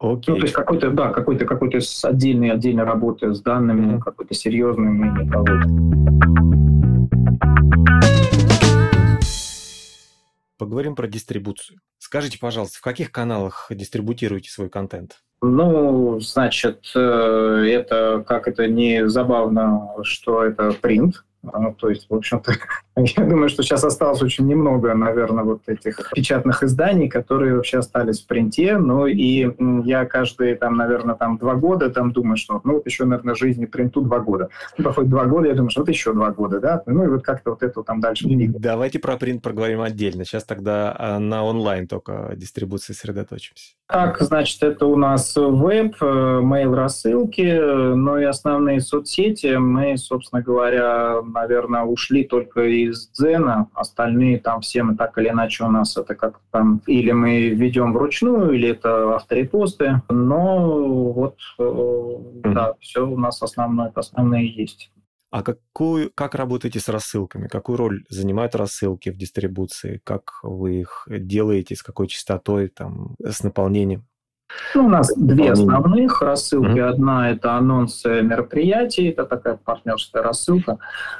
Окей. 0.00 0.32
Ну, 0.32 0.36
то 0.36 0.42
есть 0.44 0.54
какой-то, 0.54 0.90
да, 0.90 1.10
какой-то 1.10 1.44
какой-то 1.44 1.78
отдельной, 2.04 2.52
отдельной 2.52 2.84
работы 2.84 3.34
с 3.34 3.42
данными, 3.42 3.96
mm-hmm. 3.96 4.00
какой-то 4.00 4.32
серьезный 4.32 4.88
мы 4.88 5.08
не 5.08 5.30
проводим. 5.30 6.00
Поговорим 10.56 10.94
про 10.94 11.06
дистрибуцию. 11.06 11.80
Скажите, 11.98 12.38
пожалуйста, 12.38 12.78
в 12.78 12.80
каких 12.80 13.12
каналах 13.12 13.66
дистрибутируете 13.70 14.50
свой 14.50 14.70
контент? 14.70 15.22
Ну, 15.42 16.18
значит, 16.20 16.90
э, 16.94 17.66
это 17.70 18.24
как 18.26 18.48
это 18.48 18.68
не 18.68 19.06
забавно, 19.06 19.88
что 20.02 20.42
это 20.44 20.72
принт, 20.72 21.24
а, 21.46 21.72
то 21.72 21.88
есть, 21.88 22.06
в 22.10 22.14
общем-то, 22.14 22.52
я 22.96 23.24
думаю, 23.24 23.48
что 23.48 23.62
сейчас 23.62 23.82
осталось 23.84 24.22
очень 24.22 24.46
немного, 24.46 24.94
наверное, 24.94 25.44
вот 25.44 25.62
этих 25.66 26.10
печатных 26.14 26.62
изданий, 26.62 27.08
которые 27.08 27.56
вообще 27.56 27.78
остались 27.78 28.20
в 28.22 28.26
принте. 28.26 28.76
Ну 28.76 29.06
и 29.06 29.50
я 29.84 30.04
каждые, 30.04 30.56
там, 30.56 30.76
наверное, 30.76 31.14
там 31.14 31.38
два 31.38 31.54
года 31.54 31.90
там 31.90 32.12
думаю, 32.12 32.36
что 32.36 32.60
ну 32.64 32.74
вот 32.74 32.86
еще, 32.86 33.04
наверное, 33.04 33.34
жизни 33.34 33.64
принту 33.64 34.02
два 34.02 34.20
года. 34.20 34.48
Ну, 34.76 34.84
проходит 34.84 35.10
два 35.10 35.24
года, 35.24 35.48
я 35.48 35.54
думаю, 35.54 35.70
что 35.70 35.80
вот 35.80 35.88
еще 35.88 36.12
два 36.12 36.30
года, 36.30 36.60
да? 36.60 36.82
Ну 36.86 37.04
и 37.04 37.08
вот 37.08 37.22
как-то 37.22 37.50
вот 37.50 37.62
это 37.62 37.82
там 37.82 38.00
дальше. 38.00 38.26
Давайте 38.28 38.98
про 38.98 39.16
принт 39.16 39.42
проговорим 39.42 39.80
отдельно. 39.80 40.24
Сейчас 40.24 40.44
тогда 40.44 40.94
а, 40.98 41.18
на 41.18 41.44
онлайн 41.44 41.86
только 41.86 42.32
дистрибуции 42.36 42.92
сосредоточимся. 42.92 43.74
Так, 43.86 44.20
значит, 44.20 44.62
это 44.62 44.86
у 44.86 44.96
нас 44.96 45.34
веб, 45.36 45.96
э, 46.00 46.04
mail 46.04 46.74
рассылки, 46.76 47.58
но 47.94 48.18
и 48.20 48.24
основные 48.24 48.80
соцсети. 48.80 49.56
Мы, 49.56 49.96
собственно 49.96 50.42
говоря, 50.42 51.22
наверное, 51.32 51.82
ушли 51.82 52.24
только 52.24 52.64
из 52.64 53.08
Дзена. 53.10 53.68
Остальные 53.74 54.38
там 54.40 54.60
все 54.60 54.82
мы 54.82 54.96
так 54.96 55.16
или 55.18 55.28
иначе 55.28 55.64
у 55.64 55.68
нас 55.70 55.96
это 55.96 56.14
как 56.14 56.40
там 56.50 56.82
или 56.86 57.12
мы 57.12 57.48
ведем 57.50 57.92
вручную, 57.92 58.52
или 58.52 58.68
это 58.70 59.16
авторепосты. 59.16 60.02
Но 60.08 61.12
вот, 61.12 61.36
mm-hmm. 61.58 62.52
да, 62.52 62.74
все 62.80 63.06
у 63.06 63.16
нас 63.16 63.42
основное, 63.42 63.92
основные 63.94 64.48
есть. 64.48 64.90
А 65.30 65.44
какую, 65.44 66.10
как 66.12 66.34
работаете 66.34 66.80
с 66.80 66.88
рассылками? 66.88 67.46
Какую 67.46 67.76
роль 67.76 68.04
занимают 68.08 68.56
рассылки 68.56 69.10
в 69.10 69.16
дистрибуции? 69.16 70.00
Как 70.02 70.32
вы 70.42 70.80
их 70.80 71.06
делаете? 71.08 71.76
С 71.76 71.84
какой 71.84 72.08
частотой, 72.08 72.68
там, 72.68 73.14
с 73.24 73.44
наполнением? 73.44 74.06
Ну, 74.74 74.86
у 74.86 74.88
нас 74.88 75.12
две 75.16 75.52
основных 75.52 76.22
рассылки. 76.22 76.78
Mm-hmm. 76.78 76.88
Одна– 76.88 77.30
это 77.32 77.54
анонсы 77.54 78.22
мероприятий, 78.22 79.08
это 79.08 79.24
такая 79.24 79.56
партнерская 79.56 80.22
рассылка, 80.22 80.78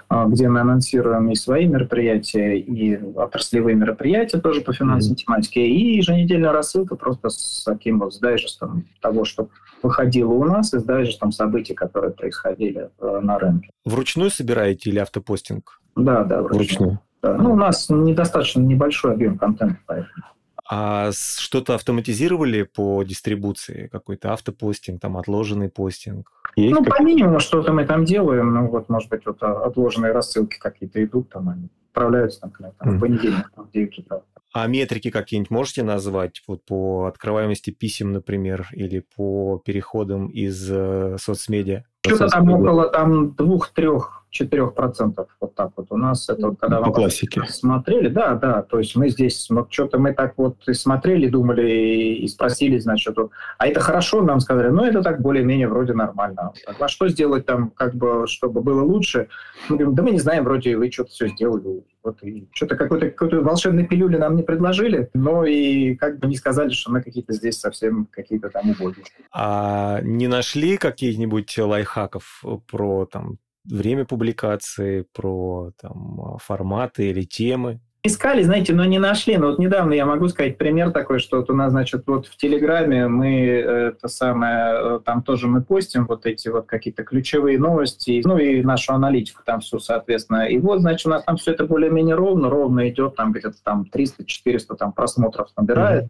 а, 0.08 0.26
где 0.26 0.48
мы 0.48 0.60
анонсируем 0.60 1.30
и 1.30 1.34
свои 1.34 1.66
мероприятия, 1.66 2.58
и 2.58 2.96
отраслевые 3.16 3.74
мероприятия 3.76 4.38
тоже 4.38 4.60
по 4.60 4.72
финансовой 4.72 5.16
mm-hmm. 5.16 5.24
тематике, 5.24 5.66
и 5.66 5.96
еженедельная 5.96 6.52
рассылка 6.52 6.96
просто 6.96 7.28
с 7.28 7.64
таким 7.64 7.98
вот 7.98 8.14
с 8.14 8.18
дайджестом 8.18 8.84
того, 9.00 9.24
что 9.24 9.48
выходило 9.82 10.32
у 10.32 10.44
нас, 10.44 10.72
и 10.74 10.78
с 10.78 10.84
дайджестом 10.84 11.32
событий, 11.32 11.74
которые 11.74 12.12
происходили 12.12 12.90
э, 13.00 13.20
на 13.22 13.38
рынке. 13.38 13.70
Вручную 13.84 14.30
собираете 14.30 14.90
или 14.90 14.98
автопостинг? 14.98 15.80
Да, 15.96 16.24
да, 16.24 16.42
вручную. 16.42 16.58
вручную. 16.58 16.98
Да. 17.22 17.34
Ну, 17.34 17.52
у 17.52 17.56
нас 17.56 17.88
недостаточно 17.90 18.60
небольшой 18.60 19.12
объем 19.12 19.38
контента, 19.38 19.78
поэтому. 19.86 20.24
А 20.72 21.10
что-то 21.12 21.74
автоматизировали 21.74 22.62
по 22.62 23.02
дистрибуции? 23.02 23.88
Какой-то 23.90 24.32
автопостинг, 24.32 25.00
там 25.00 25.16
отложенный 25.16 25.68
постинг? 25.68 26.30
Есть 26.54 26.78
ну, 26.78 26.84
как... 26.84 26.96
по 26.96 27.02
минимуму 27.02 27.40
что-то 27.40 27.72
мы 27.72 27.84
там 27.84 28.04
делаем. 28.04 28.54
Ну, 28.54 28.68
вот, 28.68 28.88
может 28.88 29.08
быть, 29.10 29.26
вот 29.26 29.42
а, 29.42 29.64
отложенные 29.64 30.12
рассылки 30.12 30.58
какие-то 30.58 31.02
идут 31.02 31.30
там. 31.30 31.48
Они 31.48 31.68
отправляются 31.88 32.40
там, 32.42 32.52
там, 32.78 32.96
в 32.96 33.00
понедельник 33.00 33.50
в 33.56 33.68
9 33.72 33.98
утра. 33.98 34.22
А 34.52 34.66
метрики 34.68 35.10
какие-нибудь 35.10 35.50
можете 35.50 35.82
назвать 35.82 36.42
вот 36.46 36.64
по 36.64 37.06
открываемости 37.06 37.70
писем, 37.70 38.12
например, 38.12 38.68
или 38.72 39.04
по 39.16 39.60
переходам 39.64 40.28
из 40.28 40.70
э, 40.70 41.16
соцмедиа? 41.18 41.84
Что-то 42.06 42.28
там 42.28 42.48
около 42.48 42.88
там 42.90 43.34
двух-трех 43.34 44.19
4%. 44.32 45.26
Вот 45.40 45.54
так 45.54 45.72
вот. 45.76 45.86
У 45.90 45.96
нас 45.96 46.28
это 46.28 46.48
вот, 46.48 46.60
когда 46.60 46.80
По 46.80 46.92
классике. 46.92 47.42
смотрели, 47.48 48.08
да, 48.08 48.34
да. 48.34 48.62
То 48.62 48.78
есть 48.78 48.96
мы 48.96 49.08
здесь, 49.10 49.48
вот 49.50 49.72
что-то 49.72 49.98
мы 49.98 50.14
так 50.14 50.34
вот 50.36 50.56
и 50.68 50.72
смотрели, 50.72 51.28
думали 51.28 51.68
и, 51.68 52.24
и 52.24 52.28
спросили, 52.28 52.78
значит, 52.78 53.16
вот, 53.16 53.30
а 53.58 53.66
это 53.66 53.80
хорошо, 53.80 54.22
нам 54.22 54.40
сказали, 54.40 54.68
ну, 54.68 54.84
это 54.84 55.02
так 55.02 55.20
более-менее 55.20 55.68
вроде 55.68 55.94
нормально. 55.94 56.52
А 56.78 56.88
что 56.88 57.08
сделать 57.08 57.46
там, 57.46 57.70
как 57.70 57.94
бы, 57.94 58.26
чтобы 58.26 58.60
было 58.60 58.82
лучше? 58.82 59.28
Мы 59.68 59.76
говорим, 59.76 59.94
да 59.94 60.02
мы 60.02 60.10
не 60.12 60.20
знаем, 60.20 60.44
вроде 60.44 60.76
вы 60.76 60.90
что-то 60.90 61.10
все 61.10 61.28
сделали. 61.28 61.84
Вот, 62.02 62.22
и 62.22 62.48
что-то 62.52 62.76
какой-то 62.76 63.10
какой 63.10 63.42
волшебной 63.42 63.86
пилюли 63.86 64.16
нам 64.16 64.34
не 64.34 64.42
предложили, 64.42 65.10
но 65.12 65.44
и 65.44 65.96
как 65.96 66.18
бы 66.18 66.28
не 66.28 66.36
сказали, 66.36 66.70
что 66.70 66.90
мы 66.90 67.02
какие-то 67.02 67.34
здесь 67.34 67.58
совсем 67.58 68.06
какие-то 68.10 68.48
там 68.48 68.70
убогие. 68.70 69.04
А 69.32 70.00
не 70.02 70.26
нашли 70.26 70.78
каких-нибудь 70.78 71.58
лайфхаков 71.58 72.42
про 72.70 73.04
там 73.04 73.36
время 73.64 74.04
публикации, 74.04 75.06
про 75.12 75.72
там, 75.80 76.38
форматы 76.38 77.10
или 77.10 77.22
темы? 77.22 77.80
Искали, 78.02 78.42
знаете, 78.42 78.72
но 78.72 78.86
не 78.86 78.98
нашли. 78.98 79.36
Но 79.36 79.48
вот 79.48 79.58
недавно 79.58 79.92
я 79.92 80.06
могу 80.06 80.26
сказать 80.28 80.56
пример 80.56 80.90
такой, 80.90 81.18
что 81.18 81.36
вот 81.36 81.50
у 81.50 81.54
нас, 81.54 81.70
значит, 81.70 82.04
вот 82.06 82.26
в 82.28 82.36
Телеграме 82.38 83.08
мы 83.08 83.46
это 83.46 84.08
самое, 84.08 84.96
э, 84.96 85.00
там 85.04 85.22
тоже 85.22 85.48
мы 85.48 85.62
постим 85.62 86.06
вот 86.06 86.24
эти 86.24 86.48
вот 86.48 86.64
какие-то 86.64 87.04
ключевые 87.04 87.58
новости, 87.58 88.22
ну 88.24 88.38
и 88.38 88.62
нашу 88.62 88.94
аналитику 88.94 89.42
там 89.44 89.60
все, 89.60 89.78
соответственно. 89.78 90.46
И 90.46 90.56
вот, 90.56 90.80
значит, 90.80 91.06
у 91.06 91.10
нас 91.10 91.24
там 91.24 91.36
все 91.36 91.52
это 91.52 91.66
более-менее 91.66 92.14
ровно, 92.14 92.48
ровно 92.48 92.88
идет, 92.88 93.16
там 93.16 93.32
где-то 93.32 93.62
там 93.62 93.84
300-400 93.94 94.76
там 94.78 94.92
просмотров 94.92 95.48
набирает. 95.58 96.04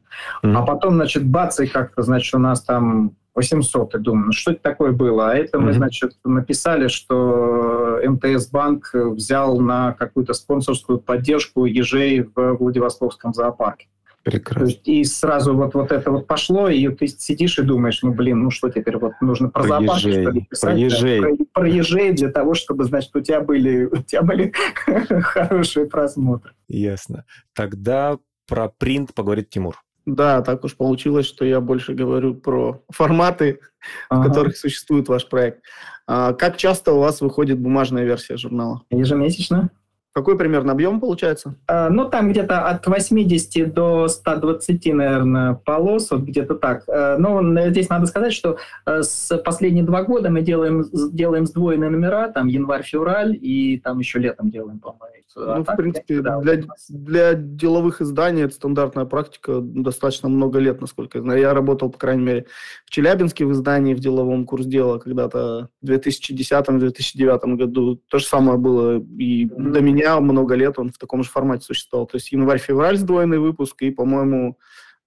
Mm-hmm. 0.44 0.54
А 0.54 0.62
потом, 0.62 0.94
значит, 0.94 1.26
бац, 1.26 1.58
и 1.58 1.66
как-то, 1.66 2.02
значит, 2.02 2.32
у 2.34 2.38
нас 2.38 2.62
там 2.62 3.16
800, 3.34 3.94
я 3.94 4.00
думаю, 4.00 4.26
ну 4.26 4.32
что 4.32 4.52
это 4.52 4.62
такое 4.62 4.92
было? 4.92 5.30
А 5.30 5.34
это 5.34 5.58
мы, 5.58 5.72
значит, 5.72 6.12
написали, 6.24 6.88
что 6.88 8.00
МТС-банк 8.04 8.90
взял 8.92 9.60
на 9.60 9.92
какую-то 9.92 10.32
спонсорскую 10.32 10.98
поддержку 10.98 11.64
ежей 11.64 12.22
в 12.34 12.54
Владивостокском 12.54 13.32
зоопарке. 13.32 13.88
Прекрасно. 14.22 14.66
есть, 14.66 14.86
и 14.86 15.02
сразу 15.04 15.54
вот, 15.54 15.72
вот 15.74 15.92
это 15.92 16.10
вот 16.10 16.26
пошло, 16.26 16.68
и 16.68 16.86
ты 16.88 17.06
сидишь 17.06 17.58
и 17.58 17.62
думаешь, 17.62 18.02
ну, 18.02 18.12
блин, 18.12 18.42
ну 18.42 18.50
что 18.50 18.68
теперь, 18.68 18.98
вот 18.98 19.14
нужно 19.22 19.48
про, 19.48 19.62
про 19.62 19.68
зоопарк 19.68 19.98
ежей, 20.00 20.22
что 20.22 20.30
ли 20.30 20.40
писать? 20.42 20.70
Про 20.70 20.78
ежей. 20.78 21.20
Да, 21.20 21.26
про, 21.26 21.44
про 21.54 21.68
ежей 21.68 22.12
для 22.12 22.30
того, 22.30 22.54
чтобы, 22.54 22.84
значит, 22.84 23.16
у 23.16 23.20
тебя 23.20 23.40
были, 23.40 23.84
у 23.84 23.96
тебя 23.96 24.22
были 24.22 24.52
хорошие 25.22 25.86
просмотры. 25.86 26.52
Ясно. 26.68 27.24
Тогда 27.54 28.18
про 28.46 28.68
принт 28.68 29.14
поговорит 29.14 29.48
Тимур. 29.48 29.80
Да, 30.14 30.42
так 30.42 30.64
уж 30.64 30.76
получилось, 30.76 31.26
что 31.26 31.44
я 31.44 31.60
больше 31.60 31.94
говорю 31.94 32.34
про 32.34 32.82
форматы, 32.90 33.60
ага. 34.08 34.22
в 34.22 34.28
которых 34.28 34.56
существует 34.56 35.08
ваш 35.08 35.28
проект. 35.28 35.62
А 36.06 36.32
как 36.32 36.56
часто 36.56 36.92
у 36.92 36.98
вас 36.98 37.20
выходит 37.20 37.60
бумажная 37.60 38.04
версия 38.04 38.36
журнала? 38.36 38.82
Ежемесячно. 38.90 39.70
Какой 40.12 40.36
примерно 40.36 40.72
объем 40.72 40.98
получается? 41.00 41.54
А, 41.68 41.88
ну, 41.88 42.08
там 42.08 42.30
где-то 42.30 42.66
от 42.66 42.86
80 42.86 43.72
до 43.72 44.08
120, 44.08 44.86
наверное, 44.92 45.54
полос, 45.54 46.10
вот 46.10 46.22
где-то 46.22 46.56
так. 46.56 46.82
А, 46.88 47.16
но 47.16 47.40
здесь 47.70 47.88
надо 47.88 48.06
сказать, 48.06 48.32
что 48.32 48.56
а, 48.84 49.02
с 49.02 49.36
последние 49.38 49.84
два 49.84 50.02
года 50.02 50.30
мы 50.30 50.42
делаем, 50.42 50.84
делаем 51.12 51.46
сдвоенные 51.46 51.90
номера, 51.90 52.28
там 52.28 52.48
январь-февраль, 52.48 53.38
и 53.40 53.78
там 53.78 54.00
еще 54.00 54.18
летом 54.18 54.50
делаем, 54.50 54.80
по-моему. 54.80 55.10
А 55.36 55.58
ну, 55.58 55.64
так, 55.64 55.74
в 55.74 55.76
принципе, 55.76 56.20
да, 56.20 56.38
для, 56.40 56.62
для 56.88 57.34
деловых 57.34 58.00
изданий 58.00 58.42
это 58.42 58.54
стандартная 58.54 59.04
практика 59.04 59.60
достаточно 59.60 60.28
много 60.28 60.58
лет, 60.58 60.80
насколько 60.80 61.18
я 61.18 61.22
знаю. 61.22 61.40
Я 61.40 61.54
работал, 61.54 61.90
по 61.90 61.98
крайней 61.98 62.24
мере, 62.24 62.46
в 62.84 62.90
Челябинске 62.90 63.44
в 63.44 63.52
издании 63.52 63.94
в 63.94 64.00
деловом 64.00 64.44
курс 64.44 64.66
дела 64.66 64.98
когда-то 64.98 65.68
в 65.82 65.86
2010-2009 65.86 67.54
году. 67.54 68.00
То 68.08 68.18
же 68.18 68.26
самое 68.26 68.58
было 68.58 68.98
и 68.98 69.46
mm-hmm. 69.46 69.70
до 69.70 69.80
меня 70.00 70.20
много 70.20 70.54
лет 70.54 70.78
он 70.78 70.90
в 70.90 70.98
таком 70.98 71.22
же 71.22 71.30
формате 71.30 71.64
существовал. 71.64 72.06
То 72.06 72.16
есть 72.16 72.32
январь-февраль 72.32 72.96
сдвоенный 72.96 73.38
выпуск 73.38 73.82
и, 73.82 73.90
по-моему, 73.90 74.58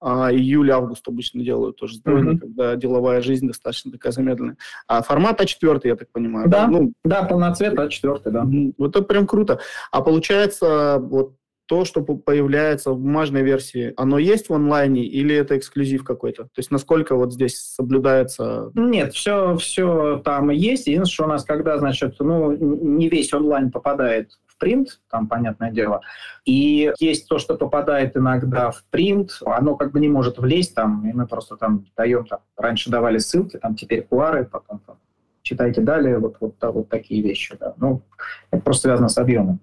а, 0.06 0.32
июль-август 0.34 1.08
обычно 1.08 1.44
делают 1.44 1.78
тоже 1.78 1.96
сдвоенный, 1.96 2.36
mm-hmm. 2.36 2.40
когда 2.40 2.76
деловая 2.76 3.22
жизнь 3.22 3.48
достаточно 3.48 3.92
такая 3.92 4.12
замедленная. 4.12 4.58
А 4.88 5.02
формат 5.02 5.40
А4, 5.40 5.82
я 5.86 5.96
так 5.96 6.12
понимаю. 6.12 6.50
Да, 6.50 6.66
да, 6.66 6.68
ну, 6.68 6.94
да 7.06 7.24
полноцвет 7.24 7.74
А4, 7.74 8.22
да. 8.26 8.46
Вот 8.78 8.96
это 8.96 9.06
прям 9.06 9.26
круто. 9.26 9.60
А 9.92 10.02
получается, 10.02 11.00
вот 11.00 11.36
то, 11.66 11.86
что 11.86 12.02
появляется 12.02 12.92
в 12.92 13.00
бумажной 13.00 13.44
версии, 13.44 13.94
оно 13.96 14.18
есть 14.18 14.50
в 14.50 14.54
онлайне 14.54 15.06
или 15.06 15.34
это 15.34 15.58
эксклюзив 15.58 16.04
какой-то? 16.04 16.44
То 16.44 16.58
есть 16.58 16.72
насколько 16.72 17.16
вот 17.16 17.32
здесь 17.32 17.58
соблюдается? 17.58 18.72
Нет, 18.76 19.14
все, 19.14 19.56
все 19.56 20.22
там 20.24 20.50
есть. 20.50 20.88
Единственное, 20.88 21.14
что 21.14 21.24
у 21.24 21.28
нас, 21.28 21.46
когда, 21.46 21.78
значит, 21.78 22.16
ну, 22.20 22.52
не 22.52 23.08
весь 23.08 23.34
онлайн 23.34 23.72
попадает 23.72 24.32
принт, 24.63 25.02
там, 25.10 25.28
понятное 25.28 25.71
дело. 25.71 25.99
И 26.45 26.93
есть 26.99 27.28
то, 27.28 27.38
что 27.38 27.58
попадает 27.58 28.15
иногда 28.15 28.71
в 28.71 28.86
принт, 28.89 29.41
оно 29.45 29.76
как 29.76 29.91
бы 29.91 29.99
не 29.99 30.08
может 30.08 30.38
влезть 30.38 30.73
там, 30.73 31.06
и 31.06 31.12
мы 31.12 31.28
просто 31.28 31.58
там 31.58 31.86
даем, 31.97 32.26
там, 32.26 32.39
раньше 32.56 32.89
давали 32.89 33.17
ссылки, 33.17 33.58
там 33.58 33.76
теперь 33.76 34.08
QR, 34.10 34.45
потом 34.45 34.80
там, 34.88 34.95
читайте 35.41 35.82
далее, 35.82 36.17
вот, 36.17 36.38
вот, 36.39 36.56
вот 36.62 36.88
такие 36.88 37.21
вещи. 37.21 37.58
Да. 37.60 37.73
Ну, 37.76 38.04
это 38.52 38.62
просто 38.62 38.84
связано 38.84 39.10
с 39.10 39.17
объемом. 39.17 39.60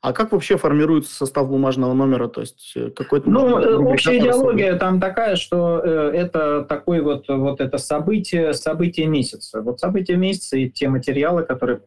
А 0.00 0.12
как 0.12 0.30
вообще 0.30 0.56
формируется 0.56 1.12
состав 1.12 1.48
бумажного 1.48 1.92
номера? 1.92 2.28
То 2.28 2.42
есть 2.42 2.72
э, 2.76 2.90
какой-то... 2.90 3.28
Ну, 3.28 3.58
э, 3.58 3.74
общая 3.74 4.18
идеология 4.18 4.76
там 4.76 5.00
такая, 5.00 5.34
что 5.34 5.80
э, 5.84 6.12
это 6.14 6.62
такое 6.62 7.02
вот, 7.02 7.26
вот 7.28 7.60
это 7.60 7.78
событие, 7.78 8.54
событие 8.54 9.08
месяца. 9.08 9.60
Вот 9.60 9.80
событие 9.80 10.16
месяца 10.16 10.56
и 10.56 10.70
те 10.70 10.88
материалы, 10.88 11.42
которые 11.42 11.80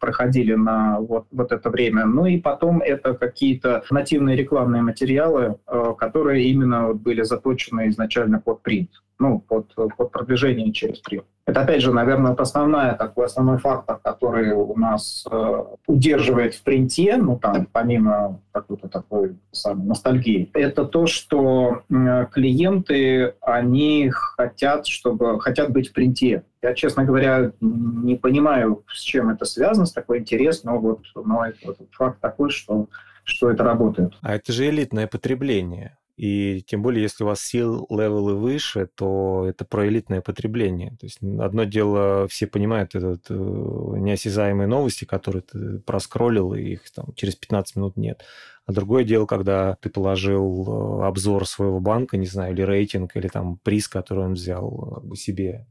проходили 0.00 0.54
на 0.54 0.98
вот, 0.98 1.26
вот 1.30 1.52
это 1.52 1.70
время. 1.70 2.06
Ну 2.06 2.26
и 2.26 2.38
потом 2.38 2.80
это 2.80 3.14
какие-то 3.14 3.84
нативные 3.88 4.34
рекламные 4.34 4.82
материалы, 4.82 5.58
которые 5.96 6.46
именно 6.48 6.92
были 6.92 7.22
заточены 7.22 7.88
изначально 7.88 8.40
под 8.40 8.62
принт 8.62 8.90
ну, 9.18 9.40
под, 9.40 9.74
под 9.74 10.12
продвижение 10.12 10.72
через 10.72 10.98
принт. 11.00 11.24
Это, 11.46 11.62
опять 11.62 11.80
же, 11.80 11.92
наверное, 11.92 12.34
основная, 12.34 12.94
такой 12.94 13.24
основной 13.24 13.58
фактор, 13.58 13.98
который 13.98 14.52
у 14.52 14.76
нас 14.76 15.26
э, 15.30 15.64
удерживает 15.86 16.54
в 16.54 16.62
принте, 16.62 17.16
ну, 17.16 17.38
там, 17.38 17.66
помимо 17.72 18.40
какой-то 18.52 18.88
такой 18.88 19.38
самой 19.50 19.86
ностальгии, 19.86 20.50
это 20.52 20.84
то, 20.84 21.06
что 21.06 21.82
э, 21.88 22.26
клиенты, 22.30 23.34
они 23.40 24.10
хотят, 24.10 24.86
чтобы, 24.86 25.40
хотят 25.40 25.70
быть 25.70 25.88
в 25.88 25.92
принте. 25.94 26.44
Я, 26.60 26.74
честно 26.74 27.04
говоря, 27.04 27.52
не 27.60 28.16
понимаю, 28.16 28.84
с 28.88 29.00
чем 29.00 29.30
это 29.30 29.44
связано, 29.44 29.86
с 29.86 29.92
такой 29.92 30.18
интерес, 30.18 30.64
но 30.64 30.78
вот, 30.78 31.00
но 31.14 31.46
это, 31.46 31.58
вот, 31.64 31.78
факт 31.92 32.20
такой, 32.20 32.50
что, 32.50 32.88
что 33.24 33.50
это 33.50 33.64
работает. 33.64 34.12
А 34.20 34.34
это 34.34 34.52
же 34.52 34.68
элитное 34.68 35.06
потребление. 35.06 35.96
И 36.18 36.62
тем 36.66 36.82
более, 36.82 37.02
если 37.04 37.22
у 37.22 37.28
вас 37.28 37.40
сил 37.40 37.86
левелы 37.90 38.34
выше, 38.34 38.88
то 38.92 39.46
это 39.48 39.64
про 39.64 39.86
элитное 39.86 40.20
потребление. 40.20 40.90
То 40.98 41.06
есть 41.06 41.18
одно 41.22 41.62
дело, 41.62 42.26
все 42.26 42.48
понимают 42.48 42.96
этот 42.96 43.26
э, 43.30 43.34
неосязаемые 43.34 44.66
новости, 44.66 45.04
которые 45.04 45.42
ты 45.42 45.78
проскроллил, 45.78 46.54
и 46.54 46.72
их 46.72 46.90
там 46.90 47.14
через 47.14 47.36
15 47.36 47.76
минут 47.76 47.96
нет. 47.96 48.24
А 48.66 48.72
другое 48.72 49.04
дело, 49.04 49.26
когда 49.26 49.76
ты 49.80 49.90
положил 49.90 51.02
э, 51.02 51.06
обзор 51.06 51.46
своего 51.46 51.78
банка, 51.78 52.16
не 52.16 52.26
знаю, 52.26 52.52
или 52.52 52.62
рейтинг, 52.62 53.14
или 53.14 53.28
там 53.28 53.56
приз, 53.62 53.86
который 53.86 54.24
он 54.24 54.34
взял 54.34 55.00
бы 55.04 55.14
себе 55.14 55.68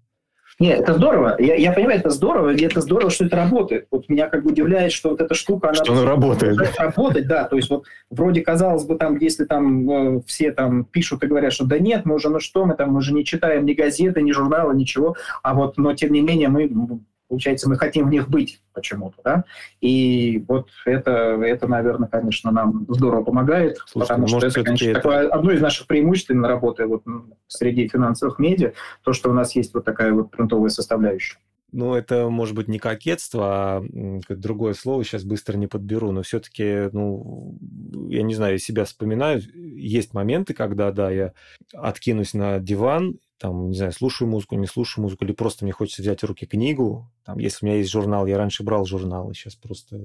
нет, 0.60 0.80
это 0.80 0.96
здорово. 0.96 1.36
Я, 1.38 1.56
я 1.56 1.72
понимаю, 1.72 2.00
это 2.00 2.10
здорово, 2.10 2.50
и 2.50 2.64
это 2.64 2.82
здорово, 2.82 3.12
что 3.12 3.26
это 3.26 3.36
работает. 3.36 3.88
Вот 3.92 4.10
меня 4.10 4.28
как 4.28 4.44
бы 4.44 4.50
удивляет, 4.52 4.92
что 4.92 5.10
вот 5.10 5.22
эта 5.22 5.36
штука, 5.36 5.70
она... 5.70 5.76
Что 5.84 5.94
она 5.94 6.06
работает. 6.06 6.58
Работать, 6.80 7.28
да. 7.28 7.44
То 7.44 7.58
есть 7.58 7.70
вот 7.70 7.86
вроде 8.10 8.42
казалось 8.42 8.84
бы, 8.84 8.96
там, 8.96 9.18
если 9.18 9.46
там 9.46 9.90
э, 9.90 10.22
все 10.26 10.52
там 10.52 10.84
пишут 10.86 11.24
и 11.24 11.28
говорят, 11.28 11.54
что 11.54 11.66
да 11.66 11.78
нет, 11.78 12.06
мы 12.06 12.16
уже, 12.16 12.30
ну 12.30 12.40
что, 12.40 12.66
мы 12.66 12.74
там 12.74 12.96
уже 12.96 13.14
не 13.14 13.24
читаем 13.24 13.66
ни 13.66 13.74
газеты, 13.74 14.24
ни 14.24 14.32
журналы, 14.32 14.76
ничего, 14.76 15.16
а 15.44 15.54
вот, 15.54 15.78
но 15.78 15.94
тем 15.94 16.12
не 16.12 16.22
менее 16.22 16.50
мы 16.50 16.68
Получается, 17.28 17.70
мы 17.70 17.76
хотим 17.76 18.08
в 18.08 18.10
них 18.10 18.30
быть 18.30 18.62
почему-то, 18.74 19.18
да? 19.24 19.44
И 19.82 20.44
вот 20.48 20.70
это, 20.86 21.12
это, 21.12 21.68
наверное, 21.68 22.08
конечно, 22.08 22.52
нам 22.52 22.86
здорово 22.90 23.24
помогает, 23.24 23.80
Слушай, 23.86 24.08
потому 24.08 24.28
ну, 24.28 24.40
что 24.40 24.48
это, 24.48 24.64
конечно, 24.64 24.90
это... 24.90 25.02
Такое, 25.02 25.28
одно 25.28 25.52
из 25.52 25.62
наших 25.62 25.88
преимуществ 25.88 26.30
именно 26.32 26.48
работы 26.48 26.86
вот 26.86 27.04
среди 27.48 27.88
финансовых 27.88 28.40
медиа, 28.40 28.74
то, 29.04 29.14
что 29.14 29.30
у 29.30 29.34
нас 29.34 29.56
есть 29.56 29.74
вот 29.74 29.84
такая 29.84 30.14
вот 30.14 30.32
принтовая 30.32 30.70
составляющая. 30.70 31.38
Ну, 31.74 31.96
это 31.96 32.30
может 32.30 32.56
быть 32.56 32.70
не 32.70 32.80
кокетство, 32.80 33.46
а 33.46 33.84
другое 34.30 34.74
слово 34.74 35.04
сейчас 35.04 35.26
быстро 35.26 35.58
не 35.58 35.68
подберу, 35.68 36.14
но 36.14 36.22
все-таки, 36.22 36.90
ну, 36.94 37.58
я 38.08 38.24
не 38.24 38.36
знаю, 38.36 38.58
себя 38.58 38.86
вспоминаю, 38.86 39.42
есть 39.54 40.14
моменты, 40.14 40.54
когда, 40.54 40.92
да, 40.92 41.12
я 41.12 41.34
откинусь 41.74 42.34
на 42.34 42.60
диван 42.60 43.20
там, 43.40 43.70
не 43.70 43.76
знаю, 43.78 43.92
слушаю 43.92 44.30
музыку, 44.30 44.56
не 44.56 44.68
слушаю 44.68 45.04
музыку, 45.04 45.26
или 45.26 45.32
просто 45.32 45.64
мне 45.64 45.72
хочется 45.72 46.02
взять 46.02 46.22
в 46.22 46.26
руки 46.26 46.46
книгу. 46.46 47.12
Там, 47.26 47.38
если 47.38 47.66
у 47.66 47.68
меня 47.68 47.78
есть 47.78 47.92
журнал, 47.92 48.26
я 48.26 48.38
раньше 48.38 48.64
брал 48.64 48.86
журналы, 48.86 49.34
сейчас 49.34 49.56
просто 49.56 50.00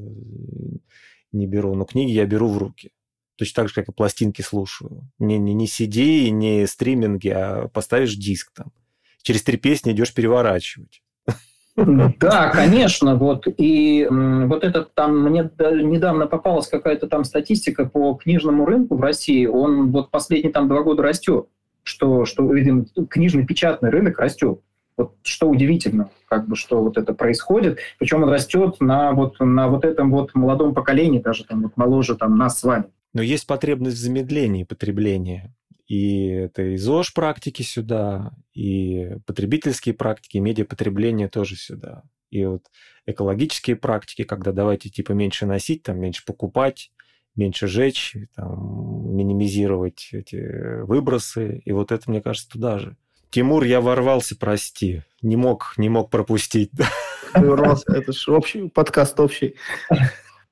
не 1.33 1.47
беру, 1.47 1.75
но 1.75 1.85
книги 1.85 2.11
я 2.11 2.27
беру 2.27 2.49
в 2.49 2.59
руки. 2.59 2.93
Точно 3.37 3.63
так 3.63 3.69
же, 3.69 3.75
как 3.75 3.89
и 3.89 3.93
пластинки 3.93 4.43
слушаю. 4.43 5.09
Не, 5.19 5.39
не, 5.39 5.55
не 5.55 5.67
CD, 5.67 6.29
не 6.29 6.67
стриминги, 6.67 7.29
а 7.29 7.69
поставишь 7.69 8.15
диск 8.15 8.53
там. 8.55 8.73
Через 9.23 9.43
три 9.43 9.57
песни 9.57 9.93
идешь 9.93 10.13
переворачивать. 10.13 11.03
Да, 11.75 12.51
конечно, 12.51 13.17
вот 13.17 13.47
и 13.47 14.07
вот 14.11 14.63
этот 14.63 14.95
там 14.95 15.23
мне 15.23 15.51
недавно 15.59 16.27
попалась 16.27 16.69
какая-то 16.69 17.07
там 17.07 17.25
статистика 17.25 17.87
по 17.87 18.15
книжному 18.15 18.67
рынку 18.67 18.97
в 18.97 19.01
России, 19.01 19.47
он 19.47 19.91
вот 19.91 20.11
последние 20.11 20.53
там 20.53 20.69
два 20.69 20.83
года 20.83 21.03
растет, 21.03 21.47
что 21.83 22.25
что 22.25 22.51
видим 22.53 22.87
книжный 23.09 23.47
печатный 23.47 23.91
рынок 23.91 24.19
растет. 24.19 24.61
Вот 24.97 25.17
что 25.23 25.49
удивительно, 25.49 26.11
как 26.29 26.47
бы, 26.47 26.55
что 26.55 26.83
вот 26.83 26.99
это 26.99 27.15
происходит. 27.15 27.79
Причем 27.99 28.23
он 28.23 28.29
растет 28.29 28.77
на 28.81 29.13
вот, 29.13 29.41
на 29.41 29.69
вот 29.69 29.85
этом 29.85 30.11
вот 30.11 30.35
молодом 30.35 30.75
поколении, 30.75 31.19
даже 31.19 31.45
там 31.45 31.63
вот 31.63 31.77
моложе 31.77 32.15
там, 32.15 32.37
нас 32.37 32.59
с 32.59 32.63
вами. 32.63 32.85
Но 33.15 33.23
есть 33.23 33.47
потребность 33.47 33.97
в 33.97 34.01
замедлении 34.01 34.65
потребления. 34.65 35.55
И 35.87 36.27
это 36.27 36.63
и 36.63 36.77
ЗОЖ 36.77 37.13
практики 37.13 37.63
сюда, 37.63 38.33
и 38.55 39.17
потребительские 39.27 39.95
практики, 39.95 40.37
и 40.37 40.41
медиапотребление 40.41 41.29
тоже 41.29 41.57
сюда. 41.57 42.03
И 42.31 42.45
вот 42.47 42.65
экологические 43.05 43.77
практики, 43.77 44.25
когда 44.25 44.53
давайте 44.53 44.89
типа 44.89 45.13
меньше 45.13 45.45
носить, 45.45 45.83
там 45.83 46.01
меньше 46.01 46.25
покупать, 46.25 46.91
меньше 47.37 47.67
жечь, 47.67 48.17
там, 48.35 49.15
минимизировать 49.17 50.11
эти 50.13 50.83
выбросы. 50.83 51.63
И 51.65 51.73
вот 51.73 51.93
это, 51.93 52.11
мне 52.11 52.21
кажется, 52.21 52.49
туда 52.49 52.79
же. 52.79 52.97
Тимур, 53.31 53.65
я 53.65 53.81
ворвался, 53.81 54.37
прости. 54.37 55.03
Не 55.23 55.37
мог, 55.37 55.75
не 55.77 55.89
мог 55.89 56.11
пропустить. 56.11 56.71
Ворвался, 57.35 57.91
это 57.93 58.13
же 58.13 58.33
общий, 58.33 58.69
подкаст 58.69 59.19
общий. 59.19 59.57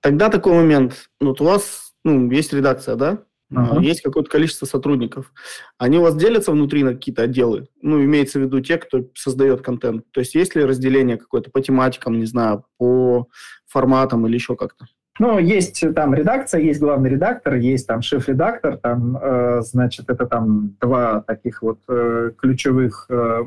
Тогда 0.00 0.30
такой 0.30 0.54
момент. 0.54 1.10
Ну, 1.20 1.28
вот 1.28 1.40
у 1.42 1.44
вас 1.44 1.92
ну, 2.04 2.30
есть 2.30 2.52
редакция, 2.52 2.96
да? 2.96 3.24
Ага. 3.54 3.80
Есть 3.80 4.02
какое-то 4.02 4.30
количество 4.30 4.64
сотрудников. 4.64 5.32
Они 5.76 5.98
у 5.98 6.02
вас 6.02 6.14
делятся 6.14 6.52
внутри 6.52 6.84
на 6.84 6.94
какие-то 6.94 7.22
отделы? 7.22 7.68
Ну, 7.82 8.02
имеется 8.02 8.38
в 8.38 8.42
виду 8.42 8.60
те, 8.60 8.78
кто 8.78 9.04
создает 9.14 9.60
контент. 9.60 10.04
То 10.12 10.20
есть 10.20 10.34
есть 10.34 10.54
ли 10.54 10.64
разделение 10.64 11.16
какое-то 11.16 11.50
по 11.50 11.60
тематикам, 11.60 12.18
не 12.18 12.26
знаю, 12.26 12.64
по 12.78 13.26
форматам 13.66 14.26
или 14.26 14.34
еще 14.34 14.56
как-то? 14.56 14.86
Ну, 15.20 15.38
есть 15.38 15.84
там 15.94 16.14
редакция, 16.14 16.62
есть 16.62 16.80
главный 16.80 17.10
редактор, 17.10 17.56
есть 17.56 17.86
там 17.86 18.00
шеф-редактор, 18.00 18.78
там, 18.78 19.18
э, 19.20 19.60
значит, 19.60 20.08
это 20.08 20.24
там 20.24 20.76
два 20.80 21.20
таких 21.20 21.60
вот 21.60 21.78
э, 21.88 22.30
ключевых 22.38 23.04
э, 23.10 23.42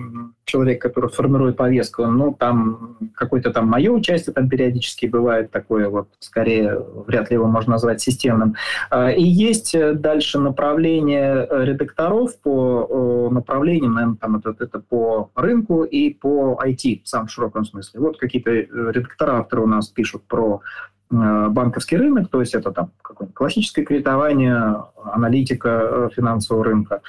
человека, 0.46 0.90
которые 0.90 1.10
формируют 1.10 1.58
повестку. 1.58 2.06
Ну, 2.06 2.32
там 2.32 2.98
какое-то 3.16 3.52
там 3.52 3.68
мое 3.68 3.92
участие 3.92 4.36
там 4.36 4.50
периодически 4.50 5.08
бывает 5.08 5.50
такое 5.50 5.90
вот, 5.90 6.10
скорее, 6.20 6.80
вряд 7.08 7.32
ли 7.32 7.38
его 7.38 7.48
можно 7.48 7.72
назвать 7.72 8.02
системным. 8.02 8.54
Э, 8.92 9.12
и 9.12 9.24
есть 9.24 9.76
дальше 9.96 10.38
направление 10.38 11.48
редакторов 11.50 12.40
по 12.40 13.30
э, 13.32 13.34
направлениям, 13.34 13.96
наверное, 13.96 14.18
там 14.18 14.36
это, 14.36 14.56
это 14.60 14.78
по 14.78 15.32
рынку 15.34 15.86
и 15.86 16.14
по 16.14 16.62
IT 16.64 17.02
в 17.04 17.10
самом 17.10 17.30
широком 17.30 17.66
смысле. 17.66 18.00
Вот 18.00 18.20
какие-то 18.20 18.52
э, 18.52 18.68
редактора, 18.70 19.40
авторы 19.40 19.64
у 19.64 19.68
нас 19.68 19.88
пишут 19.88 20.22
про 20.28 20.62
Э, 21.03 21.03
банковский 21.14 21.98
рынок, 21.98 22.30
то 22.30 22.40
есть 22.40 22.56
это 22.56 22.72
там 22.72 22.92
какое-нибудь 23.02 23.36
классическое 23.36 23.86
кредитование, 23.86 24.84
аналитика 25.04 25.70
э, 25.70 26.10
финансового 26.16 26.64
рынка. 26.64 27.02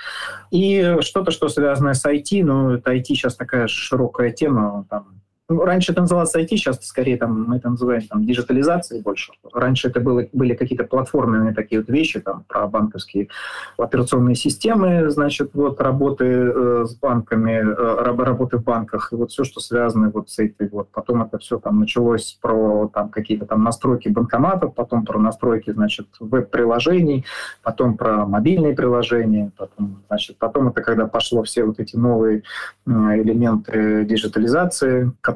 И 0.50 0.96
что-то, 1.00 1.30
что 1.30 1.48
связано 1.48 1.94
с 1.94 2.04
IT, 2.04 2.44
ну, 2.44 2.72
это 2.72 2.94
IT 2.94 3.04
сейчас 3.06 3.36
такая 3.36 3.66
широкая 3.66 4.30
тема, 4.30 4.84
там, 4.90 5.20
раньше 5.48 5.92
это 5.92 6.00
называлось 6.00 6.34
IT, 6.34 6.48
сейчас 6.48 6.78
скорее 6.82 7.16
там, 7.16 7.44
мы 7.44 7.56
это 7.56 7.68
называем 7.68 8.02
там, 8.08 8.24
диджитализацией 8.24 9.02
больше. 9.02 9.32
Раньше 9.52 9.88
это 9.88 10.00
было, 10.00 10.26
были 10.32 10.54
какие-то 10.54 10.84
платформенные 10.84 11.54
такие 11.54 11.80
вот 11.80 11.90
вещи, 11.90 12.20
там, 12.20 12.44
про 12.48 12.66
банковские 12.66 13.28
операционные 13.76 14.36
системы, 14.36 15.10
значит, 15.10 15.50
вот 15.54 15.80
работы 15.80 16.24
э, 16.24 16.84
с 16.86 16.94
банками, 16.96 17.60
э, 17.62 18.14
работы 18.24 18.58
в 18.58 18.64
банках, 18.64 19.12
и 19.12 19.16
вот 19.16 19.30
все, 19.32 19.44
что 19.44 19.60
связано 19.60 20.10
вот 20.10 20.30
с 20.30 20.38
этой 20.38 20.68
вот. 20.68 20.88
Потом 20.90 21.22
это 21.22 21.38
все 21.38 21.58
там 21.58 21.80
началось 21.80 22.38
про 22.40 22.88
там 22.88 23.10
какие-то 23.10 23.46
там 23.46 23.62
настройки 23.62 24.08
банкоматов, 24.08 24.74
потом 24.74 25.04
про 25.04 25.18
настройки, 25.18 25.70
значит, 25.70 26.06
веб-приложений, 26.20 27.26
потом 27.62 27.96
про 27.96 28.24
мобильные 28.26 28.74
приложения, 28.74 29.50
потом, 29.56 30.02
значит, 30.08 30.38
потом 30.38 30.68
это 30.68 30.80
когда 30.82 31.06
пошло 31.06 31.42
все 31.42 31.64
вот 31.64 31.78
эти 31.80 31.96
новые 31.96 32.42
э, 32.86 32.90
элементы 32.90 34.04
диджитализации, 34.04 35.12
которые 35.20 35.34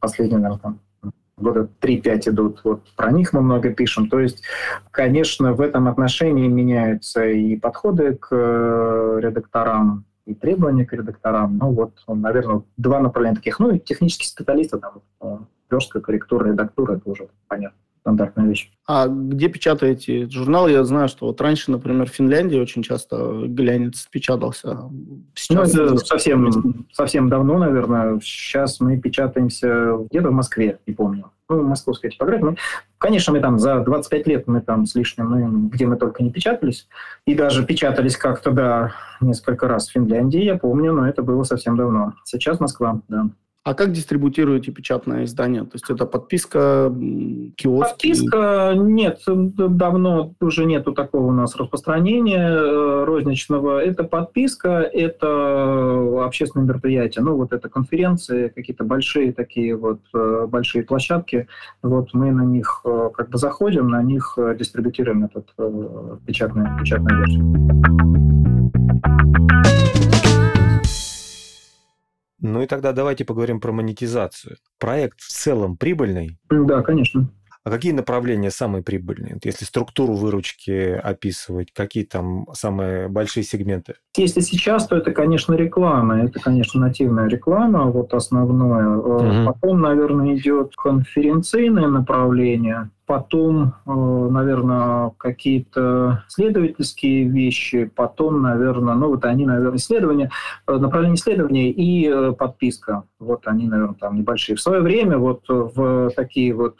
последние, 0.00 0.38
наверное, 0.38 0.60
там, 0.60 0.80
года 1.36 1.68
3-5 1.80 2.30
идут, 2.30 2.60
вот 2.64 2.82
про 2.96 3.10
них 3.10 3.32
мы 3.32 3.40
много 3.40 3.70
пишем. 3.70 4.08
То 4.08 4.20
есть, 4.20 4.42
конечно, 4.90 5.52
в 5.54 5.60
этом 5.60 5.88
отношении 5.88 6.48
меняются 6.48 7.26
и 7.26 7.56
подходы 7.56 8.14
к 8.14 8.28
э, 8.30 9.20
редакторам, 9.22 10.04
и 10.26 10.34
требования 10.34 10.84
к 10.84 10.92
редакторам. 10.92 11.58
Ну 11.58 11.72
вот, 11.72 11.92
наверное, 12.06 12.62
два 12.76 13.00
направления 13.00 13.36
таких. 13.36 13.58
Ну 13.58 13.70
и 13.70 13.78
технические 13.78 14.28
специалисты, 14.28 14.78
там, 14.78 15.02
э, 15.22 15.38
верстка, 15.70 16.00
корректура, 16.00 16.48
редактура, 16.48 16.96
это 16.96 17.08
уже 17.08 17.28
понятно 17.48 17.78
стандартная 18.00 18.46
вещь. 18.46 18.70
А 18.86 19.06
где 19.06 19.48
печатаете 19.48 20.28
журнал? 20.28 20.66
Я 20.66 20.84
знаю, 20.84 21.08
что 21.08 21.26
вот 21.26 21.40
раньше, 21.40 21.70
например, 21.70 22.10
в 22.10 22.14
Финляндии 22.14 22.58
очень 22.58 22.82
часто 22.82 23.44
глянец 23.46 24.08
печатался. 24.10 24.90
Сейчас 25.34 25.74
ну, 25.74 25.84
это 25.84 25.96
совсем, 25.98 26.86
совсем 26.92 27.28
давно, 27.28 27.58
наверное. 27.58 28.18
Сейчас 28.20 28.80
мы 28.80 28.98
печатаемся 28.98 29.98
где-то 30.10 30.30
в 30.30 30.32
Москве, 30.32 30.78
не 30.86 30.94
помню. 30.94 31.30
Ну, 31.48 31.62
московская 31.62 32.10
типография. 32.10 32.44
Ну, 32.44 32.56
конечно, 32.98 33.32
мы 33.32 33.40
там 33.40 33.58
за 33.58 33.80
25 33.80 34.26
лет, 34.26 34.46
мы 34.46 34.60
там 34.60 34.86
с 34.86 34.94
лишним, 34.94 35.30
мы, 35.30 35.68
где 35.68 35.86
мы 35.86 35.96
только 35.96 36.22
не 36.22 36.30
печатались. 36.30 36.88
И 37.26 37.34
даже 37.34 37.64
печатались 37.64 38.16
как-то, 38.16 38.50
да, 38.50 38.92
несколько 39.20 39.68
раз 39.68 39.88
в 39.88 39.92
Финляндии, 39.92 40.42
я 40.42 40.56
помню, 40.56 40.92
но 40.92 41.08
это 41.08 41.22
было 41.22 41.42
совсем 41.42 41.76
давно. 41.76 42.14
Сейчас 42.24 42.60
Москва, 42.60 43.00
да. 43.08 43.30
А 43.62 43.74
как 43.74 43.92
дистрибутируете 43.92 44.72
печатное 44.72 45.24
издание? 45.24 45.64
То 45.64 45.72
есть 45.74 45.90
это 45.90 46.06
подписка, 46.06 46.90
киоск? 47.56 47.90
Подписка 47.90 48.72
нет, 48.74 49.20
давно 49.26 50.34
уже 50.40 50.64
нету 50.64 50.92
такого 50.94 51.26
у 51.26 51.32
нас 51.32 51.54
распространения 51.56 52.48
э, 52.48 53.04
розничного. 53.04 53.82
Это 53.82 54.04
подписка, 54.04 54.80
это 54.80 56.24
общественные 56.24 56.68
мероприятия. 56.68 57.20
Ну 57.20 57.36
вот 57.36 57.52
это 57.52 57.68
конференции, 57.68 58.48
какие-то 58.48 58.84
большие 58.84 59.34
такие 59.34 59.76
вот 59.76 60.00
э, 60.14 60.46
большие 60.48 60.82
площадки. 60.82 61.46
Вот 61.82 62.14
мы 62.14 62.32
на 62.32 62.46
них 62.46 62.80
э, 62.86 63.10
как 63.14 63.28
бы 63.28 63.36
заходим, 63.36 63.88
на 63.88 64.02
них 64.02 64.38
дистрибутируем 64.58 65.24
этот 65.24 65.50
печатный, 66.24 66.64
печатную 66.80 67.18
версию. 67.18 67.70
Ну 72.40 72.62
и 72.62 72.66
тогда 72.66 72.92
давайте 72.92 73.24
поговорим 73.24 73.60
про 73.60 73.72
монетизацию. 73.72 74.56
Проект 74.78 75.20
в 75.20 75.28
целом 75.28 75.76
прибыльный? 75.76 76.38
Да, 76.48 76.82
конечно. 76.82 77.28
А 77.62 77.70
какие 77.70 77.92
направления 77.92 78.50
самые 78.50 78.82
прибыльные? 78.82 79.38
Если 79.44 79.66
структуру 79.66 80.14
выручки 80.14 80.92
описывать, 80.92 81.72
какие 81.72 82.04
там 82.04 82.46
самые 82.54 83.08
большие 83.08 83.44
сегменты? 83.44 83.96
Если 84.16 84.40
сейчас, 84.40 84.86
то 84.86 84.96
это, 84.96 85.12
конечно, 85.12 85.52
реклама. 85.52 86.22
Это, 86.22 86.40
конечно, 86.40 86.80
нативная 86.80 87.28
реклама, 87.28 87.84
вот 87.90 88.14
основное. 88.14 88.96
Угу. 88.96 89.52
Потом, 89.52 89.82
наверное, 89.82 90.36
идет 90.36 90.74
конференцийное 90.74 91.88
направление 91.88 92.90
потом, 93.10 93.74
э, 93.86 93.90
наверное, 94.30 95.10
какие-то 95.18 96.22
исследовательские 96.28 97.24
вещи, 97.24 97.90
потом, 97.96 98.40
наверное, 98.40 98.94
ну 98.94 99.08
вот 99.08 99.24
они, 99.24 99.46
наверное, 99.46 99.78
исследования, 99.78 100.30
э, 100.68 100.76
направление 100.76 101.16
исследования 101.16 101.72
и 101.72 102.08
э, 102.08 102.30
подписка. 102.38 103.02
Вот 103.18 103.48
они, 103.48 103.66
наверное, 103.66 103.96
там 103.96 104.14
небольшие. 104.14 104.54
В 104.54 104.60
свое 104.60 104.80
время, 104.80 105.18
вот 105.18 105.42
в 105.48 106.10
такие 106.14 106.54
вот 106.54 106.76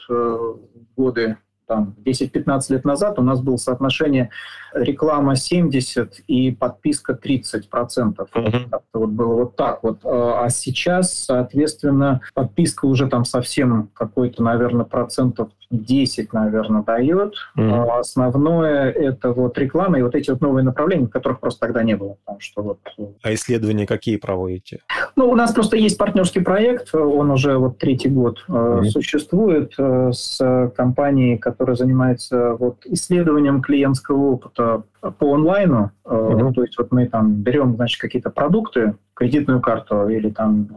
годы 0.96 1.36
там 1.70 1.94
10-15 2.04 2.72
лет 2.72 2.84
назад 2.84 3.20
у 3.20 3.22
нас 3.22 3.40
было 3.40 3.56
соотношение 3.56 4.30
реклама 4.74 5.36
70 5.36 6.24
и 6.26 6.50
подписка 6.50 7.14
30 7.14 7.70
процентов. 7.70 8.28
Uh-huh. 8.34 8.80
Вот 8.92 9.10
было 9.10 9.34
вот 9.34 9.54
так 9.54 9.84
вот. 9.84 10.00
А 10.04 10.48
сейчас, 10.48 11.26
соответственно, 11.26 12.22
подписка 12.34 12.86
уже 12.86 13.06
там 13.06 13.24
совсем 13.24 13.88
какой-то, 13.94 14.42
наверное, 14.42 14.84
процентов 14.84 15.50
10, 15.70 16.32
наверное, 16.32 16.82
дает. 16.82 17.34
Mm. 17.56 17.72
А 17.72 18.00
основное 18.00 18.90
это 18.90 19.32
вот 19.32 19.56
реклама 19.56 19.98
и 19.98 20.02
вот 20.02 20.14
эти 20.14 20.30
вот 20.30 20.40
новые 20.40 20.64
направления, 20.64 21.06
которых 21.06 21.38
просто 21.38 21.60
тогда 21.60 21.82
не 21.84 21.96
было. 21.96 22.16
Потому 22.24 22.40
что 22.40 22.62
вот... 22.62 22.78
Э, 22.98 23.04
а 23.22 23.34
исследования 23.34 23.86
какие 23.86 24.16
проводите? 24.16 24.80
Ну, 25.14 25.30
у 25.30 25.36
нас 25.36 25.52
просто 25.52 25.76
есть 25.76 25.96
партнерский 25.96 26.40
проект, 26.40 26.92
он 26.94 27.30
уже 27.30 27.56
вот 27.56 27.78
третий 27.78 28.08
год 28.08 28.44
mm. 28.48 28.84
существует 28.86 29.72
э, 29.78 30.10
с 30.12 30.72
компанией, 30.76 31.38
которая 31.38 31.59
занимается 31.74 32.54
вот 32.54 32.84
исследованием 32.86 33.62
клиентского 33.62 34.32
опыта 34.32 34.82
по 35.18 35.34
онлайну. 35.34 35.90
Mm-hmm. 36.04 36.54
То 36.54 36.62
есть 36.62 36.78
вот 36.78 36.90
мы 36.92 37.06
там 37.06 37.34
берем, 37.34 37.76
значит, 37.76 38.00
какие-то 38.00 38.30
продукты, 38.30 38.94
кредитную 39.14 39.60
карту 39.60 40.08
или 40.08 40.30
там 40.30 40.68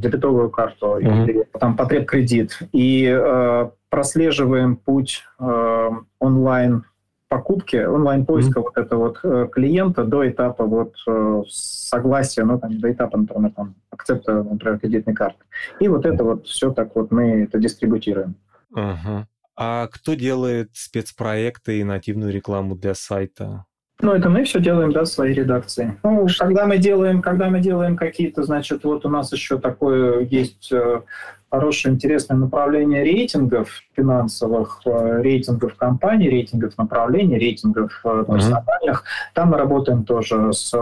дебетовую 0.00 0.50
карту, 0.50 0.98
mm-hmm. 0.98 1.24
или 1.24 1.46
там 1.58 1.76
потреб 1.76 2.06
кредит, 2.06 2.58
и 2.72 3.68
прослеживаем 3.90 4.76
путь 4.76 5.24
э, 5.40 5.90
онлайн 6.20 6.84
покупки, 7.28 7.76
онлайн-поиска 7.76 8.58
mm-hmm. 8.58 8.62
вот 8.62 8.76
этого 8.76 9.00
вот 9.08 9.20
э, 9.22 9.48
клиента 9.52 10.04
до 10.04 10.28
этапа 10.28 10.64
вот 10.64 10.94
э, 11.06 11.42
согласия, 11.48 12.44
ну, 12.44 12.58
там, 12.58 12.80
до 12.80 12.90
этапа, 12.90 13.18
например, 13.18 13.52
там, 13.52 13.74
акцепта, 13.90 14.42
например, 14.42 14.78
кредитной 14.80 15.14
карты. 15.14 15.38
И 15.78 15.86
вот 15.86 16.06
это 16.06 16.24
вот 16.24 16.46
все 16.46 16.72
так 16.72 16.94
вот 16.96 17.12
мы 17.12 17.44
это 17.44 17.58
дистрибутируем. 17.58 18.34
Uh-huh. 18.74 19.24
А 19.62 19.88
кто 19.88 20.14
делает 20.14 20.70
спецпроекты 20.74 21.80
и 21.80 21.84
нативную 21.84 22.32
рекламу 22.32 22.76
для 22.76 22.94
сайта? 22.94 23.66
Ну, 24.02 24.12
это 24.12 24.28
мы 24.28 24.44
все 24.44 24.60
делаем, 24.60 24.92
да, 24.92 25.04
своей 25.04 25.34
редакции. 25.34 25.98
Ну, 26.02 26.26
когда 26.38 26.66
мы 26.66 26.78
делаем, 26.78 27.22
когда 27.22 27.50
мы 27.50 27.60
делаем 27.60 27.96
какие-то, 27.96 28.42
значит, 28.42 28.84
вот 28.84 29.04
у 29.04 29.08
нас 29.08 29.32
еще 29.32 29.58
такое 29.58 30.20
есть 30.20 30.72
э, 30.72 31.02
хорошее, 31.50 31.94
интересное 31.94 32.36
направление 32.36 33.02
рейтингов 33.02 33.82
финансовых, 33.94 34.80
э, 34.86 35.20
рейтингов 35.22 35.74
компаний, 35.74 36.30
рейтингов 36.30 36.78
направлений, 36.78 37.38
рейтингов 37.38 38.00
э, 38.04 38.24
национальных. 38.28 39.00
Mm-hmm. 39.00 39.34
Там 39.34 39.50
мы 39.50 39.58
работаем 39.58 40.04
тоже 40.04 40.52
с 40.52 40.72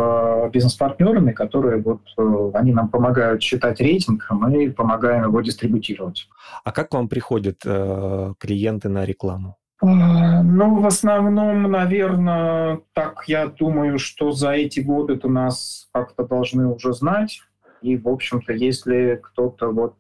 бизнес-партнерами, 0.52 1.32
которые 1.32 1.82
вот, 1.82 2.02
они 2.54 2.72
нам 2.72 2.88
помогают 2.88 3.42
считать 3.42 3.80
рейтинг, 3.80 4.26
а 4.28 4.34
мы 4.34 4.70
помогаем 4.70 5.24
его 5.24 5.40
дистрибутировать. 5.40 6.28
А 6.64 6.72
как 6.72 6.90
к 6.90 6.94
вам 6.94 7.08
приходят 7.08 7.62
э, 7.64 8.34
клиенты 8.38 8.88
на 8.88 9.04
рекламу? 9.04 9.56
А, 9.80 10.42
ну, 10.42 10.80
в 10.80 10.86
основном, 10.86 11.62
наверное, 11.70 12.80
так 12.94 13.24
я 13.28 13.46
думаю, 13.46 13.98
что 13.98 14.32
за 14.32 14.52
эти 14.52 14.80
годы 14.80 15.20
у 15.22 15.28
нас 15.28 15.88
как-то 15.92 16.26
должны 16.26 16.66
уже 16.66 16.92
знать. 16.92 17.40
И, 17.80 17.96
в 17.96 18.08
общем-то, 18.08 18.52
если 18.52 19.20
кто-то 19.22 19.68
вот 19.68 19.94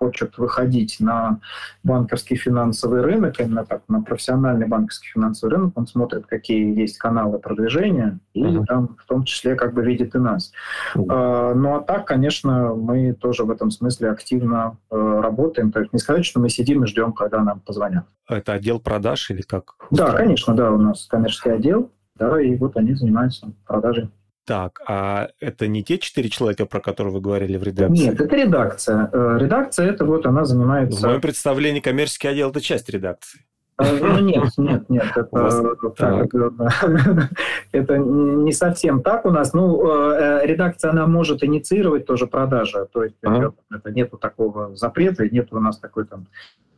хочет 0.00 0.38
выходить 0.38 0.96
на 0.98 1.40
банковский 1.84 2.34
финансовый 2.36 3.02
рынок, 3.02 3.38
именно 3.38 3.66
так, 3.66 3.82
на 3.88 4.00
профессиональный 4.00 4.66
банковский 4.66 5.08
финансовый 5.08 5.50
рынок, 5.50 5.72
он 5.76 5.86
смотрит, 5.86 6.26
какие 6.26 6.78
есть 6.78 6.96
каналы 6.96 7.38
продвижения, 7.38 8.18
и 8.32 8.42
uh-huh. 8.42 8.64
там 8.64 8.96
в 8.98 9.06
том 9.06 9.24
числе 9.24 9.56
как 9.56 9.74
бы 9.74 9.84
видит 9.84 10.14
и 10.14 10.18
нас. 10.18 10.52
Uh-huh. 10.94 11.54
Ну 11.54 11.76
а 11.76 11.80
так, 11.82 12.06
конечно, 12.06 12.74
мы 12.74 13.12
тоже 13.12 13.44
в 13.44 13.50
этом 13.50 13.70
смысле 13.70 14.10
активно 14.10 14.78
э, 14.90 15.20
работаем. 15.22 15.70
То 15.70 15.80
есть 15.80 15.92
не 15.92 15.98
сказать, 15.98 16.24
что 16.24 16.40
мы 16.40 16.48
сидим 16.48 16.84
и 16.84 16.86
ждем, 16.86 17.12
когда 17.12 17.42
нам 17.42 17.60
позвонят. 17.60 18.06
Это 18.26 18.54
отдел 18.54 18.80
продаж 18.80 19.30
или 19.30 19.42
как? 19.42 19.74
Да, 19.90 20.12
конечно, 20.12 20.54
да, 20.54 20.70
у 20.70 20.78
нас 20.78 21.06
коммерческий 21.06 21.50
отдел, 21.50 21.90
да, 22.14 22.40
и 22.40 22.56
вот 22.56 22.76
они 22.76 22.94
занимаются 22.94 23.52
продажей. 23.66 24.10
Так, 24.50 24.80
а 24.84 25.28
это 25.38 25.68
не 25.68 25.84
те 25.84 25.96
четыре 25.96 26.28
человека, 26.28 26.66
про 26.66 26.80
которые 26.80 27.14
вы 27.14 27.20
говорили 27.20 27.56
в 27.56 27.62
редакции? 27.62 28.06
Нет, 28.06 28.20
это 28.20 28.34
редакция. 28.34 29.08
Э, 29.12 29.38
редакция, 29.38 29.86
это 29.86 30.04
вот 30.04 30.26
она 30.26 30.44
занимается... 30.44 30.98
В 30.98 31.02
моем 31.04 31.20
представлении 31.20 31.78
коммерческий 31.78 32.26
отдел– 32.26 32.50
это 32.50 32.60
часть 32.60 32.90
редакции. 32.90 33.42
Э, 33.78 33.84
ну, 34.00 34.18
нет, 34.18 34.48
нет, 34.56 34.90
нет, 34.90 35.04
это, 35.14 35.28
вас... 35.30 35.62
так, 35.96 36.34
это 37.72 37.98
не 37.98 38.50
совсем 38.50 39.02
так 39.02 39.24
у 39.24 39.30
нас. 39.30 39.52
Ну, 39.52 39.88
э, 39.88 40.40
редакция, 40.44 40.90
она 40.90 41.06
может 41.06 41.44
инициировать 41.44 42.06
тоже 42.06 42.26
продажи, 42.26 42.88
то 42.92 43.04
есть 43.04 43.18
ага. 43.22 43.54
это 43.72 43.92
нету 43.92 44.18
такого 44.18 44.74
запрета, 44.74 45.28
нет 45.28 45.52
у 45.52 45.60
нас 45.60 45.78
такой 45.78 46.06
там 46.06 46.26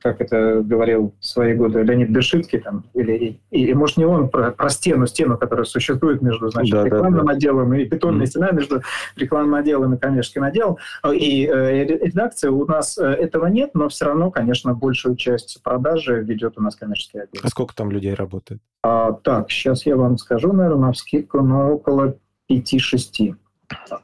как 0.03 0.21
это 0.21 0.63
говорил 0.63 1.15
в 1.21 1.25
свои 1.25 1.55
годы 1.55 1.83
Леонид 1.83 2.11
Бешицкий, 2.11 2.59
там, 2.59 2.85
или, 2.95 3.41
и, 3.51 3.67
и, 3.67 3.75
может, 3.75 3.97
не 3.97 4.05
он 4.05 4.29
про, 4.29 4.51
про 4.51 4.69
стену, 4.69 5.07
стену, 5.07 5.39
которая 5.39 5.65
существует 5.65 6.23
между 6.23 6.51
значит, 6.51 6.73
да, 6.73 6.85
рекламным 6.85 7.27
да, 7.27 7.33
да. 7.33 7.33
отделом 7.33 7.73
и 7.75 7.85
бетонная 7.85 8.27
mm-hmm. 8.27 8.29
стена 8.29 8.51
между 8.51 8.83
рекламным 9.17 9.55
отделом 9.55 9.95
и 9.95 9.99
коммерческим 9.99 10.45
отделом. 10.45 10.77
И 11.13 11.47
э, 11.47 11.85
редакция 11.85 12.51
у 12.51 12.67
нас 12.67 12.99
э, 12.99 13.05
этого 13.05 13.47
нет, 13.47 13.71
но 13.75 13.89
все 13.89 14.07
равно, 14.07 14.31
конечно, 14.31 14.75
большую 14.75 15.17
часть 15.17 15.63
продажи 15.63 16.23
ведет 16.23 16.59
у 16.59 16.63
нас 16.63 16.77
коммерческий 16.77 17.19
отдел. 17.19 17.43
А 17.43 17.49
сколько 17.49 17.75
там 17.75 17.91
людей 17.91 18.15
работает? 18.15 18.61
А, 18.83 19.13
так, 19.13 19.51
сейчас 19.51 19.87
я 19.87 19.97
вам 19.97 20.19
скажу, 20.19 20.53
наверное, 20.53 20.89
на 20.89 20.93
вскидку, 20.93 21.41
но 21.41 21.73
около 21.73 22.17
5-6. 22.51 23.35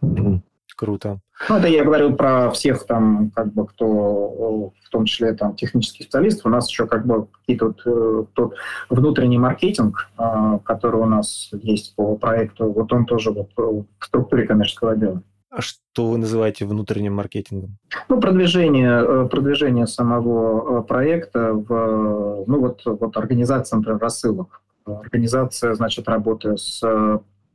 Mm-hmm. 0.02 0.40
Круто. 0.76 1.20
Ну, 1.48 1.56
это 1.56 1.68
я 1.68 1.84
говорю 1.84 2.14
про 2.14 2.50
всех 2.50 2.84
там, 2.84 3.30
как 3.34 3.52
бы, 3.52 3.66
кто, 3.66 4.72
в 4.82 4.90
том 4.90 5.04
числе 5.04 5.34
там 5.34 5.54
технических 5.54 6.04
специалистов. 6.04 6.46
У 6.46 6.48
нас 6.48 6.68
еще 6.68 6.86
как 6.86 7.06
бы 7.06 7.26
какие-то 7.26 7.74
э, 7.84 8.24
тот 8.32 8.54
внутренний 8.90 9.38
маркетинг, 9.38 10.08
а, 10.16 10.58
который 10.58 11.00
у 11.00 11.06
нас 11.06 11.50
есть 11.52 11.94
по 11.94 12.16
проекту, 12.16 12.72
вот 12.72 12.92
он 12.92 13.06
тоже 13.06 13.30
вот 13.30 13.50
в 13.56 14.04
структуре 14.04 14.46
коммерческого 14.46 14.92
отдела. 14.92 15.22
А 15.50 15.62
что 15.62 16.10
вы 16.10 16.18
называете 16.18 16.66
внутренним 16.66 17.14
маркетингом? 17.14 17.78
Ну, 18.08 18.20
продвижение, 18.20 19.02
э, 19.02 19.28
продвижение 19.28 19.86
самого 19.86 20.80
э, 20.80 20.82
проекта 20.82 21.52
в, 21.54 22.44
ну, 22.46 22.60
вот, 22.60 22.82
вот 22.84 23.16
организация, 23.16 23.76
например, 23.78 24.00
рассылок. 24.00 24.60
Организация, 24.84 25.74
значит, 25.74 26.08
работы 26.08 26.56
с 26.56 26.82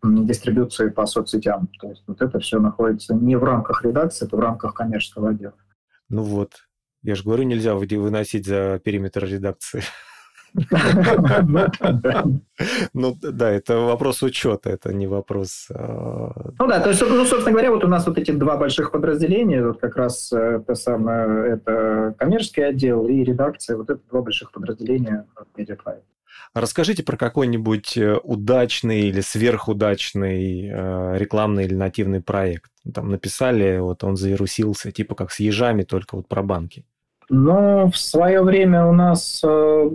дистрибуции 0.04 0.90
по 0.90 1.06
соцсетям. 1.06 1.70
То 1.80 1.90
есть 1.90 2.04
вот 2.08 2.22
это 2.22 2.40
все 2.40 2.60
находится 2.60 3.14
не 3.14 3.36
в 3.36 3.44
рамках 3.44 3.84
редакции, 3.84 4.26
это 4.26 4.36
в 4.36 4.40
рамках 4.40 4.74
коммерческого 4.74 5.30
отдела. 5.30 5.54
Ну 6.10 6.24
вот, 6.24 6.52
я 7.02 7.16
же 7.16 7.24
говорю, 7.24 7.44
нельзя 7.44 7.76
выносить 7.76 8.46
за 8.46 8.80
периметр 8.84 9.26
редакции. 9.26 9.84
Ну 12.94 13.18
да, 13.22 13.50
это 13.50 13.78
вопрос 13.80 14.22
учета, 14.22 14.70
это 14.70 14.94
не 14.94 15.08
вопрос... 15.08 15.68
А, 15.74 16.52
ну 16.60 16.68
да, 16.68 16.80
то 16.80 16.90
есть, 16.90 17.02
ну, 17.02 17.26
собственно 17.26 17.52
говоря, 17.52 17.72
вот 17.72 17.84
у 17.84 17.88
нас 17.88 18.06
вот 18.06 18.18
эти 18.20 18.32
два 18.32 18.56
больших 18.58 18.92
подразделения, 18.92 19.66
вот 19.66 19.80
как 19.80 19.96
раз 19.96 20.32
э, 20.32 20.62
это 20.62 20.76
самое, 20.76 21.54
это 21.54 22.14
коммерческий 22.20 22.62
отдел 22.62 23.08
и 23.08 23.24
редакция, 23.24 23.78
вот 23.78 23.90
это 23.90 24.02
два 24.10 24.22
больших 24.22 24.52
подразделения 24.52 25.26
медиапроекта. 25.58 26.06
Расскажите 26.54 27.04
про 27.04 27.18
какой-нибудь 27.18 27.98
э, 27.98 28.18
удачный 28.24 29.02
или 29.02 29.22
сверхудачный 29.22 30.70
э, 30.70 31.18
рекламный 31.18 31.66
или 31.66 31.74
нативный 31.74 32.22
проект. 32.22 32.72
Там 32.94 33.10
написали, 33.10 33.80
вот 33.80 34.04
он 34.04 34.18
завирусился, 34.18 34.92
типа 34.92 35.16
как 35.16 35.32
с 35.32 35.40
ежами, 35.40 35.84
только 35.84 36.16
вот 36.16 36.28
про 36.28 36.44
банки. 36.44 36.86
Ну, 37.30 37.90
в 37.90 37.98
свое 37.98 38.44
время 38.44 38.86
у 38.86 38.94
нас 38.94 39.42
э, 39.44 39.90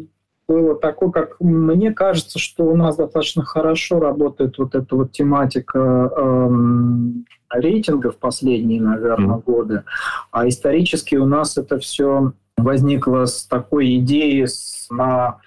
было 0.49 0.74
такое, 0.74 1.11
как 1.11 1.36
мне 1.41 1.93
кажется, 1.93 2.39
что 2.39 2.64
у 2.64 2.74
нас 2.74 2.97
достаточно 2.97 3.45
хорошо 3.45 4.01
работает 4.01 4.59
вот 4.59 4.74
эта 4.74 4.97
вот 4.97 5.12
тематика 5.12 5.78
эм, 5.78 7.26
рейтингов 7.51 8.16
последние, 8.16 8.80
наверное, 8.80 9.36
mm. 9.36 9.43
годы. 9.45 9.82
А 10.30 10.49
исторически 10.49 11.16
у 11.16 11.26
нас 11.26 11.59
это 11.59 11.78
все 11.78 12.32
возникло 12.57 13.26
с 13.26 13.45
такой 13.45 13.97
идеей 13.99 14.47
на 14.91 15.39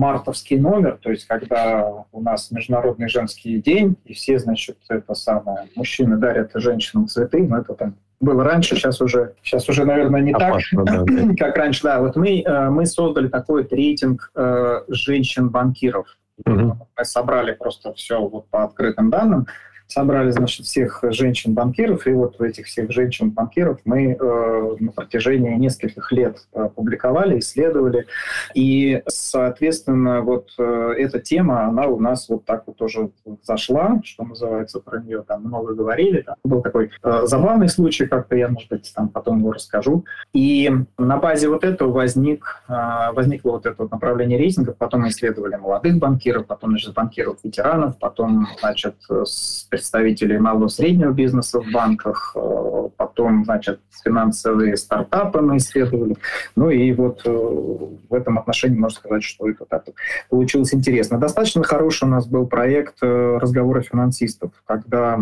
мартовский 0.00 0.58
номер, 0.58 0.98
то 1.00 1.10
есть 1.10 1.26
когда 1.26 1.86
у 2.10 2.22
нас 2.22 2.50
Международный 2.50 3.08
женский 3.08 3.60
день, 3.60 3.96
и 4.06 4.14
все, 4.14 4.38
значит, 4.38 4.78
это 4.88 5.14
самое, 5.14 5.68
мужчины 5.76 6.16
дарят 6.16 6.52
женщинам 6.54 7.06
цветы, 7.06 7.46
но 7.46 7.58
это 7.58 7.74
там 7.74 7.94
было 8.18 8.42
раньше, 8.42 8.76
сейчас 8.76 9.00
уже, 9.02 9.34
сейчас 9.42 9.68
уже, 9.68 9.84
наверное, 9.84 10.22
не 10.22 10.32
Опасно, 10.32 10.86
так, 10.86 11.04
да, 11.04 11.22
да. 11.22 11.34
как 11.38 11.56
раньше. 11.56 11.82
Да, 11.82 12.00
вот 12.00 12.16
мы, 12.16 12.40
э, 12.40 12.70
мы 12.70 12.86
создали 12.86 13.28
такой 13.28 13.66
рейтинг 13.70 14.30
э, 14.34 14.80
женщин-банкиров. 14.88 16.06
Угу. 16.46 16.88
Мы 16.96 17.04
собрали 17.04 17.52
просто 17.52 17.92
все 17.94 18.20
вот 18.20 18.48
по 18.48 18.64
открытым 18.64 19.10
данным 19.10 19.46
собрали, 19.90 20.30
значит, 20.30 20.66
всех 20.66 21.02
женщин-банкиров, 21.02 22.06
и 22.06 22.12
вот 22.12 22.40
этих 22.40 22.66
всех 22.66 22.90
женщин-банкиров 22.90 23.80
мы 23.84 24.12
э, 24.12 24.76
на 24.78 24.92
протяжении 24.92 25.54
нескольких 25.56 26.12
лет 26.12 26.38
э, 26.52 26.68
публиковали, 26.74 27.38
исследовали, 27.38 28.06
и, 28.54 29.02
соответственно, 29.08 30.22
вот 30.22 30.50
э, 30.58 30.94
эта 30.98 31.18
тема, 31.20 31.66
она 31.66 31.86
у 31.86 31.98
нас 31.98 32.28
вот 32.28 32.44
так 32.44 32.64
вот 32.66 32.76
тоже 32.76 33.10
зашла, 33.42 34.00
что 34.04 34.24
называется, 34.24 34.80
про 34.80 35.00
нее 35.00 35.24
там 35.26 35.42
много 35.44 35.74
говорили. 35.74 36.22
Там 36.22 36.36
был 36.44 36.62
такой 36.62 36.90
э, 37.02 37.20
забавный 37.24 37.68
случай, 37.68 38.06
как-то 38.06 38.36
я, 38.36 38.48
может 38.48 38.68
быть, 38.68 38.92
там 38.94 39.08
потом 39.08 39.40
его 39.40 39.52
расскажу. 39.52 40.04
И 40.32 40.70
на 40.98 41.16
базе 41.16 41.48
вот 41.48 41.64
этого 41.64 41.92
возник, 41.92 42.62
э, 42.68 43.12
возникло 43.12 43.52
вот 43.52 43.66
это 43.66 43.76
вот 43.82 43.90
направление 43.90 44.38
рейтинга, 44.38 44.72
потом 44.72 45.08
исследовали 45.08 45.56
молодых 45.56 45.98
банкиров, 45.98 46.46
потом, 46.46 46.70
значит, 46.70 46.94
банкиров-ветеранов, 46.94 47.98
потом, 47.98 48.46
значит, 48.60 48.96
с 49.08 49.64
представителей 49.80 50.38
малого 50.38 50.66
и 50.66 50.68
среднего 50.68 51.10
бизнеса 51.10 51.58
в 51.58 51.72
банках, 51.72 52.36
э, 52.36 52.88
потом, 52.98 53.46
значит, 53.46 53.80
финансовые 54.04 54.76
стартапы 54.76 55.40
мы 55.40 55.56
исследовали. 55.56 56.16
Ну 56.54 56.68
и 56.68 56.92
вот 56.92 57.22
э, 57.24 57.30
в 57.30 58.12
этом 58.12 58.38
отношении 58.38 58.76
можно 58.76 58.98
сказать, 58.98 59.22
что 59.22 59.48
это 59.48 59.64
так 59.64 59.84
получилось 60.28 60.74
интересно. 60.74 61.18
Достаточно 61.18 61.62
хороший 61.62 62.04
у 62.04 62.08
нас 62.08 62.26
был 62.26 62.46
проект 62.46 62.96
э, 63.00 63.38
разговора 63.40 63.80
финансистов, 63.80 64.50
когда 64.66 65.18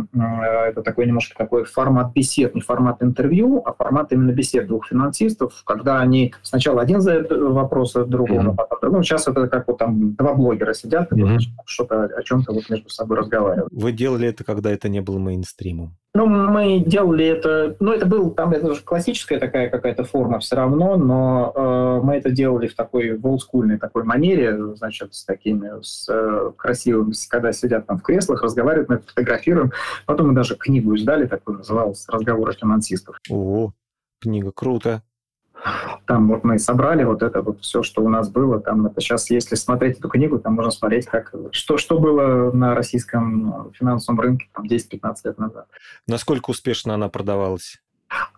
это 0.66 0.82
такой 0.82 1.06
немножко 1.06 1.36
такой 1.38 1.64
формат 1.64 2.12
бесед, 2.12 2.56
не 2.56 2.60
формат 2.60 3.00
интервью, 3.02 3.62
а 3.64 3.72
формат 3.72 4.12
именно 4.12 4.32
бесед 4.32 4.66
двух 4.66 4.88
финансистов, 4.88 5.52
когда 5.64 6.00
они 6.00 6.34
сначала 6.42 6.82
один 6.82 7.00
задает 7.00 7.30
вопросы 7.30 8.04
другому, 8.04 8.52
mm-hmm. 8.52 8.66
потом, 8.68 8.92
ну, 8.92 9.02
сейчас 9.04 9.28
это 9.28 9.46
как 9.46 9.68
вот 9.68 9.78
там 9.78 10.14
два 10.14 10.34
блогера 10.34 10.74
сидят, 10.74 11.12
mm-hmm. 11.12 11.38
что-то 11.64 12.04
о 12.04 12.22
чем-то 12.22 12.52
вот 12.52 12.68
между 12.70 12.88
собой 12.88 13.18
разговаривают. 13.18 13.72
Вы 13.72 13.92
делали 13.92 14.28
это 14.28 14.44
когда 14.48 14.70
это 14.70 14.88
не 14.88 15.02
было 15.02 15.18
мейнстримом? 15.18 15.94
Ну, 16.14 16.24
мы 16.24 16.78
делали 16.78 17.26
это, 17.26 17.76
ну, 17.80 17.92
это 17.92 18.06
был, 18.06 18.30
там, 18.30 18.52
это 18.52 18.70
уже 18.70 18.80
классическая 18.80 19.38
такая 19.38 19.68
какая-то 19.68 20.04
форма 20.04 20.38
все 20.38 20.56
равно, 20.56 20.96
но 20.96 21.52
э, 21.54 22.00
мы 22.02 22.14
это 22.14 22.30
делали 22.30 22.66
в 22.66 22.74
такой 22.74 23.18
в 23.18 23.26
олдскульной 23.26 23.78
такой 23.78 24.04
манере, 24.04 24.74
значит, 24.74 25.14
с 25.14 25.26
такими, 25.26 25.82
с 25.82 26.08
э, 26.08 26.52
красивыми, 26.56 27.12
когда 27.28 27.52
сидят 27.52 27.86
там 27.86 27.98
в 27.98 28.02
креслах, 28.02 28.42
разговаривают, 28.42 28.88
мы 28.88 28.94
это 28.94 29.06
фотографируем. 29.06 29.70
Потом 30.06 30.28
мы 30.28 30.34
даже 30.34 30.56
книгу 30.56 30.94
издали, 30.94 31.26
такую 31.26 31.58
называлась 31.58 32.06
«Разговоры 32.08 32.54
финансистов». 32.54 33.18
О, 33.28 33.72
книга, 34.18 34.50
круто. 34.50 35.02
Там 36.06 36.28
вот 36.28 36.44
мы 36.44 36.58
собрали 36.58 37.04
вот 37.04 37.22
это 37.22 37.42
вот 37.42 37.60
все, 37.60 37.82
что 37.82 38.02
у 38.02 38.08
нас 38.08 38.28
было. 38.28 38.60
Там 38.60 38.86
это 38.86 39.00
сейчас, 39.00 39.30
если 39.30 39.54
смотреть 39.54 39.98
эту 39.98 40.08
книгу, 40.08 40.38
там 40.38 40.54
можно 40.54 40.70
смотреть, 40.70 41.06
как, 41.06 41.34
что, 41.52 41.76
что 41.76 41.98
было 41.98 42.50
на 42.52 42.74
российском 42.74 43.72
финансовом 43.72 44.20
рынке 44.20 44.48
там, 44.54 44.66
10-15 44.66 45.14
лет 45.24 45.38
назад. 45.38 45.66
Насколько 46.06 46.50
успешно 46.50 46.94
она 46.94 47.08
продавалась? 47.08 47.80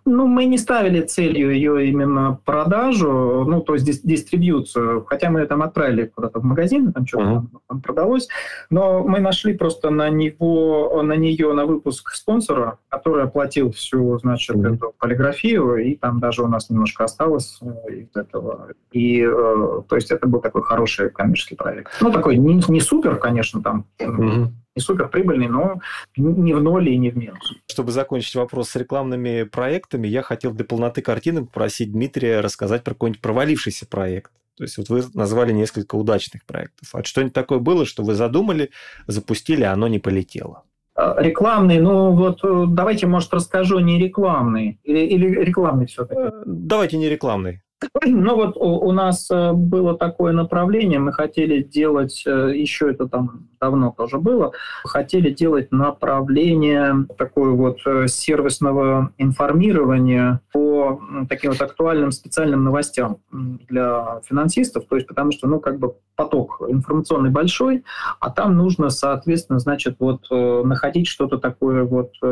Ну, 0.05 0.27
мы 0.27 0.47
не 0.47 0.59
ставили 0.59 1.03
целью 1.03 1.53
ее 1.55 1.89
именно 1.89 2.41
продажу, 2.45 3.45
ну, 3.47 3.61
то 3.61 3.75
есть 3.75 4.05
дистрибьюцию, 4.05 5.05
хотя 5.05 5.31
мы 5.31 5.47
там 5.47 5.63
отправили 5.63 6.07
куда-то 6.07 6.41
в 6.41 6.45
магазин, 6.45 6.93
там 6.93 7.07
что-то 7.07 7.25
uh-huh. 7.25 7.61
там 7.69 7.81
продалось, 7.81 8.29
но 8.71 9.05
мы 9.05 9.21
нашли 9.21 9.57
просто 9.57 9.91
на 9.91 10.09
него, 10.11 11.01
на 11.03 11.15
нее, 11.17 11.53
на 11.53 11.67
выпуск 11.67 12.11
спонсора, 12.11 12.79
который 12.89 13.25
оплатил 13.25 13.71
всю, 13.71 14.19
значит, 14.19 14.57
uh-huh. 14.57 14.75
эту 14.75 14.95
полиграфию, 14.99 15.77
и 15.77 15.95
там 15.95 16.19
даже 16.19 16.43
у 16.43 16.49
нас 16.49 16.71
немножко 16.71 17.05
осталось 17.05 17.61
э, 17.63 17.93
из 17.93 18.17
этого. 18.17 18.71
И, 18.91 19.23
э, 19.23 19.83
то 19.89 19.95
есть 19.95 20.11
это 20.11 20.27
был 20.27 20.41
такой 20.41 20.63
хороший 20.63 21.11
коммерческий 21.11 21.55
проект. 21.55 21.93
Ну, 22.01 22.11
такой 22.11 22.37
не, 22.37 22.61
не 22.69 22.81
супер, 22.81 23.17
конечно, 23.17 23.63
там, 23.63 23.85
uh-huh 24.01 24.49
не 24.81 24.83
супер 24.83 25.09
прибыльный, 25.09 25.49
но 25.49 25.81
не 26.17 26.55
в 26.55 26.63
ноль 26.63 26.89
и 26.89 26.97
не 26.97 27.11
в 27.11 27.17
минус. 27.17 27.53
Чтобы 27.67 27.93
закончить 27.93 28.35
вопрос 28.35 28.71
с 28.71 28.77
рекламными 28.77 29.45
проектами, 29.45 30.09
я 30.09 30.23
хотел 30.23 30.53
для 30.53 30.65
полноты 30.65 31.03
картины 31.03 31.45
попросить 31.45 31.93
Дмитрия 31.93 32.41
рассказать 32.41 32.83
про 32.83 32.95
какой-нибудь 32.95 33.21
провалившийся 33.21 33.87
проект. 33.87 34.33
То 34.57 34.65
есть 34.65 34.79
вот 34.79 34.89
вы 34.89 35.03
назвали 35.15 35.53
несколько 35.53 35.95
удачных 35.97 36.45
проектов. 36.45 36.89
А 36.93 37.05
что-нибудь 37.05 37.35
такое 37.35 37.59
было, 37.59 37.87
что 37.87 38.03
вы 38.03 38.15
задумали, 38.15 38.71
запустили, 39.07 39.63
а 39.63 39.73
оно 39.73 39.89
не 39.89 39.99
полетело? 39.99 40.65
А, 40.95 41.17
рекламный, 41.21 41.79
ну 41.79 42.13
вот 42.13 42.41
э, 42.43 42.65
давайте, 42.69 43.07
может, 43.07 43.33
расскажу 43.33 43.79
не 43.79 43.99
рекламный. 43.99 44.79
Или, 44.85 45.01
или 45.01 45.45
рекламный 45.45 45.87
все-таки? 45.87 46.21
Э, 46.21 46.43
давайте 46.45 46.99
не 46.99 47.09
рекламный. 47.09 47.63
Ну 48.05 48.37
вот 48.37 48.57
у, 48.57 48.89
у 48.89 48.93
нас 48.93 49.31
э, 49.31 49.53
было 49.53 49.97
такое 49.97 50.33
направление, 50.33 50.99
мы 50.99 51.13
хотели 51.13 51.63
делать, 51.63 52.25
еще 52.27 52.91
это 52.91 53.09
там 53.09 53.49
давно 53.61 53.95
тоже 53.97 54.19
было, 54.19 54.53
хотели 54.85 55.31
делать 55.31 55.71
направление 55.71 57.07
такое 57.19 57.51
вот 57.51 57.79
э, 57.87 58.09
сервисного 58.09 59.13
информирования 59.19 60.41
по 60.53 61.01
таким 61.29 61.53
вот 61.53 61.61
актуальным 61.61 62.11
специальным 62.11 62.65
новостям 62.65 63.19
для 63.31 64.21
финансистов, 64.25 64.85
то 64.89 64.97
есть 64.97 65.07
потому 65.07 65.33
что, 65.33 65.47
ну, 65.47 65.61
как 65.61 65.79
бы 65.79 65.95
поток 66.17 66.63
информационный 66.69 67.31
большой, 67.31 67.85
а 68.19 68.31
там 68.31 68.57
нужно, 68.57 68.91
соответственно, 68.91 69.59
значит, 69.59 69.97
вот 69.99 70.27
э, 70.31 70.63
находить 70.65 71.07
что-то 71.07 71.39
такое 71.39 71.85
вот 71.85 72.13
э, 72.23 72.27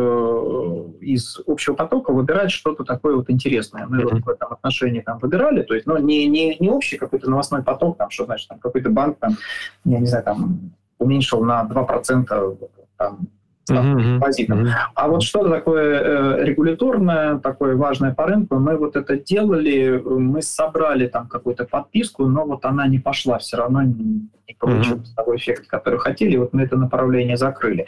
из 1.01 1.41
общего 1.47 1.75
потока, 1.75 2.13
выбирать 2.13 2.51
что-то 2.51 2.85
такое 2.85 3.17
вот 3.17 3.31
интересное. 3.31 3.87
Мы 3.87 4.03
вот 4.05 4.21
в 4.21 4.29
этом 4.29 4.53
отношении 4.53 5.01
там 5.01 5.19
выбирали, 5.39 5.63
то 5.63 5.75
есть, 5.75 5.87
ну, 5.87 5.97
не, 5.99 6.27
не, 6.27 6.57
не 6.59 6.71
общий 6.71 6.99
какой-то 6.99 7.31
новостной 7.31 7.63
поток, 7.63 7.97
там, 7.97 8.11
что 8.11 8.25
значит, 8.25 8.49
там 8.49 8.59
какой-то 8.59 8.91
банк, 8.91 9.19
там, 9.19 9.37
я 9.85 9.99
не 9.99 10.07
знаю, 10.07 10.25
там, 10.25 10.73
уменьшил 10.99 11.45
на 11.45 11.65
2% 11.65 12.69
там, 12.97 13.29
депозитов. 13.69 14.59
Mm-hmm. 14.59 14.73
А 14.95 15.09
вот 15.09 15.23
что-то 15.23 15.51
такое 15.51 16.01
э, 16.01 16.45
регуляторное, 16.45 17.39
такое 17.39 17.77
важное 17.77 18.15
по 18.15 18.27
рынку, 18.27 18.57
мы 18.57 18.77
вот 18.77 18.97
это 18.97 19.17
делали, 19.19 20.03
мы 20.05 20.43
собрали 20.43 21.07
там 21.07 21.29
какую-то 21.29 21.65
подписку, 21.65 22.27
но 22.27 22.45
вот 22.45 22.65
она 22.65 22.87
не 22.87 22.99
пошла, 22.99 23.39
все 23.39 23.57
равно 23.57 23.83
не, 23.83 24.29
не 24.47 24.55
получился 24.59 25.13
mm-hmm. 25.13 25.17
такой 25.17 25.37
эффект, 25.37 25.67
который 25.69 25.99
хотели, 25.99 26.37
вот 26.37 26.53
мы 26.53 26.63
это 26.63 26.77
направление 26.77 27.37
закрыли. 27.37 27.87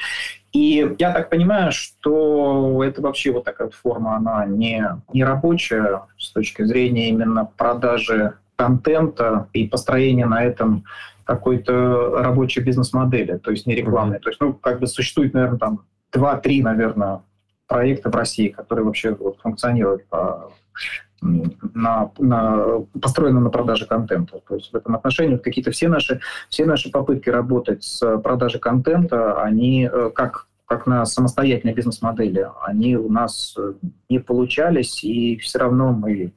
И 0.53 0.97
я 0.99 1.13
так 1.13 1.31
понимаю, 1.31 1.71
что 1.73 2.83
это 2.83 3.01
вообще 3.03 3.31
вот 3.31 3.45
такая 3.45 3.71
форма, 3.71 4.17
она 4.17 4.45
не, 4.47 4.85
не 5.13 5.25
рабочая 5.25 6.03
с 6.19 6.33
точки 6.33 6.63
зрения 6.65 7.09
именно 7.09 7.49
продажи 7.57 8.35
контента 8.57 9.49
и 9.55 9.67
построения 9.67 10.27
на 10.27 10.45
этом 10.45 10.85
какой-то 11.31 12.23
рабочей 12.25 12.61
бизнес-модели, 12.61 13.39
то 13.39 13.53
есть 13.53 13.65
не 13.65 13.77
рекламной. 13.77 14.17
Mm-hmm. 14.17 14.23
То 14.23 14.31
есть, 14.31 14.41
ну, 14.41 14.53
как 14.53 14.81
бы 14.81 14.89
существует, 14.89 15.33
наверное, 15.33 15.61
там 15.61 15.85
два-три, 16.13 16.61
наверное, 16.61 17.23
проекта 17.69 18.11
в 18.11 18.17
России, 18.17 18.49
которые 18.49 18.85
вообще 18.85 19.15
вот, 19.15 19.39
функционируют 19.39 20.09
по, 20.09 20.51
на, 21.23 22.11
на, 22.19 22.81
построены 23.01 23.39
на 23.39 23.51
продаже 23.51 23.87
контента. 23.87 24.41
То 24.41 24.57
есть 24.57 24.73
в 24.73 24.75
этом 24.77 24.97
отношении 24.97 25.35
вот 25.35 25.45
какие-то 25.45 25.71
все 25.71 25.87
наши, 25.87 26.21
все 26.49 26.67
наши 26.67 26.91
попытки 26.91 27.31
работать 27.31 27.85
с 27.85 28.19
продажей 28.19 28.59
контента, 28.59 29.41
они 29.41 29.89
э, 29.93 30.11
как 30.13 30.49
как 30.67 30.87
на 30.87 31.05
самостоятельной 31.05 31.75
бизнес-модели, 31.75 32.49
они 32.65 32.97
у 32.97 33.11
нас 33.11 33.55
э, 33.57 33.75
не 34.09 34.21
получались, 34.21 35.03
и 35.03 35.37
все 35.39 35.59
равно 35.59 35.93
мы 35.93 36.33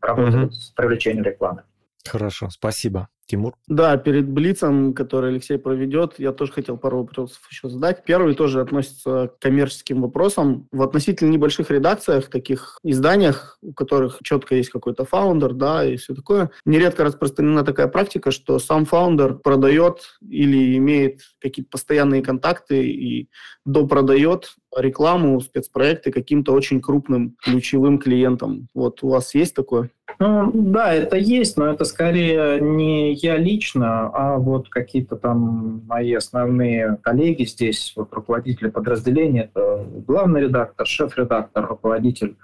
работаем 0.00 0.44
mm-hmm. 0.44 0.52
с 0.52 0.70
привлечением 0.70 1.24
рекламы. 1.24 1.62
Хорошо, 2.04 2.50
спасибо. 2.50 3.08
Тимур? 3.26 3.54
Да, 3.66 3.96
перед 3.96 4.28
Блицем, 4.28 4.94
который 4.94 5.30
Алексей 5.30 5.58
проведет, 5.58 6.18
я 6.18 6.32
тоже 6.32 6.52
хотел 6.52 6.76
пару 6.76 6.98
вопросов 6.98 7.40
еще 7.50 7.68
задать. 7.68 8.04
Первый 8.04 8.34
тоже 8.34 8.60
относится 8.60 9.28
к 9.28 9.38
коммерческим 9.38 10.02
вопросам. 10.02 10.68
В 10.72 10.82
относительно 10.82 11.30
небольших 11.30 11.70
редакциях, 11.70 12.28
таких 12.28 12.78
изданиях, 12.82 13.58
у 13.62 13.72
которых 13.72 14.18
четко 14.22 14.56
есть 14.56 14.70
какой-то 14.70 15.04
фаундер, 15.04 15.54
да, 15.54 15.84
и 15.84 15.96
все 15.96 16.14
такое, 16.14 16.50
нередко 16.64 17.04
распространена 17.04 17.64
такая 17.64 17.88
практика, 17.88 18.30
что 18.30 18.58
сам 18.58 18.84
фаундер 18.84 19.34
продает 19.34 20.18
или 20.28 20.76
имеет 20.76 21.20
какие-то 21.40 21.70
постоянные 21.70 22.22
контакты 22.22 22.86
и 22.86 23.28
допродает 23.64 24.54
рекламу, 24.76 25.40
спецпроекты 25.40 26.10
каким-то 26.10 26.52
очень 26.52 26.80
крупным 26.80 27.36
ключевым 27.42 27.98
клиентам. 27.98 28.68
Вот 28.74 29.02
у 29.02 29.08
вас 29.08 29.34
есть 29.34 29.54
такое? 29.54 29.90
Ну, 30.18 30.50
да, 30.54 30.94
это 30.94 31.16
есть, 31.16 31.56
но 31.56 31.66
это 31.66 31.84
скорее 31.84 32.60
не 32.60 33.11
я 33.12 33.36
лично, 33.36 34.08
а 34.08 34.38
вот 34.38 34.68
какие-то 34.68 35.16
там 35.16 35.82
мои 35.86 36.14
основные 36.14 36.98
коллеги 37.02 37.44
здесь, 37.44 37.92
вот 37.96 38.12
руководители 38.12 38.68
подразделения, 38.68 39.50
это 39.52 39.86
главный 40.06 40.42
редактор, 40.42 40.86
шеф-редактор, 40.86 41.66
руководитель 41.66 42.36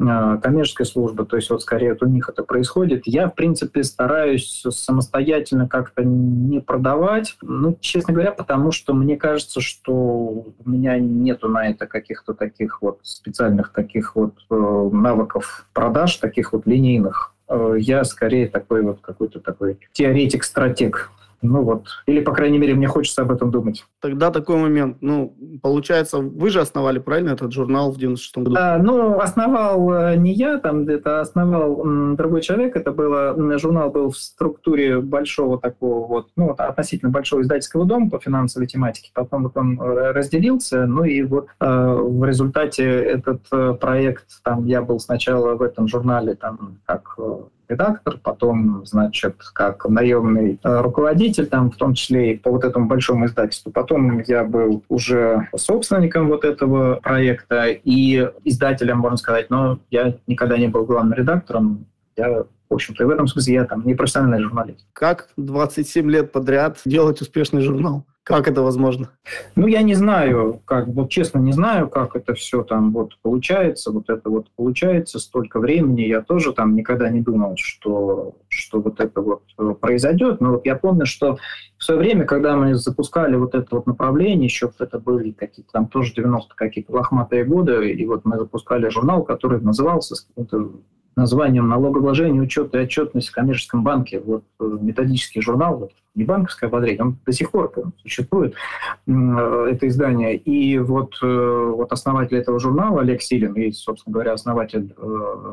э, 0.00 0.38
коммерческой 0.42 0.86
службы, 0.86 1.26
то 1.26 1.36
есть 1.36 1.50
вот 1.50 1.62
скорее 1.62 1.92
вот 1.92 2.02
у 2.02 2.06
них 2.06 2.28
это 2.28 2.42
происходит. 2.42 3.02
Я, 3.06 3.28
в 3.28 3.34
принципе, 3.34 3.82
стараюсь 3.82 4.64
самостоятельно 4.68 5.68
как-то 5.68 6.02
не 6.04 6.60
продавать, 6.60 7.36
ну, 7.42 7.76
честно 7.80 8.14
говоря, 8.14 8.32
потому 8.32 8.72
что 8.72 8.94
мне 8.94 9.16
кажется, 9.16 9.60
что 9.60 9.92
у 9.92 10.54
меня 10.64 10.98
нету 10.98 11.48
на 11.48 11.68
это 11.68 11.86
каких-то 11.86 12.34
таких 12.34 12.82
вот 12.82 13.00
специальных 13.02 13.72
таких 13.72 14.16
вот 14.16 14.34
э, 14.50 14.88
навыков 14.92 15.66
продаж, 15.72 16.16
таких 16.16 16.52
вот 16.52 16.66
линейных. 16.66 17.34
Э, 17.52 17.74
я 17.78 18.02
скорее 18.04 18.48
такой 18.48 18.80
вот 18.80 19.00
какой-то 19.02 19.38
такой 19.38 19.78
теоретик-стратег 19.92 21.10
ну 21.42 21.62
вот, 21.62 21.86
или, 22.06 22.20
по 22.20 22.32
крайней 22.32 22.58
мере, 22.58 22.74
мне 22.74 22.86
хочется 22.86 23.22
об 23.22 23.32
этом 23.32 23.50
думать. 23.50 23.84
Тогда 24.00 24.30
такой 24.30 24.56
момент. 24.56 24.98
Ну, 25.00 25.36
получается, 25.60 26.18
вы 26.18 26.50
же 26.50 26.60
основали, 26.60 27.00
правильно, 27.00 27.30
этот 27.30 27.52
журнал 27.52 27.90
в 27.90 27.98
96 27.98 28.38
году? 28.38 28.56
А, 28.58 28.78
ну, 28.78 29.18
основал 29.18 29.92
э, 29.92 30.16
не 30.16 30.32
я, 30.32 30.58
там 30.58 30.86
это 30.88 31.20
основал 31.20 31.84
м, 31.84 32.16
другой 32.16 32.42
человек. 32.42 32.76
Это 32.76 32.92
было, 32.92 33.58
журнал 33.58 33.90
был 33.90 34.10
в 34.10 34.16
структуре 34.16 35.00
большого 35.00 35.58
такого 35.58 36.06
вот, 36.06 36.28
ну, 36.36 36.50
относительно 36.50 37.10
большого 37.10 37.42
издательского 37.42 37.84
дома 37.84 38.08
по 38.08 38.20
финансовой 38.20 38.68
тематике. 38.68 39.10
Потом 39.12 39.44
вот 39.44 39.56
он 39.56 39.80
э, 39.80 40.12
разделился, 40.12 40.86
ну 40.86 41.04
и 41.04 41.22
вот 41.22 41.48
э, 41.60 41.66
в 41.66 42.24
результате 42.24 42.84
этот 42.84 43.42
э, 43.50 43.74
проект, 43.80 44.42
там 44.44 44.66
я 44.66 44.82
был 44.82 45.00
сначала 45.00 45.56
в 45.56 45.62
этом 45.62 45.88
журнале, 45.88 46.34
там, 46.34 46.78
как 46.86 47.16
редактор, 47.72 48.18
потом, 48.22 48.84
значит, 48.86 49.36
как 49.54 49.88
наемный 49.88 50.58
э, 50.62 50.80
руководитель, 50.80 51.46
там, 51.46 51.70
в 51.70 51.76
том 51.76 51.94
числе 51.94 52.34
и 52.34 52.36
по 52.36 52.50
вот 52.50 52.64
этому 52.64 52.86
большому 52.86 53.26
издательству. 53.26 53.72
Потом 53.72 54.20
я 54.26 54.44
был 54.44 54.84
уже 54.88 55.48
собственником 55.56 56.28
вот 56.28 56.44
этого 56.44 56.96
проекта 57.02 57.66
и 57.68 58.28
издателем, 58.44 58.98
можно 58.98 59.16
сказать, 59.16 59.50
но 59.50 59.78
я 59.90 60.14
никогда 60.26 60.56
не 60.56 60.68
был 60.68 60.84
главным 60.84 61.14
редактором. 61.14 61.86
Я 62.16 62.44
в 62.72 62.74
общем-то, 62.74 63.04
и 63.04 63.06
в 63.06 63.10
этом 63.10 63.26
смысле 63.26 63.54
я 63.54 63.64
там 63.64 63.84
не 63.84 63.94
профессиональный 63.94 64.40
журналист. 64.40 64.86
Как 64.94 65.28
27 65.36 66.10
лет 66.10 66.32
подряд 66.32 66.78
делать 66.86 67.20
успешный 67.20 67.60
журнал? 67.60 68.06
Как 68.24 68.46
это 68.46 68.62
возможно? 68.62 69.10
Ну, 69.56 69.66
я 69.66 69.82
не 69.82 69.94
знаю, 69.94 70.60
как, 70.64 70.86
вот 70.86 71.10
честно 71.10 71.40
не 71.40 71.50
знаю, 71.50 71.88
как 71.88 72.14
это 72.14 72.34
все 72.34 72.62
там 72.62 72.92
вот 72.92 73.18
получается, 73.20 73.90
вот 73.90 74.08
это 74.08 74.30
вот 74.30 74.46
получается 74.54 75.18
столько 75.18 75.58
времени. 75.58 76.02
Я 76.02 76.22
тоже 76.22 76.52
там 76.52 76.76
никогда 76.76 77.10
не 77.10 77.20
думал, 77.20 77.56
что, 77.56 78.36
что 78.46 78.80
вот 78.80 79.00
это 79.00 79.20
вот 79.20 79.42
э, 79.58 79.74
произойдет. 79.80 80.40
Но 80.40 80.52
вот 80.52 80.66
я 80.66 80.76
помню, 80.76 81.04
что 81.04 81.38
в 81.78 81.84
свое 81.84 81.98
время, 81.98 82.24
когда 82.24 82.54
мы 82.54 82.76
запускали 82.76 83.34
вот 83.34 83.56
это 83.56 83.66
вот 83.72 83.88
направление, 83.88 84.44
еще 84.44 84.70
это 84.78 85.00
были 85.00 85.32
какие-то 85.32 85.72
там 85.72 85.88
тоже 85.88 86.14
90 86.14 86.54
какие-то 86.54 86.92
лохматые 86.92 87.44
годы, 87.44 87.90
и 87.90 88.06
вот 88.06 88.24
мы 88.24 88.38
запускали 88.38 88.88
журнал, 88.88 89.24
который 89.24 89.60
назывался 89.60 90.14
с 90.14 90.20
каким-то 90.20 90.70
названием 91.16 91.68
«Налогообложение, 91.68 92.42
учет 92.42 92.74
и 92.74 92.78
отчетность 92.78 93.28
в 93.28 93.32
коммерческом 93.32 93.82
банке». 93.82 94.20
Вот 94.20 94.44
э, 94.60 94.78
методический 94.80 95.40
журнал, 95.40 95.78
вот, 95.78 95.92
не 96.14 96.24
банковское 96.24 96.68
ободрение, 96.68 97.02
он 97.02 97.18
до 97.24 97.32
сих 97.32 97.50
пор 97.50 97.72
существует, 98.02 98.54
э, 99.06 99.10
это 99.12 99.88
издание. 99.88 100.36
И 100.36 100.78
вот, 100.78 101.14
э, 101.22 101.72
вот 101.76 101.92
основатель 101.92 102.36
этого 102.36 102.58
журнала, 102.58 103.00
Олег 103.00 103.22
Силин, 103.22 103.54
и, 103.54 103.72
собственно 103.72 104.14
говоря, 104.14 104.32
основатель 104.32 104.94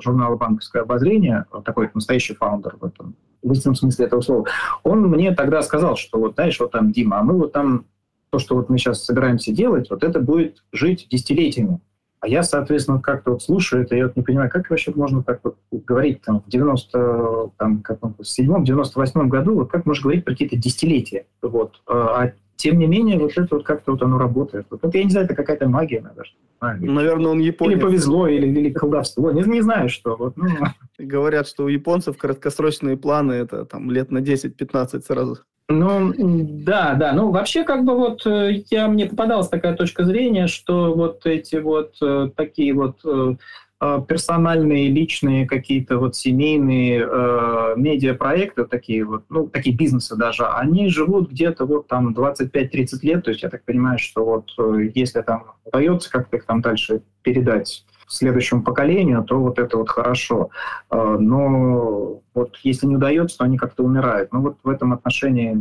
журнала 0.02 0.36
«Банковское 0.36 0.84
обозрение», 0.84 1.46
такой 1.66 1.90
настоящий 1.94 2.36
фаундер 2.36 2.78
в 2.80 2.86
этом 2.86 3.16
в 3.42 3.52
истинном 3.54 3.76
смысле 3.76 4.06
этого 4.06 4.22
слова, 4.22 4.46
он 4.84 5.08
мне 5.08 5.34
тогда 5.34 5.62
сказал, 5.62 5.96
что 5.96 6.20
вот, 6.20 6.36
знаешь, 6.36 6.60
вот 6.60 6.72
там, 6.72 6.92
Дима, 6.92 7.20
а 7.20 7.24
мы 7.24 7.38
вот 7.38 7.54
там, 7.54 7.86
то, 8.32 8.40
что 8.40 8.56
вот 8.56 8.70
мы 8.70 8.78
сейчас 8.78 9.04
собираемся 9.04 9.52
делать, 9.52 9.90
вот 9.90 10.04
это 10.04 10.20
будет 10.20 10.64
жить 10.72 11.08
десятилетиями. 11.10 11.80
А 12.22 12.28
я, 12.28 12.44
соответственно, 12.44 13.00
как-то 13.00 13.32
вот 13.32 13.44
слушаю 13.44 13.84
это, 13.84 13.96
я 13.96 14.08
вот 14.08 14.18
не 14.18 14.24
понимаю, 14.24 14.50
как 14.50 14.70
вообще 14.70 14.92
можно 14.94 15.24
так 15.24 15.40
вот 15.44 15.58
говорить 15.72 16.22
там 16.22 16.42
в 16.42 16.50
90, 16.50 17.52
там, 17.58 17.82
как 17.82 18.00
в 18.02 18.22
97-98 18.22 19.28
году, 19.28 19.56
вот 19.56 19.72
как 19.72 19.86
можно 19.86 20.04
говорить 20.04 20.26
про 20.26 20.34
какие-то 20.34 20.58
десятилетия, 20.58 21.26
вот. 21.42 21.82
А, 21.88 22.24
а 22.24 22.32
тем 22.60 22.78
не 22.78 22.88
менее, 22.88 23.18
вот 23.18 23.32
это 23.38 23.48
вот 23.56 23.66
как-то 23.66 23.94
вот 23.94 24.02
оно 24.04 24.18
работает. 24.18 24.66
Вот 24.70 24.84
это, 24.84 24.98
я 24.98 25.06
не 25.06 25.10
знаю, 25.10 25.26
это 25.26 25.34
какая-то 25.34 25.70
магия, 25.70 26.02
наверное. 26.02 26.94
Наверное, 26.94 27.32
он 27.32 27.40
японец. 27.40 27.76
Или 27.76 27.82
повезло, 27.82 28.28
или, 28.28 28.48
или 28.48 28.70
колдовство. 28.70 29.32
Не, 29.32 29.44
не 29.44 29.62
знаю, 29.62 29.88
что. 29.88 30.18
Вот, 30.18 30.36
ну. 30.36 30.46
Говорят, 31.00 31.48
что 31.48 31.64
у 31.64 31.68
японцев 31.70 32.18
краткосрочные 32.18 32.98
планы 32.98 33.32
это 33.32 33.64
там 33.64 33.90
лет 33.90 34.12
на 34.12 34.18
10-15 34.18 35.02
сразу. 35.08 35.38
Ну, 35.70 36.14
да, 36.18 36.96
да. 36.96 37.14
Ну, 37.14 37.32
вообще, 37.32 37.64
как 37.64 37.86
бы 37.86 37.96
вот 37.96 38.26
э, 38.26 38.64
я, 38.70 38.90
мне 38.90 39.06
попадалась 39.06 39.48
такая 39.48 39.76
точка 39.76 40.04
зрения, 40.04 40.48
что 40.48 40.94
вот 40.94 41.26
эти 41.26 41.56
вот 41.58 41.94
э, 42.02 42.30
такие 42.36 42.74
вот 42.74 42.98
э, 43.06 43.36
персональные, 43.80 44.90
личные 44.90 45.48
какие-то 45.48 45.98
вот 46.00 46.16
семейные 46.16 47.08
э, 47.10 47.74
медиапроекты, 47.78 48.66
такие 48.66 49.06
вот, 49.06 49.24
ну, 49.30 49.48
такие 49.48 49.76
бизнесы 49.76 50.16
даже, 50.18 50.46
они 50.48 50.90
живут 50.90 51.32
где-то 51.32 51.66
вот 51.66 51.88
там 51.88 52.14
25-30 52.14 52.88
лет, 53.04 53.24
то 53.24 53.32
есть 53.32 53.44
я 53.44 53.50
так 53.50 53.64
понимаю, 53.64 53.98
что 53.98 54.26
вот 54.26 54.52
если 54.94 55.22
там 55.22 55.54
удается 55.64 56.12
как-то 56.12 56.38
их 56.38 56.46
там 56.46 56.62
дальше 56.62 57.02
передать 57.22 57.86
следующему 58.10 58.64
поколению, 58.64 59.24
то 59.24 59.40
вот 59.40 59.60
это 59.60 59.78
вот 59.78 59.90
хорошо. 59.90 60.50
А, 60.90 61.18
но 61.18 62.22
вот 62.34 62.58
если 62.64 62.88
не 62.88 62.96
удается, 62.96 63.38
то 63.38 63.44
они 63.46 63.58
как-то 63.58 63.84
умирают. 63.84 64.34
Ну 64.34 64.42
вот 64.42 64.58
в 64.64 64.70
этом 64.70 64.94
отношении 64.94 65.58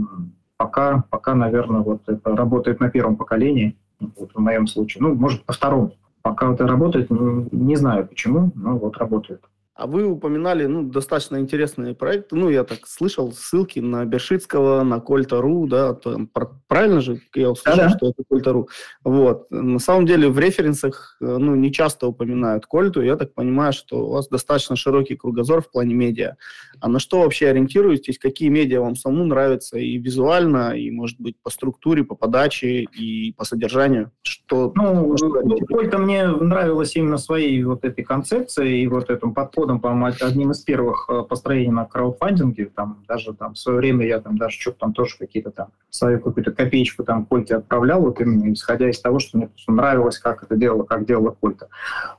пока, 0.57 1.05
пока, 1.11 1.35
наверное, 1.35 1.83
вот 1.83 2.03
это 2.09 2.35
работает 2.35 2.81
на 2.81 2.91
первом 2.91 3.17
поколении, 3.17 3.77
вот 4.01 4.33
в 4.35 4.39
моем 4.39 4.67
случае. 4.67 5.03
Ну, 5.03 5.15
может, 5.15 5.45
по 5.45 5.53
второму. 5.53 5.95
Пока 6.29 6.53
это 6.53 6.67
работает, 6.67 7.09
не 7.11 7.75
знаю 7.77 8.07
почему, 8.07 8.53
но 8.55 8.77
вот 8.77 8.99
работает. 8.99 9.41
А 9.79 9.87
вы 9.87 10.05
упоминали 10.09 10.67
ну, 10.67 10.83
достаточно 10.83 11.37
интересные 11.37 11.95
проекты. 11.95 12.35
Ну, 12.35 12.51
я 12.51 12.65
так 12.65 12.81
слышал 12.85 13.31
ссылки 13.31 13.79
на 13.79 14.05
Бершицкого, 14.05 14.83
на 14.83 14.99
Кольта.ру, 14.99 15.69
да, 15.69 15.95
то, 15.95 16.19
правильно 16.67 17.01
же 17.01 17.21
я 17.37 17.51
услышал, 17.51 17.79
да, 17.79 17.91
что 17.91 18.09
это 18.09 18.25
Кольта.ру. 18.29 18.69
Вот. 19.05 19.49
На 19.53 19.79
самом 19.79 20.05
деле 20.05 20.31
в 20.31 20.39
референсах 20.41 21.17
э, 21.21 21.25
ну, 21.25 21.55
не 21.55 21.73
часто 21.73 22.09
упоминают 22.09 22.67
Кольту. 22.67 23.03
Я 23.03 23.15
так 23.15 23.35
понимаю, 23.35 23.73
что 23.73 24.05
у 24.05 24.11
вас 24.15 24.27
достаточно 24.27 24.75
широкий 24.75 25.15
кругозор 25.15 25.63
в 25.63 25.71
плане 25.71 25.95
медиа. 25.95 26.35
А 26.81 26.89
на 26.89 26.99
что 26.99 27.21
вообще 27.21 27.47
ориентируетесь? 27.47 28.19
Какие 28.19 28.49
медиа 28.49 28.81
вам 28.81 28.97
самому 28.97 29.27
нравятся 29.27 29.79
и 29.79 29.97
визуально, 29.97 30.77
и, 30.77 30.91
может 30.91 31.21
быть, 31.21 31.37
по 31.41 31.51
структуре, 31.51 32.03
по 32.03 32.17
подаче 32.17 32.83
и 32.83 33.33
по 33.35 33.45
содержанию? 33.45 34.11
Что, 34.23 34.73
ну, 34.75 35.17
что 35.17 35.41
Кольта 35.69 35.99
мне 35.99 36.27
нравилась 36.27 36.97
именно 36.97 37.17
своей 37.17 37.63
вот 37.63 37.85
этой 37.85 38.03
концепцией 38.03 38.83
и 38.83 38.89
вот 38.89 39.09
этим 39.09 39.35
подходом 39.35 39.68
подходом, 39.69 39.81
по-моему, 39.81 40.17
одним 40.21 40.51
из 40.53 40.61
первых 40.61 41.09
э, 41.09 41.23
построений 41.23 41.71
на 41.71 41.85
краудфандинге. 41.85 42.71
Там 42.75 43.05
даже 43.07 43.35
там 43.35 43.55
в 43.55 43.59
свое 43.59 43.79
время 43.79 44.07
я 44.07 44.21
там 44.21 44.39
даже 44.39 44.59
что-то 44.59 44.79
там 44.81 44.93
тоже 44.93 45.17
какие-то 45.19 45.51
там 45.51 45.69
свою 45.91 46.21
какую-то 46.21 46.53
копеечку 46.53 47.05
там 47.05 47.27
Кольте 47.27 47.57
отправлял, 47.57 48.01
вот 48.01 48.21
именно 48.21 48.53
исходя 48.53 48.89
из 48.89 49.01
того, 49.01 49.19
что 49.19 49.39
мне 49.39 49.51
нравилось, 49.67 50.19
как 50.19 50.43
это 50.43 50.57
делало, 50.57 50.85
как 50.85 51.07
делала 51.07 51.35
Кольта. 51.41 51.69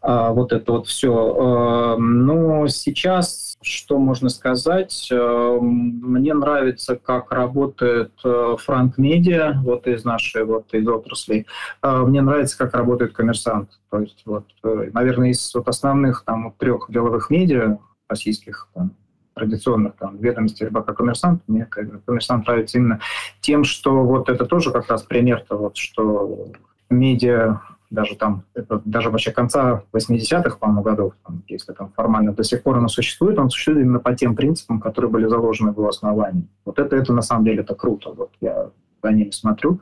А, 0.01 0.31
вот 0.31 0.53
это 0.53 0.71
вот 0.71 0.87
все. 0.87 1.11
А, 1.11 1.97
но 1.97 2.67
сейчас, 2.67 3.48
что 3.61 3.97
можно 3.97 4.29
сказать, 4.29 5.09
а, 5.11 5.59
мне 5.59 6.33
нравится, 6.33 6.95
как 6.95 7.31
работает 7.31 8.13
Франк 8.21 8.97
Медиа, 8.97 9.59
вот 9.63 9.87
из 9.87 10.05
нашей 10.05 10.45
вот 10.45 10.73
из 10.73 10.87
отрасли. 10.87 11.45
А, 11.81 12.03
мне 12.05 12.21
нравится, 12.21 12.57
как 12.57 12.73
работает 12.73 13.13
коммерсант. 13.13 13.69
То 13.89 13.99
есть, 13.99 14.23
вот, 14.25 14.45
наверное, 14.63 15.29
из 15.29 15.53
вот 15.53 15.67
основных 15.67 16.23
там 16.25 16.53
трех 16.57 16.85
деловых 16.89 17.29
медиа 17.29 17.79
российских, 18.07 18.67
там, 18.73 18.91
традиционных 19.33 19.95
там, 19.95 20.17
ведомостей 20.17 20.65
рыбака 20.65 20.93
коммерсант, 20.93 21.41
мне 21.47 21.65
коммерсант 21.65 22.45
нравится 22.47 22.77
именно 22.77 22.99
тем, 23.41 23.63
что 23.63 24.03
вот 24.03 24.29
это 24.29 24.45
тоже 24.45 24.71
как 24.71 24.89
раз 24.89 25.03
пример-то, 25.03 25.57
вот, 25.57 25.77
что 25.77 26.51
медиа 26.89 27.61
даже 27.89 28.15
там, 28.15 28.43
это, 28.53 28.81
даже 28.85 29.09
вообще 29.09 29.31
конца 29.31 29.83
80-х, 29.93 30.57
по-моему, 30.57 30.81
годов, 30.83 31.13
там, 31.25 31.43
если 31.47 31.73
там 31.73 31.91
формально 31.95 32.33
до 32.33 32.43
сих 32.43 32.61
пор 32.63 32.77
оно 32.77 32.87
существует, 32.87 33.37
оно 33.37 33.49
существует 33.49 33.79
именно 33.79 33.99
по 33.99 34.13
тем 34.13 34.35
принципам, 34.35 34.79
которые 34.79 35.09
были 35.09 35.27
заложены 35.27 35.71
в 35.71 35.77
его 35.77 35.89
основании. 35.89 36.47
Вот 36.65 36.79
это, 36.79 36.95
это 36.95 37.13
на 37.13 37.21
самом 37.21 37.45
деле 37.45 37.61
это 37.61 37.75
круто. 37.75 38.11
Вот 38.11 38.31
я 38.41 38.69
за 39.01 39.11
ними 39.11 39.31
смотрю 39.31 39.79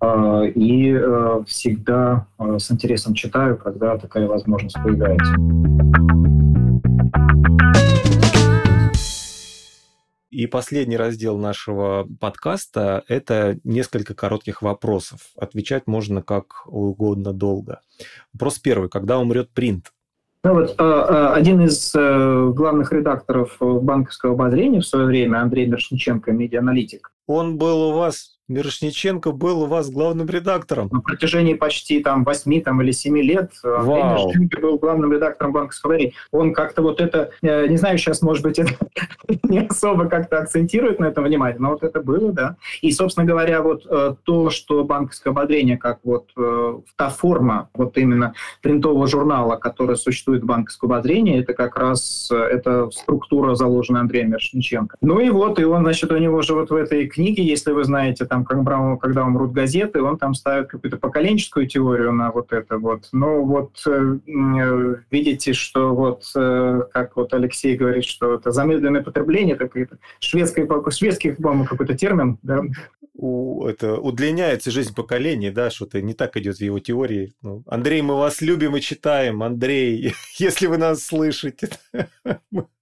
э, 0.00 0.48
и 0.54 0.92
э, 0.92 1.42
всегда 1.46 2.26
э, 2.38 2.58
с 2.58 2.70
интересом 2.70 3.14
читаю, 3.14 3.56
когда 3.56 3.96
такая 3.96 4.26
возможность 4.26 4.76
появляется. 4.82 5.34
И 10.30 10.46
последний 10.46 10.96
раздел 10.96 11.36
нашего 11.38 12.06
подкаста– 12.20 13.02
это 13.08 13.58
несколько 13.64 14.14
коротких 14.14 14.62
вопросов. 14.62 15.20
Отвечать 15.36 15.88
можно 15.88 16.22
как 16.22 16.66
угодно 16.66 17.32
долго. 17.32 17.80
Вопрос 18.32 18.60
первый. 18.60 18.88
Когда 18.88 19.18
умрет 19.18 19.50
принт? 19.50 19.92
Ну 20.44 20.54
вот 20.54 20.74
один 20.80 21.62
из 21.62 21.92
главных 21.92 22.92
редакторов 22.92 23.56
банковского 23.60 24.34
обозрения 24.34 24.80
в 24.80 24.86
свое 24.86 25.06
время, 25.06 25.42
Андрей 25.42 25.66
Мершниченко, 25.66 26.32
медианалитик. 26.32 27.12
Он 27.26 27.58
был 27.58 27.90
у 27.90 27.92
вас 27.92 28.39
Мирошниченко 28.50 29.30
был 29.30 29.62
у 29.62 29.66
вас 29.66 29.90
главным 29.90 30.28
редактором. 30.28 30.88
На 30.90 31.00
протяжении 31.00 31.54
почти 31.54 32.00
там 32.00 32.24
8 32.24 32.62
там, 32.62 32.82
или 32.82 32.90
7 32.90 33.18
лет 33.18 33.52
э, 33.62 33.68
Вау. 33.68 33.78
Андрей 33.80 34.02
Мирошниченко 34.02 34.60
был 34.60 34.78
главным 34.78 35.12
редактором 35.12 35.52
банковского 35.52 35.92
времени. 35.92 36.14
Он 36.32 36.52
как-то 36.52 36.82
вот 36.82 37.00
это, 37.00 37.30
э, 37.42 37.68
не 37.68 37.76
знаю, 37.76 37.96
сейчас, 37.96 38.22
может 38.22 38.42
быть, 38.42 38.58
это 38.58 38.74
не 39.44 39.60
особо 39.60 40.06
как-то 40.06 40.38
акцентирует 40.38 40.98
на 40.98 41.06
это 41.06 41.22
внимание, 41.22 41.60
но 41.60 41.70
вот 41.70 41.84
это 41.84 42.00
было, 42.00 42.32
да. 42.32 42.56
И, 42.82 42.90
собственно 42.90 43.24
говоря, 43.24 43.62
вот 43.62 43.86
э, 43.88 44.14
то, 44.24 44.50
что 44.50 44.82
банковское 44.82 45.32
ободрение, 45.32 45.78
как 45.78 46.00
вот 46.02 46.28
та 46.96 47.08
форма 47.08 47.68
вот 47.74 47.96
именно 47.98 48.34
принтового 48.62 49.06
журнала, 49.06 49.56
которая 49.56 49.96
существует 49.96 50.42
в 50.42 50.46
банковском 50.46 50.92
ободрении, 50.92 51.40
это 51.40 51.54
как 51.54 51.76
раз 51.76 52.30
эта 52.30 52.90
структура, 52.90 53.54
заложенная 53.54 54.02
Андреем 54.02 54.30
Мирошниченко. 54.30 54.96
Ну 55.00 55.20
и 55.20 55.30
вот, 55.30 55.58
и 55.60 55.64
он, 55.64 55.82
значит, 55.82 56.10
у 56.10 56.16
него 56.16 56.42
же 56.42 56.54
вот 56.54 56.70
в 56.70 56.74
этой 56.74 57.06
книге, 57.06 57.44
если 57.44 57.72
вы 57.72 57.84
знаете, 57.84 58.24
там 58.24 58.39
там, 58.44 58.44
когда, 58.64 58.96
когда 58.96 59.24
умрут 59.24 59.52
газеты, 59.52 60.02
он 60.02 60.18
там 60.18 60.34
ставит 60.34 60.68
какую-то 60.68 60.96
поколенческую 60.96 61.66
теорию 61.66 62.12
на 62.12 62.30
вот 62.30 62.52
это 62.52 62.78
вот. 62.78 63.08
Но 63.12 63.44
вот 63.44 63.82
э, 63.86 64.16
видите, 65.10 65.52
что 65.52 65.94
вот, 65.94 66.24
э, 66.36 66.82
как 66.92 67.16
вот 67.16 67.32
Алексей 67.34 67.76
говорит, 67.76 68.04
что 68.04 68.34
это 68.34 68.50
замедленное 68.50 69.02
потребление, 69.02 69.54
это 69.54 69.66
какое-то 69.66 69.98
шведское, 70.20 70.68
шведский, 70.90 71.32
по-моему, 71.32 71.64
какой-то 71.64 71.96
термин, 71.96 72.38
да? 72.42 72.62
У, 73.14 73.66
это 73.66 73.98
удлиняется 73.98 74.70
жизнь 74.70 74.94
поколений, 74.94 75.50
да, 75.50 75.70
что-то 75.70 76.00
не 76.00 76.14
так 76.14 76.36
идет 76.36 76.56
в 76.56 76.60
его 76.60 76.78
теории. 76.78 77.34
Ну, 77.42 77.62
Андрей, 77.66 78.00
мы 78.02 78.16
вас 78.16 78.40
любим 78.40 78.76
и 78.76 78.80
читаем, 78.80 79.42
Андрей, 79.42 80.14
если 80.38 80.66
вы 80.66 80.78
нас 80.78 81.04
слышите. 81.04 81.68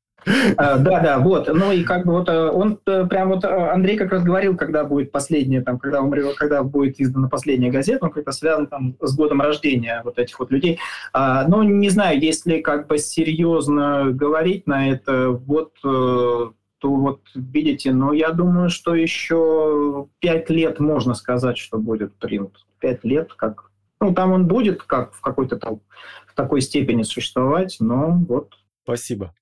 да, 0.56 1.00
да, 1.00 1.18
вот. 1.18 1.48
Ну 1.48 1.72
и 1.72 1.84
как 1.84 2.06
бы 2.06 2.12
вот 2.12 2.28
э, 2.28 2.48
он 2.50 2.78
э, 2.86 3.06
прям 3.06 3.28
вот, 3.28 3.44
э, 3.44 3.48
Андрей 3.48 3.96
как 3.96 4.10
раз 4.12 4.22
говорил, 4.22 4.56
когда 4.56 4.84
будет 4.84 5.12
последняя, 5.12 5.60
там, 5.60 5.78
когда, 5.78 6.02
умрет, 6.02 6.36
когда 6.36 6.62
будет 6.62 7.00
издана 7.00 7.28
последняя 7.28 7.70
газета, 7.70 8.06
он 8.06 8.10
как-то 8.10 8.32
связан 8.32 8.66
там 8.66 8.96
с 9.00 9.16
годом 9.16 9.40
рождения 9.40 10.02
вот 10.04 10.18
этих 10.18 10.38
вот 10.38 10.50
людей. 10.50 10.78
А, 11.12 11.46
но 11.46 11.62
не 11.62 11.88
знаю, 11.90 12.20
если 12.20 12.60
как 12.60 12.86
бы 12.86 12.98
серьезно 12.98 14.10
говорить 14.10 14.66
на 14.66 14.90
это, 14.90 15.30
вот 15.30 15.72
то 15.82 16.94
вот 16.94 17.22
видите, 17.34 17.92
но 17.92 18.12
я 18.12 18.30
думаю, 18.30 18.70
что 18.70 18.94
еще 18.94 20.06
пять 20.20 20.48
лет 20.48 20.78
можно 20.78 21.14
сказать, 21.14 21.58
что 21.58 21.78
будет 21.78 22.14
принт. 22.14 22.52
Пять 22.78 23.02
лет, 23.02 23.32
как 23.34 23.70
ну, 24.00 24.14
там 24.14 24.32
он 24.32 24.46
будет 24.46 24.82
как 24.84 25.12
в 25.12 25.20
какой-то 25.20 25.56
там 25.56 25.80
в 26.28 26.34
такой 26.34 26.60
степени 26.60 27.02
существовать, 27.02 27.78
но 27.80 28.12
вот. 28.28 28.54
Спасибо. 28.88 29.34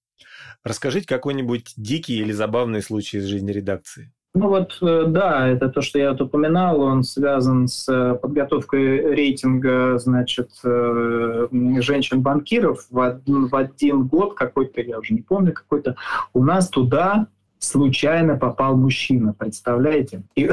Расскажите 0.67 1.07
какой-нибудь 1.07 1.75
дикий 1.77 2.19
или 2.19 2.33
забавный 2.33 2.83
случай 2.83 3.19
из 3.19 3.27
жизни 3.27 3.53
редакции. 3.53 4.11
Ну 4.35 4.49
вот, 4.49 4.77
э, 4.83 5.05
да, 5.07 5.47
это 5.47 5.69
то, 5.69 5.81
что 5.81 6.01
я 6.01 6.11
вот 6.11 6.21
упоминал, 6.21 6.81
он 6.81 7.05
связан 7.05 7.69
с 7.69 7.89
э, 7.89 8.17
подготовкой 8.17 9.15
рейтинга, 9.15 9.97
значит, 9.99 10.51
э, 10.65 11.47
женщин-банкиров 11.79 12.85
в 12.91 12.99
один, 13.01 13.47
в 13.47 13.55
один 13.55 14.09
год 14.09 14.35
какой-то, 14.35 14.81
я 14.81 14.99
уже 14.99 15.15
не 15.15 15.23
помню, 15.23 15.53
какой-то. 15.53 15.95
У 16.35 16.43
нас 16.43 16.69
туда 16.69 17.29
случайно 17.59 18.37
попал 18.37 18.77
мужчина, 18.77 19.35
представляете? 19.35 20.23
И, 20.35 20.51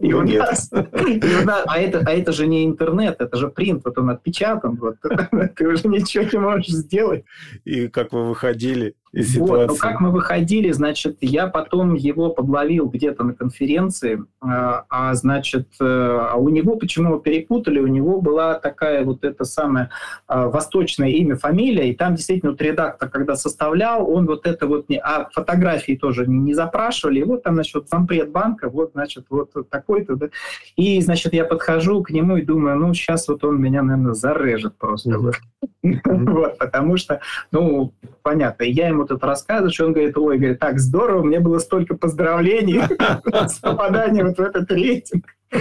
и 0.00 0.12
у 0.12 0.22
нас, 0.22 0.70
и 0.72 1.42
у 1.42 1.44
нас, 1.44 1.64
а, 1.66 1.78
это, 1.78 2.02
а 2.06 2.12
это 2.12 2.32
же 2.32 2.46
не 2.46 2.64
интернет, 2.64 3.16
это 3.20 3.36
же 3.36 3.48
принт, 3.48 3.84
вот 3.84 3.98
он 3.98 4.10
отпечатан, 4.10 4.76
вот, 4.76 4.96
ты 5.56 5.68
уже 5.68 5.88
ничего 5.88 6.24
не 6.24 6.38
можешь 6.38 6.68
сделать. 6.68 7.24
И 7.64 7.88
как 7.88 8.12
вы 8.12 8.28
выходили? 8.28 8.94
Вот, 9.12 9.68
ну 9.68 9.76
как 9.76 10.00
мы 10.00 10.10
выходили, 10.10 10.70
значит, 10.72 11.16
я 11.20 11.46
потом 11.46 11.94
его 11.94 12.30
подловил 12.30 12.86
где-то 12.88 13.24
на 13.24 13.34
конференции, 13.34 14.22
а, 14.40 14.84
а 14.90 15.14
значит, 15.14 15.68
э, 15.80 15.84
а 15.84 16.34
у 16.36 16.48
него, 16.50 16.76
почему 16.76 17.10
его 17.10 17.18
перепутали, 17.18 17.78
у 17.78 17.86
него 17.86 18.20
была 18.20 18.54
такая 18.54 19.04
вот 19.04 19.24
это 19.24 19.44
самое 19.44 19.90
а, 20.26 20.48
восточное 20.48 21.08
имя, 21.08 21.36
фамилия, 21.36 21.90
и 21.90 21.94
там 21.94 22.16
действительно 22.16 22.52
вот 22.52 22.60
редактор, 22.60 23.08
когда 23.08 23.36
составлял, 23.36 24.10
он 24.10 24.26
вот 24.26 24.46
это 24.46 24.66
вот, 24.66 24.88
не, 24.88 24.98
а 24.98 25.28
фотографии 25.32 25.96
тоже 25.96 26.26
не, 26.26 26.38
не 26.38 26.54
запрашивали, 26.54 27.20
и 27.20 27.24
вот 27.24 27.42
там, 27.42 27.54
значит, 27.54 27.74
вот 27.74 27.88
зампред 27.88 28.30
банка, 28.30 28.68
вот, 28.68 28.90
значит, 28.92 29.26
вот 29.30 29.52
такой-то, 29.70 30.16
да. 30.16 30.28
и, 30.76 31.00
значит, 31.00 31.32
я 31.32 31.44
подхожу 31.44 32.02
к 32.02 32.10
нему 32.10 32.36
и 32.36 32.42
думаю, 32.42 32.76
ну, 32.78 32.92
сейчас 32.92 33.28
вот 33.28 33.44
он 33.44 33.60
меня, 33.60 33.82
наверное, 33.82 34.14
зарежет 34.14 34.76
просто, 34.76 35.18
вот, 35.82 36.58
потому 36.58 36.96
что, 36.96 37.20
ну, 37.50 37.92
понятно, 38.22 38.64
я 38.64 38.88
ему 38.88 38.95
тут 39.04 39.22
рассказываешь, 39.24 39.80
он 39.80 39.92
говорит, 39.92 40.16
ой, 40.16 40.38
говорит, 40.38 40.58
так 40.58 40.78
здорово, 40.78 41.22
мне 41.22 41.40
было 41.40 41.58
столько 41.58 41.96
поздравлений 41.96 42.80
с 43.48 43.58
попаданием 43.58 44.34
в 44.34 44.40
этот 44.40 44.70
рейтинг. 44.70 45.26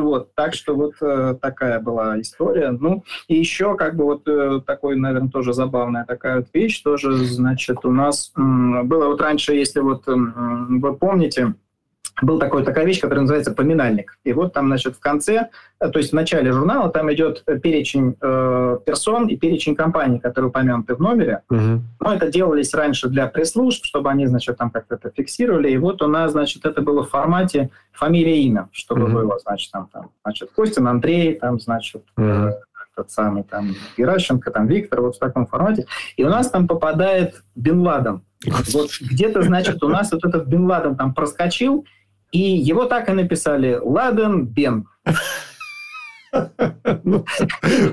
Вот, 0.00 0.34
так 0.34 0.54
что 0.54 0.74
вот 0.74 0.94
э, 1.00 1.34
такая 1.40 1.80
была 1.80 2.20
история. 2.20 2.70
Ну, 2.70 3.02
и 3.26 3.36
еще 3.36 3.74
как 3.74 3.96
бы 3.96 4.04
вот 4.04 4.28
э, 4.28 4.60
такой, 4.64 4.96
наверное, 4.96 5.30
тоже 5.30 5.52
забавная 5.52 6.04
такая 6.04 6.36
вот 6.36 6.46
вещь, 6.52 6.82
тоже, 6.82 7.16
значит, 7.16 7.84
у 7.84 7.90
нас 7.90 8.32
было 8.36 9.06
вот 9.06 9.20
раньше, 9.20 9.54
если 9.54 9.80
вот 9.80 10.04
вы 10.06 10.96
помните, 10.96 11.54
был 12.22 12.38
такой, 12.38 12.64
такая 12.64 12.84
вещь, 12.84 13.00
которая 13.00 13.22
называется 13.22 13.52
поминальник. 13.52 14.18
И 14.24 14.32
вот 14.32 14.52
там, 14.52 14.66
значит, 14.66 14.96
в 14.96 15.00
конце, 15.00 15.48
э, 15.80 15.88
то 15.88 15.98
есть 15.98 16.10
в 16.10 16.14
начале 16.14 16.52
журнала 16.52 16.90
там 16.90 17.12
идет 17.12 17.42
э, 17.46 17.58
перечень 17.58 18.16
э, 18.20 18.78
персон 18.84 19.28
и 19.28 19.36
перечень 19.36 19.74
компаний, 19.74 20.18
которые 20.18 20.48
упомянуты 20.50 20.94
в 20.94 21.00
номере. 21.00 21.42
Угу. 21.50 21.82
Но 22.00 22.14
это 22.14 22.30
делались 22.30 22.74
раньше 22.74 23.08
для 23.08 23.26
пресс-служб, 23.26 23.84
чтобы 23.84 24.10
они, 24.10 24.26
значит, 24.26 24.56
там 24.56 24.70
как-то 24.70 24.96
это 24.96 25.10
фиксировали. 25.10 25.70
И 25.70 25.78
вот 25.78 26.02
у 26.02 26.08
нас, 26.08 26.32
значит, 26.32 26.66
это 26.66 26.82
было 26.82 27.04
в 27.04 27.10
формате 27.10 27.70
фамилия, 27.92 28.42
имя, 28.42 28.68
чтобы 28.72 29.04
угу. 29.04 29.12
было, 29.12 29.38
значит, 29.38 29.70
там, 29.72 29.88
там, 29.92 30.10
значит, 30.24 30.50
Костин 30.54 30.86
Андрей, 30.88 31.34
там, 31.34 31.60
значит, 31.60 32.02
угу. 32.16 32.52
тот 32.96 33.10
самый 33.10 33.44
там 33.44 33.74
Геращенко, 33.96 34.50
там 34.50 34.66
Виктор, 34.66 35.02
вот 35.02 35.16
в 35.16 35.18
таком 35.18 35.46
формате. 35.46 35.86
И 36.16 36.24
у 36.24 36.28
нас 36.28 36.50
там 36.50 36.66
попадает 36.66 37.42
Бен 37.54 37.80
Ладен. 37.80 38.22
Вот 38.72 38.90
где-то, 39.00 39.42
значит, 39.42 39.82
у 39.82 39.88
нас 39.88 40.12
вот 40.12 40.24
этот 40.24 40.46
Бен 40.46 40.66
Ладен 40.66 40.96
там 40.96 41.12
проскочил, 41.12 41.84
и 42.32 42.38
его 42.38 42.84
так 42.84 43.08
и 43.08 43.12
написали 43.12 43.78
«Ладен 43.82 44.46
Бен». 44.46 44.86
Ну, 47.04 47.24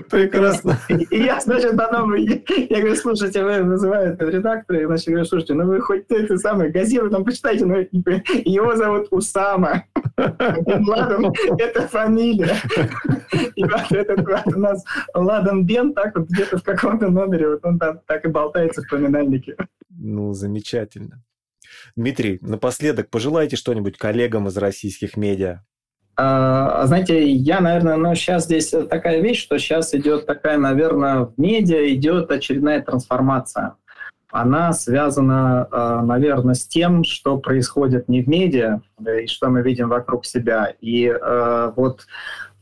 прекрасно. 0.10 0.78
И 0.90 1.18
я, 1.18 1.40
значит, 1.40 1.78
потом, 1.78 2.14
я 2.16 2.80
говорю, 2.80 2.96
слушайте, 2.96 3.44
вы 3.44 3.64
вызывают 3.64 4.22
редактора, 4.22 4.82
и 4.82 4.86
значит, 4.86 5.08
говорю, 5.08 5.26
слушайте, 5.26 5.54
ну 5.54 5.66
вы 5.66 5.80
хоть 5.80 6.06
это 6.10 6.38
самое, 6.38 6.70
газету 6.70 7.10
там 7.10 7.24
почитайте, 7.24 7.66
но 7.66 7.78
его 7.78 8.76
зовут 8.76 9.08
Усама. 9.12 9.86
Ладан– 10.18 11.34
это 11.58 11.88
фамилия. 11.88 12.56
И 13.56 13.64
вот 13.64 13.92
этот 13.92 14.28
вот 14.28 14.56
у 14.56 14.60
нас 14.60 14.84
Ладан 15.14 15.66
Бен, 15.66 15.94
так 15.94 16.18
вот 16.18 16.28
где-то 16.28 16.58
в 16.58 16.64
каком-то 16.64 17.10
номере, 17.10 17.52
вот 17.52 17.60
он 17.64 17.80
там 17.80 18.00
так 18.06 18.26
и 18.26 18.28
болтается 18.28 18.82
в 18.82 18.90
поминальнике. 18.90 19.56
Ну, 19.90 20.34
замечательно. 20.34 21.24
Дмитрий, 21.96 22.40
напоследок 22.42 23.10
пожелайте 23.10 23.56
что-нибудь 23.56 23.98
коллегам 23.98 24.48
из 24.48 24.58
российских 24.58 25.18
медиа. 25.18 25.62
А, 26.18 26.86
знаете, 26.86 27.30
я, 27.30 27.60
наверное, 27.60 27.98
ну, 27.98 28.16
сейчас 28.16 28.46
здесь 28.46 28.70
такая 28.70 29.20
вещь, 29.22 29.42
что 29.42 29.58
сейчас 29.58 29.94
идет 29.94 30.26
такая, 30.26 30.58
наверное, 30.58 31.26
в 31.26 31.34
медиа 31.38 31.94
идет 31.94 32.32
очередная 32.32 32.82
трансформация. 32.82 33.76
Она 34.32 34.74
связана, 34.74 35.68
а, 35.72 36.02
наверное, 36.02 36.56
с 36.56 36.68
тем, 36.68 37.04
что 37.04 37.38
происходит 37.38 38.08
не 38.08 38.22
в 38.22 38.28
медиа, 38.28 38.82
и 39.00 39.28
что 39.28 39.50
мы 39.50 39.62
видим 39.62 39.90
вокруг 39.90 40.26
себя. 40.26 40.74
И 40.80 41.08
а, 41.08 41.74
вот 41.76 42.06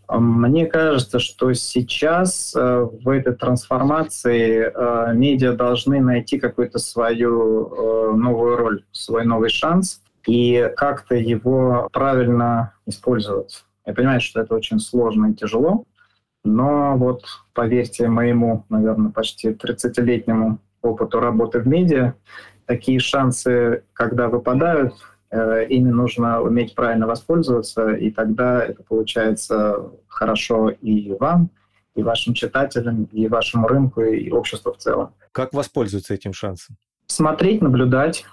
мне 0.10 0.66
кажется, 0.66 1.20
что 1.20 1.54
сейчас 1.54 2.54
э, 2.56 2.60
в 2.60 3.08
этой 3.10 3.34
трансформации 3.36 4.72
э, 4.74 5.14
медиа 5.14 5.54
должны 5.54 6.02
найти 6.02 6.40
какую-то 6.40 6.80
свою 6.80 7.68
э, 7.68 8.16
новую 8.16 8.58
роль, 8.58 8.86
свой 8.92 9.26
новый 9.26 9.50
шанс 9.50 10.02
и 10.28 10.72
как-то 10.76 11.16
его 11.16 11.88
правильно 11.92 12.74
использовать. 12.86 13.64
Я 13.86 13.94
понимаю, 13.94 14.22
что 14.22 14.42
это 14.42 14.56
очень 14.56 14.80
сложно 14.80 15.28
и 15.28 15.34
тяжело, 15.34 15.86
но 16.44 16.98
вот 16.98 17.24
поверьте 17.54 18.08
моему, 18.08 18.66
наверное, 18.70 19.12
почти 19.12 19.50
30-летнему 19.50 20.60
опыту 20.82 21.20
работы 21.20 21.60
в 21.60 21.68
медиа, 21.68 22.14
такие 22.66 23.00
шансы, 23.00 23.84
когда 23.94 24.28
выпадают, 24.28 24.94
ими 25.34 25.90
нужно 25.90 26.42
уметь 26.42 26.76
правильно 26.76 27.08
воспользоваться, 27.08 27.92
и 27.92 28.12
тогда 28.12 28.64
это 28.64 28.84
получается 28.84 29.92
хорошо 30.08 30.70
и 30.70 31.16
вам, 31.20 31.50
и 31.96 32.04
вашим 32.04 32.34
читателям, 32.34 33.06
и 33.12 33.28
вашему 33.28 33.68
рынку, 33.68 34.02
и 34.02 34.30
обществу 34.32 34.74
в 34.74 34.78
целом. 34.78 35.10
Как 35.32 35.54
воспользоваться 35.54 36.14
этим 36.14 36.34
шансом? 36.34 36.76
Смотреть, 37.08 37.62
наблюдать, 37.62 38.26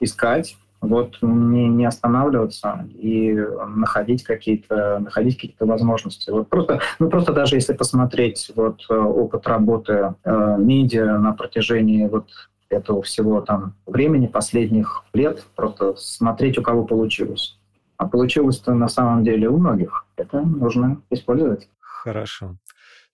искать, 0.00 0.56
вот 0.82 1.16
не, 1.22 1.68
не 1.68 1.86
останавливаться 1.86 2.86
и 2.92 3.32
находить 3.68 4.24
какие-то 4.24 4.98
находить 4.98 5.36
какие-то 5.36 5.64
возможности. 5.64 6.30
Вот 6.30 6.48
просто, 6.48 6.80
ну 6.98 7.08
просто 7.08 7.32
даже 7.32 7.54
если 7.54 7.72
посмотреть 7.72 8.50
вот 8.56 8.84
э, 8.90 8.94
опыт 8.94 9.46
работы 9.46 10.14
э, 10.24 10.56
медиа 10.58 11.18
на 11.18 11.32
протяжении 11.32 12.06
вот 12.08 12.26
этого 12.72 13.02
всего 13.02 13.40
там 13.40 13.74
времени, 13.86 14.26
последних 14.26 15.04
лет, 15.12 15.44
просто 15.54 15.94
смотреть, 15.96 16.58
у 16.58 16.62
кого 16.62 16.84
получилось. 16.84 17.58
А 17.96 18.08
получилось-то 18.08 18.74
на 18.74 18.88
самом 18.88 19.22
деле 19.24 19.48
у 19.48 19.58
многих. 19.58 20.06
Это 20.16 20.40
нужно 20.40 21.00
использовать. 21.10 21.68
Хорошо. 21.78 22.56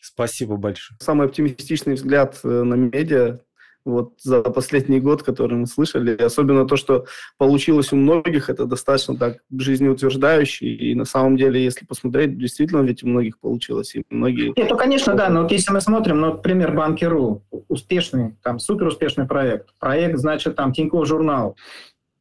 Спасибо 0.01 0.57
большое. 0.57 0.97
Самый 1.01 1.27
оптимистичный 1.27 1.95
взгляд 1.95 2.39
э, 2.45 2.49
на 2.49 2.75
медиа 2.75 3.41
вот 3.85 4.15
за 4.21 4.43
последний 4.43 5.01
год, 5.01 5.23
который 5.23 5.57
мы 5.57 5.67
слышали. 5.67 6.15
Особенно 6.17 6.67
то, 6.67 6.77
что 6.77 7.07
получилось 7.39 7.93
у 7.93 7.97
многих, 7.97 8.51
это 8.51 8.67
достаточно 8.67 9.17
так 9.17 9.39
жизнеутверждающе. 9.51 10.67
И 10.67 10.95
на 10.95 11.05
самом 11.05 11.37
деле, 11.37 11.63
если 11.63 11.85
посмотреть, 11.85 12.39
действительно 12.39 12.83
ведь 12.83 13.03
у 13.03 13.09
многих 13.09 13.39
получилось. 13.39 13.95
И 13.95 14.05
многие... 14.11 14.53
Нет, 14.57 14.71
ну, 14.71 14.77
конечно, 14.77 15.15
да. 15.15 15.29
Но 15.31 15.43
вот 15.43 15.53
если 15.53 15.73
мы 15.73 15.81
смотрим, 15.81 16.21
ну, 16.21 16.33
например, 16.35 16.75
Банкиру, 16.75 17.45
успешный, 17.69 18.37
там, 18.43 18.59
супер 18.59 18.87
успешный 18.87 19.27
проект. 19.27 19.69
Проект, 19.79 20.19
значит, 20.19 20.57
там, 20.57 20.73
Тинькофф 20.73 21.07
журнал. 21.07 21.57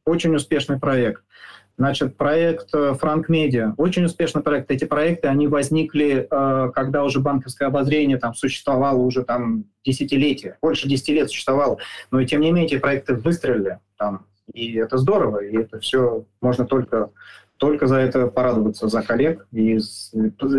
Очень 0.04 0.34
успешный 0.34 0.78
проект. 0.78 1.22
Значит, 1.78 2.16
проект 2.16 2.74
э, 2.74 2.94
Франк 2.94 3.28
Медиа, 3.28 3.74
очень 3.76 4.04
успешный 4.04 4.42
проект. 4.42 4.68
Эти 4.68 4.84
проекты, 4.84 5.28
они 5.28 5.46
возникли, 5.46 6.26
э, 6.28 6.70
когда 6.74 7.04
уже 7.04 7.20
банковское 7.20 7.68
обозрение 7.68 8.18
там 8.18 8.34
существовало 8.34 8.98
уже 8.98 9.22
там 9.22 9.64
десятилетия, 9.84 10.58
больше 10.60 10.88
десяти 10.88 11.14
лет 11.14 11.30
существовало. 11.30 11.78
Но 12.10 12.24
тем 12.24 12.40
не 12.40 12.50
менее 12.50 12.66
эти 12.66 12.78
проекты 12.78 13.14
выстрелили 13.14 13.78
там. 13.96 14.26
И 14.52 14.74
это 14.74 14.98
здорово, 14.98 15.38
и 15.44 15.56
это 15.56 15.78
все 15.78 16.24
можно 16.40 16.66
только 16.66 17.10
только 17.58 17.86
за 17.88 17.96
это 17.96 18.28
порадоваться 18.28 18.88
за 18.88 19.02
коллег 19.02 19.46
и, 19.52 19.78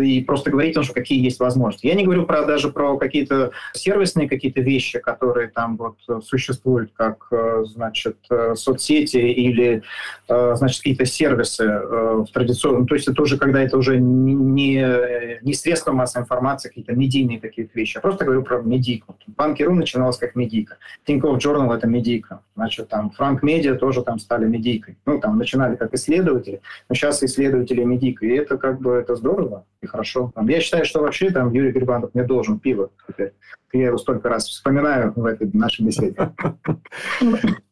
и 0.02 0.22
просто 0.22 0.50
говорить 0.50 0.72
о 0.72 0.74
том, 0.76 0.84
что 0.84 0.94
какие 0.94 1.22
есть 1.22 1.40
возможности. 1.40 1.86
Я 1.86 1.94
не 1.94 2.04
говорю 2.04 2.26
про, 2.26 2.44
даже 2.44 2.70
про 2.70 2.96
какие-то 2.98 3.52
сервисные 3.72 4.28
какие-то 4.28 4.60
вещи, 4.60 4.98
которые 4.98 5.48
там 5.48 5.76
вот 5.76 5.96
существуют, 6.24 6.92
как, 6.94 7.26
э, 7.30 7.64
значит, 7.66 8.18
э, 8.30 8.54
соцсети 8.54 9.16
или, 9.16 9.82
э, 10.28 10.54
значит, 10.56 10.78
какие-то 10.78 11.06
сервисы 11.06 11.66
в 11.66 12.26
традиционном. 12.32 12.86
То 12.86 12.94
есть 12.94 13.08
это 13.08 13.22
уже, 13.22 13.38
когда 13.38 13.62
это 13.62 13.78
уже 13.78 13.98
не, 13.98 15.40
не 15.42 15.54
средства 15.54 15.92
массовой 15.92 16.24
информации, 16.24 16.68
какие-то 16.68 16.92
медийные 16.92 17.40
такие 17.40 17.68
вещи. 17.72 17.96
Я 17.96 18.02
просто 18.02 18.24
говорю 18.24 18.42
про 18.42 18.60
медийку. 18.60 19.16
Банки.ру 19.26 19.74
начиналось 19.74 20.18
как 20.18 20.34
медийка. 20.34 20.76
Тинькофф 21.06 21.44
Journal— 21.44 21.74
это 21.76 21.86
медийка. 21.86 22.40
Значит, 22.56 22.88
там 22.88 23.10
Франк 23.10 23.42
Медиа 23.42 23.74
тоже 23.74 24.02
там 24.02 24.18
стали 24.18 24.44
медийкой. 24.44 24.98
Ну, 25.06 25.18
там 25.18 25.38
начинали 25.38 25.76
как 25.76 25.94
исследователи, 25.94 26.60
но 26.90 26.96
сейчас 26.96 27.22
исследователи 27.22 27.84
медик, 27.84 28.20
и 28.20 28.30
это 28.30 28.58
как 28.58 28.80
бы 28.80 28.94
это 28.94 29.14
здорово 29.14 29.64
и 29.80 29.86
хорошо. 29.86 30.32
Я 30.44 30.60
считаю, 30.60 30.84
что 30.84 31.00
вообще 31.00 31.30
там 31.30 31.52
Юрий 31.52 31.70
Грибанов 31.70 32.12
мне 32.14 32.24
должен 32.24 32.58
пиво 32.58 32.90
теперь. 33.06 33.32
Я 33.72 33.86
его 33.86 33.96
столько 33.96 34.28
раз 34.28 34.48
вспоминаю 34.48 35.12
в 35.14 35.24
этой 35.24 35.48
нашей 35.52 35.86
беседе. 35.86 36.16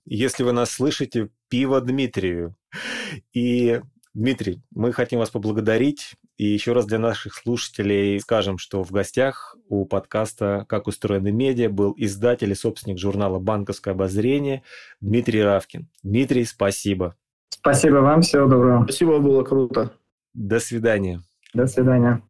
Если 0.07 0.45
вы 0.45 0.53
нас 0.53 0.71
слышите, 0.71 1.31
пиво 1.49 1.81
Дмитрию. 1.81 2.55
И, 3.33 3.81
Дмитрий, 4.15 4.63
мы 4.71 4.93
хотим 4.93 5.19
вас 5.19 5.31
поблагодарить. 5.31 6.15
И 6.37 6.47
еще 6.47 6.73
раз 6.73 6.87
для 6.87 7.01
наших 7.01 7.35
слушателей 7.35 8.21
скажем, 8.21 8.57
что 8.57 8.85
в 8.85 8.93
гостях 8.93 9.57
у 9.69 9.85
подкаста 9.85 10.65
«Как 10.69 10.87
устроены 10.87 11.33
медиа» 11.33 11.69
был 11.69 11.93
издатель 11.97 12.53
и 12.53 12.55
собственник 12.55 12.99
журнала 12.99 13.41
«Банковское 13.41 13.95
обозрение» 13.95 14.63
Дмитрий 15.01 15.43
Равкин. 15.43 15.89
Дмитрий, 16.05 16.45
спасибо. 16.45 17.17
Спасибо 17.51 17.97
вам, 17.97 18.23
всего 18.23 18.47
доброго. 18.47 18.85
Спасибо, 18.85 19.19
было 19.19 19.43
круто. 19.43 19.93
До 20.35 20.61
свидания. 20.61 21.21
До 21.55 21.67
свидания. 21.67 22.23